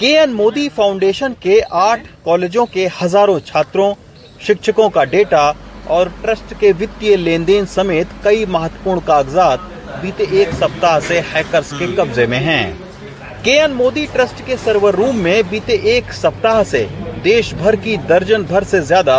के 0.01 0.07
एन 0.11 0.31
मोदी 0.33 0.67
फाउंडेशन 0.69 1.33
के 1.41 1.59
आठ 1.79 2.05
कॉलेजों 2.25 2.65
के 2.65 2.85
हज़ारों 3.01 3.39
छात्रों 3.39 3.93
शिक्षकों 4.41 4.89
का 4.89 5.03
डेटा 5.05 5.43
और 5.87 6.09
ट्रस्ट 6.21 6.53
के 6.59 6.71
वित्तीय 6.71 7.15
लेन 7.15 7.43
देन 7.45 7.65
समेत 7.65 8.13
कई 8.23 8.45
महत्वपूर्ण 8.45 8.99
कागजात 8.99 9.67
बीते 10.01 10.23
एक 10.41 10.53
सप्ताह 10.53 10.99
से 10.99 11.19
हैकर्स 11.27 11.73
के 11.73 11.87
कब्जे 11.97 12.25
में 12.27 12.37
हैं। 12.37 12.73
के 13.43 13.51
एन 13.55 13.73
मोदी 13.73 14.05
ट्रस्ट 14.05 14.41
के 14.45 14.57
सर्वर 14.57 14.95
रूम 14.95 15.15
में 15.17 15.49
बीते 15.49 15.73
एक 15.95 16.11
सप्ताह 16.13 16.63
से 16.63 16.83
देश 17.23 17.53
भर 17.53 17.75
की 17.75 17.97
दर्जन 18.09 18.43
भर 18.43 18.63
से 18.63 18.81
ज़्यादा 18.81 19.17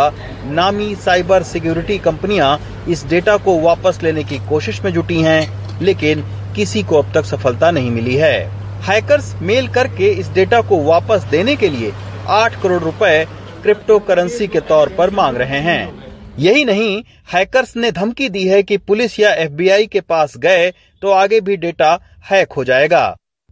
नामी 0.49 0.93
साइबर 0.95 1.43
सिक्योरिटी 1.43 1.97
कंपनियाँ 1.99 2.57
इस 2.89 3.05
डेटा 3.05 3.37
को 3.37 3.59
वापस 3.59 3.99
लेने 4.03 4.23
की 4.23 4.39
कोशिश 4.49 4.81
में 4.81 4.91
जुटी 4.93 5.21
हैं, 5.21 5.79
लेकिन 5.81 6.25
किसी 6.55 6.83
को 6.83 6.97
अब 6.97 7.13
तक 7.13 7.25
सफलता 7.25 7.71
नहीं 7.71 7.91
मिली 7.91 8.15
है 8.15 8.62
हैकर्स 8.83 9.33
मेल 9.41 9.67
करके 9.67 10.07
इस 10.11 10.29
डेटा 10.29 10.59
को 10.61 10.77
वापस 10.83 11.23
देने 11.23 11.55
के 11.55 11.67
लिए 11.69 11.91
8 12.29 12.55
करोड़ 12.63 12.81
रुपए 12.83 13.25
क्रिप्टो 13.63 13.97
करेंसी 13.99 14.47
के 14.47 14.59
तौर 14.61 14.89
पर 14.89 15.09
मांग 15.09 15.37
रहे 15.37 15.59
हैं। 15.59 16.03
यही 16.39 16.65
नहीं 16.65 17.03
हैकर्स 17.33 17.75
ने 17.75 17.91
धमकी 17.91 18.27
दी 18.29 18.43
है 18.47 18.61
कि 18.63 18.77
पुलिस 18.79 19.19
या 19.19 19.33
एफबीआई 19.35 19.85
के 19.85 20.01
पास 20.01 20.35
गए 20.37 20.69
तो 21.01 21.11
आगे 21.11 21.39
भी 21.41 21.57
डेटा 21.57 21.99
हैक 22.31 22.53
हो 22.53 22.63
जाएगा। 22.63 23.05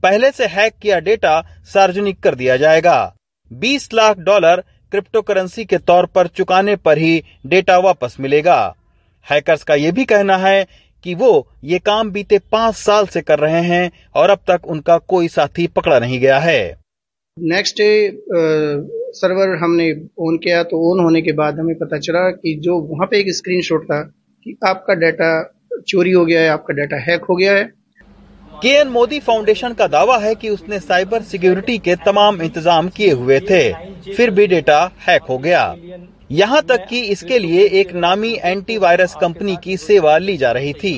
पहले 0.03 0.31
से 0.31 0.45
हैक 0.47 0.73
किया 0.81 0.99
डेटा 0.99 1.39
सार्वजनिक 1.73 2.19
कर 2.19 2.35
दिया 2.35 2.57
जाएगा। 2.57 3.13
20 3.51 3.89
लाख 3.93 4.17
डॉलर 4.19 4.63
क्रिप्टो 4.91 5.21
करेंसी 5.21 5.65
के 5.65 5.77
तौर 5.77 6.05
पर 6.05 6.27
चुकाने 6.27 6.75
पर 6.75 6.97
ही 6.97 7.23
डेटा 7.47 7.77
वापस 7.79 8.17
मिलेगा। 8.19 8.75
हैकर्स 9.27 9.63
का 9.63 9.75
ये 9.75 9.91
भी 9.91 10.05
कहना 10.05 10.37
है 10.37 10.65
कि 11.03 11.15
वो 11.15 11.31
ये 11.63 11.79
काम 11.81 12.11
बीते 12.11 12.39
पाँच 12.51 12.75
साल 12.75 13.05
से 13.07 13.21
कर 13.21 13.39
रहे 13.39 13.61
हैं 13.63 13.91
और 14.15 14.29
अब 14.29 14.39
तक 14.47 14.67
उनका 14.67 14.97
कोई 15.07 15.27
साथी 15.29 15.67
पकड़ा 15.69 15.99
नहीं 15.99 16.19
गया 16.19 16.37
है। 16.39 16.61
नेक्स्ट 17.37 17.77
डे 17.77 17.89
सर्वर 19.15 19.55
हमने 19.57 19.91
ऑन 20.21 20.37
किया 20.37 20.63
तो 20.63 20.77
ऑन 20.91 21.03
होने 21.03 21.21
के 21.21 21.31
बाद 21.33 21.59
हमें 21.59 21.75
पता 21.77 21.97
चला 21.99 22.29
कि 22.31 22.53
जो 22.63 22.79
वहाँ 22.81 23.07
पे 23.07 23.19
एक 23.19 23.33
स्क्रीनशॉट 23.35 23.83
था 23.85 24.01
कि 24.45 24.57
आपका 24.67 24.93
डाटा 24.95 25.31
चोरी 25.87 26.11
हो 26.11 26.25
गया 26.25 26.41
है 26.41 26.49
आपका 26.49 26.73
डाटा 26.73 26.97
हैक 27.01 27.23
हो 27.23 27.35
गया 27.35 27.53
है। 27.53 27.63
के 28.61 28.69
एन 28.69 28.87
मोदी 28.89 29.19
फाउंडेशन 29.21 29.73
का 29.73 29.87
दावा 29.89 30.17
है 30.19 30.33
कि 30.35 30.49
उसने 30.49 30.79
साइबर 30.79 31.21
सिक्योरिटी 31.23 31.77
के 31.79 31.95
तमाम 32.05 32.41
इंतज़ाम 32.41 32.89
किए 32.89 33.11
हुए 33.13 33.39
थे 33.39 33.61
फिर 34.07 34.29
भी 34.29 34.47
डेटा 34.47 34.79
हैक 34.99 35.21
हो 35.29 35.37
गया। 35.37 35.63
यहाँ 36.31 36.61
तक 36.61 36.85
कि 36.89 36.99
इसके 37.01 37.37
लिए 37.39 37.63
एक 37.79 37.91
नामी 37.93 38.31
एंटीवायरस 38.43 39.15
कंपनी 39.21 39.55
की 39.63 39.75
सेवा 39.77 40.17
ली 40.17 40.35
जा 40.37 40.51
रही 40.51 40.73
थी। 40.73 40.93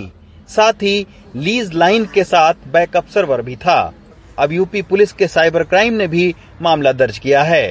साथ 0.47 0.83
ही 0.83 1.05
लीज 1.35 1.73
लाइन 1.73 2.05
के 2.05 2.23
साथ 2.23 2.67
बैकअप 2.73 3.05
सर्वर 3.05 3.41
भी 3.41 3.55
था। 3.55 3.93
अब 4.39 4.51
यूपी 4.51 4.81
पुलिस 4.81 5.13
के 5.13 5.27
साइबर 5.27 5.63
क्राइम 5.63 5.93
ने 5.93 6.07
भी 6.07 6.33
मामला 6.61 6.91
दर्ज 6.91 7.17
किया 7.19 7.43
है। 7.43 7.65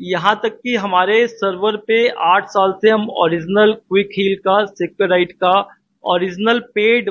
यहाँ 0.00 0.34
तक 0.44 0.58
कि 0.62 0.74
हमारे 0.76 1.26
सर्वर 1.26 1.76
पे 1.76 2.06
आठ 2.26 2.48
साल 2.48 2.72
से 2.72 2.90
हम 2.90 3.08
ओरिजिनल 3.24 3.72
क्विक 3.72 4.10
हील 4.12 4.36
का 4.38 4.64
सिक्योराइट 4.64 5.32
का 5.32 5.58
ओरिजिनल 6.04 6.58
पेड 6.74 7.10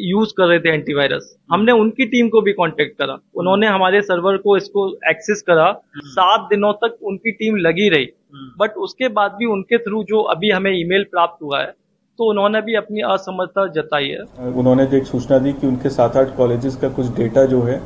यूज़ 0.00 0.30
कर 0.30 0.46
रहे 0.46 0.58
थे 0.58 0.72
एंटीवायरस। 0.74 1.36
हमने 1.52 1.72
उनकी 1.72 2.06
टीम 2.06 2.28
को 2.28 2.40
भी 2.40 2.52
कांटेक्ट 2.52 2.98
करा। 2.98 3.18
उन्होंने 3.34 3.66
हमारे 3.66 4.00
सर्वर 4.02 4.36
को 4.36 4.56
इसको 4.56 4.88
एक्सेस 5.10 5.42
करा। 5.46 5.72
सात 5.96 6.40
दिनों 6.50 6.72
तक 6.72 6.98
उनकी 7.02 7.30
टीम 7.32 7.56
लगी 7.56 7.88
रही। 7.88 8.08
बट 8.56 8.76
उसके 8.78 9.08
बाद 9.10 9.36
भी 9.38 9.46
उनके 9.48 9.78
थ्रू 9.78 10.02
जो 10.04 10.20
अभी 10.30 10.50
हमें 10.50 10.70
ईमेल 10.72 11.04
प्राप्त 11.10 11.42
हुआ 11.42 11.60
है 11.60 11.74
तो 12.18 12.28
उन्होंने 12.30 12.60
भी 12.62 12.74
अपनी 12.76 13.00
असमर्थता 13.04 13.66
जताई 13.72 14.08
है। 14.08 14.20
उन्होंने 14.50 14.86
जो 14.86 14.96
एक 14.96 15.06
सूचना 15.06 15.38
दी 15.38 15.52
कि 15.52 15.66
उनके 15.66 15.90
सात 15.90 16.16
आठ 16.16 16.36
कॉलेजेस 16.36 16.76
का 16.76 16.88
कुछ 16.90 17.06
डेटा 17.16 17.44
जो 17.46 17.62
है 17.62 17.76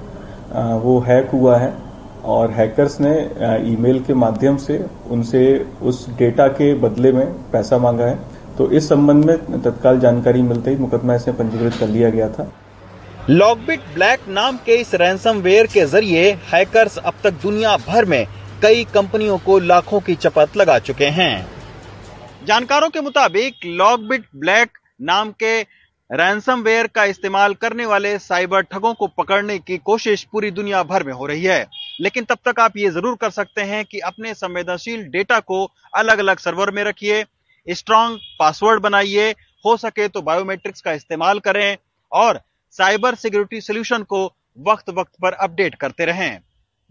वो 0.80 0.98
हैक 1.00 1.30
हुआ 1.30 1.56
है 1.58 1.72
और 2.26 2.50
हैकर्स 2.50 3.00
ने 3.00 3.14
ईमेल 3.66 4.00
के 4.04 4.14
माध्यम 4.16 4.56
से 4.58 4.78
उनसे 5.10 5.42
उस 5.82 6.08
डेटा 6.18 6.46
के 6.50 6.72
बदले 6.80 7.12
में 7.12 7.26
पैसा 7.52 7.78
मांगा 7.78 8.06
है। 8.06 8.18
तो 8.58 8.70
इस 8.70 8.88
संबंध 8.88 9.24
में 9.24 9.62
तत्काल 9.62 10.00
जानकारी 10.00 10.42
मिलते 10.44 10.70
ही 10.70 10.76
मुकदमा 10.76 11.14
इसे 11.14 11.32
पंजीकृत 11.32 11.74
कर 11.80 11.88
लिया 11.88 12.10
गया 12.10 12.28
था। 12.28 12.50
लॉकबिट 13.30 13.80
ब्लैक 13.94 14.20
नाम 14.28 14.56
के 14.56 14.76
इस 14.76 14.94
रैंसमवेयर 14.94 15.66
के 15.66 15.84
ज़रिए 15.86 16.30
हैकर्स 16.52 16.98
अब 16.98 17.14
तक 17.24 17.42
दुनिया 17.42 17.76
भर 17.86 18.04
में 18.04 18.26
कई 18.62 18.84
कंपनियों 18.84 19.36
को 19.38 19.58
लाखों 19.58 19.98
की 20.00 20.14
चपत 20.14 20.56
लगा 20.56 20.78
चुके 20.78 21.06
हैं। 21.08 21.46
जानकारों 22.46 22.88
के 22.88 23.00
मुताबिक 23.00 23.64
लॉकबिट 23.66 24.24
ब्लैक 24.36 24.78
नाम 25.00 25.30
के 25.32 25.60
रैंसमवेयर 26.10 26.86
का 26.86 27.04
इस्तेमाल 27.04 27.54
करने 27.54 27.86
वाले 27.86 28.18
साइबर 28.18 28.62
ठगों 28.62 28.92
को 28.94 29.06
पकड़ने 29.08 29.58
की 29.58 29.78
कोशिश 29.80 30.24
पूरी 30.32 30.50
दुनिया 30.50 30.82
भर 30.82 31.04
में 31.04 31.12
हो 31.12 31.26
रही 31.26 31.44
है। 31.44 31.66
लेकिन 32.00 32.24
तब 32.24 32.38
तक 32.44 32.60
आप 32.60 32.76
ये 32.76 32.90
ज़रूर 32.90 33.16
कर 33.16 33.30
सकते 33.30 33.62
हैं 33.62 33.84
कि 33.84 33.98
अपने 34.00 34.34
संवेदनशील 34.34 35.04
डेटा 35.08 35.40
को 35.42 35.64
अलग 35.94 36.18
अलग 36.18 36.38
सर्वर 36.38 36.70
में 36.70 36.82
रखिए 36.84 37.24
स्ट्रांग 37.66 38.18
पासवर्ड 38.38 38.82
बनाइए, 38.82 39.30
हो 39.64 39.76
सके 39.76 40.08
तो 40.08 40.22
बायोमेट्रिक्स 40.22 40.80
का 40.80 40.92
इस्तेमाल 40.92 41.38
करें 41.38 41.76
और 42.12 42.40
साइबर 42.74 43.14
सिक्योरिटी 43.14 43.60
सोल्यूशन 43.60 44.02
को 44.04 44.24
वक्त 44.66 44.90
वक्त 44.90 45.12
पर 45.22 45.32
अपडेट 45.34 45.74
करते 45.74 46.04
रहें। 46.04 46.40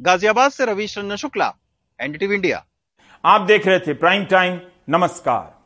गाजियाबाद 0.02 0.52
से 0.52 0.66
रविश 0.66 0.98
शुक्ला 1.16 1.54
एनडीटीवी 2.00 2.36
इंडिया। 2.36 2.66
आप 3.26 3.42
देख 3.42 3.68
रहे 3.68 3.80
थे 3.80 3.94
प्राइम 3.94 4.26
टाइम 4.26 4.60
नमस्कार। 4.90 5.59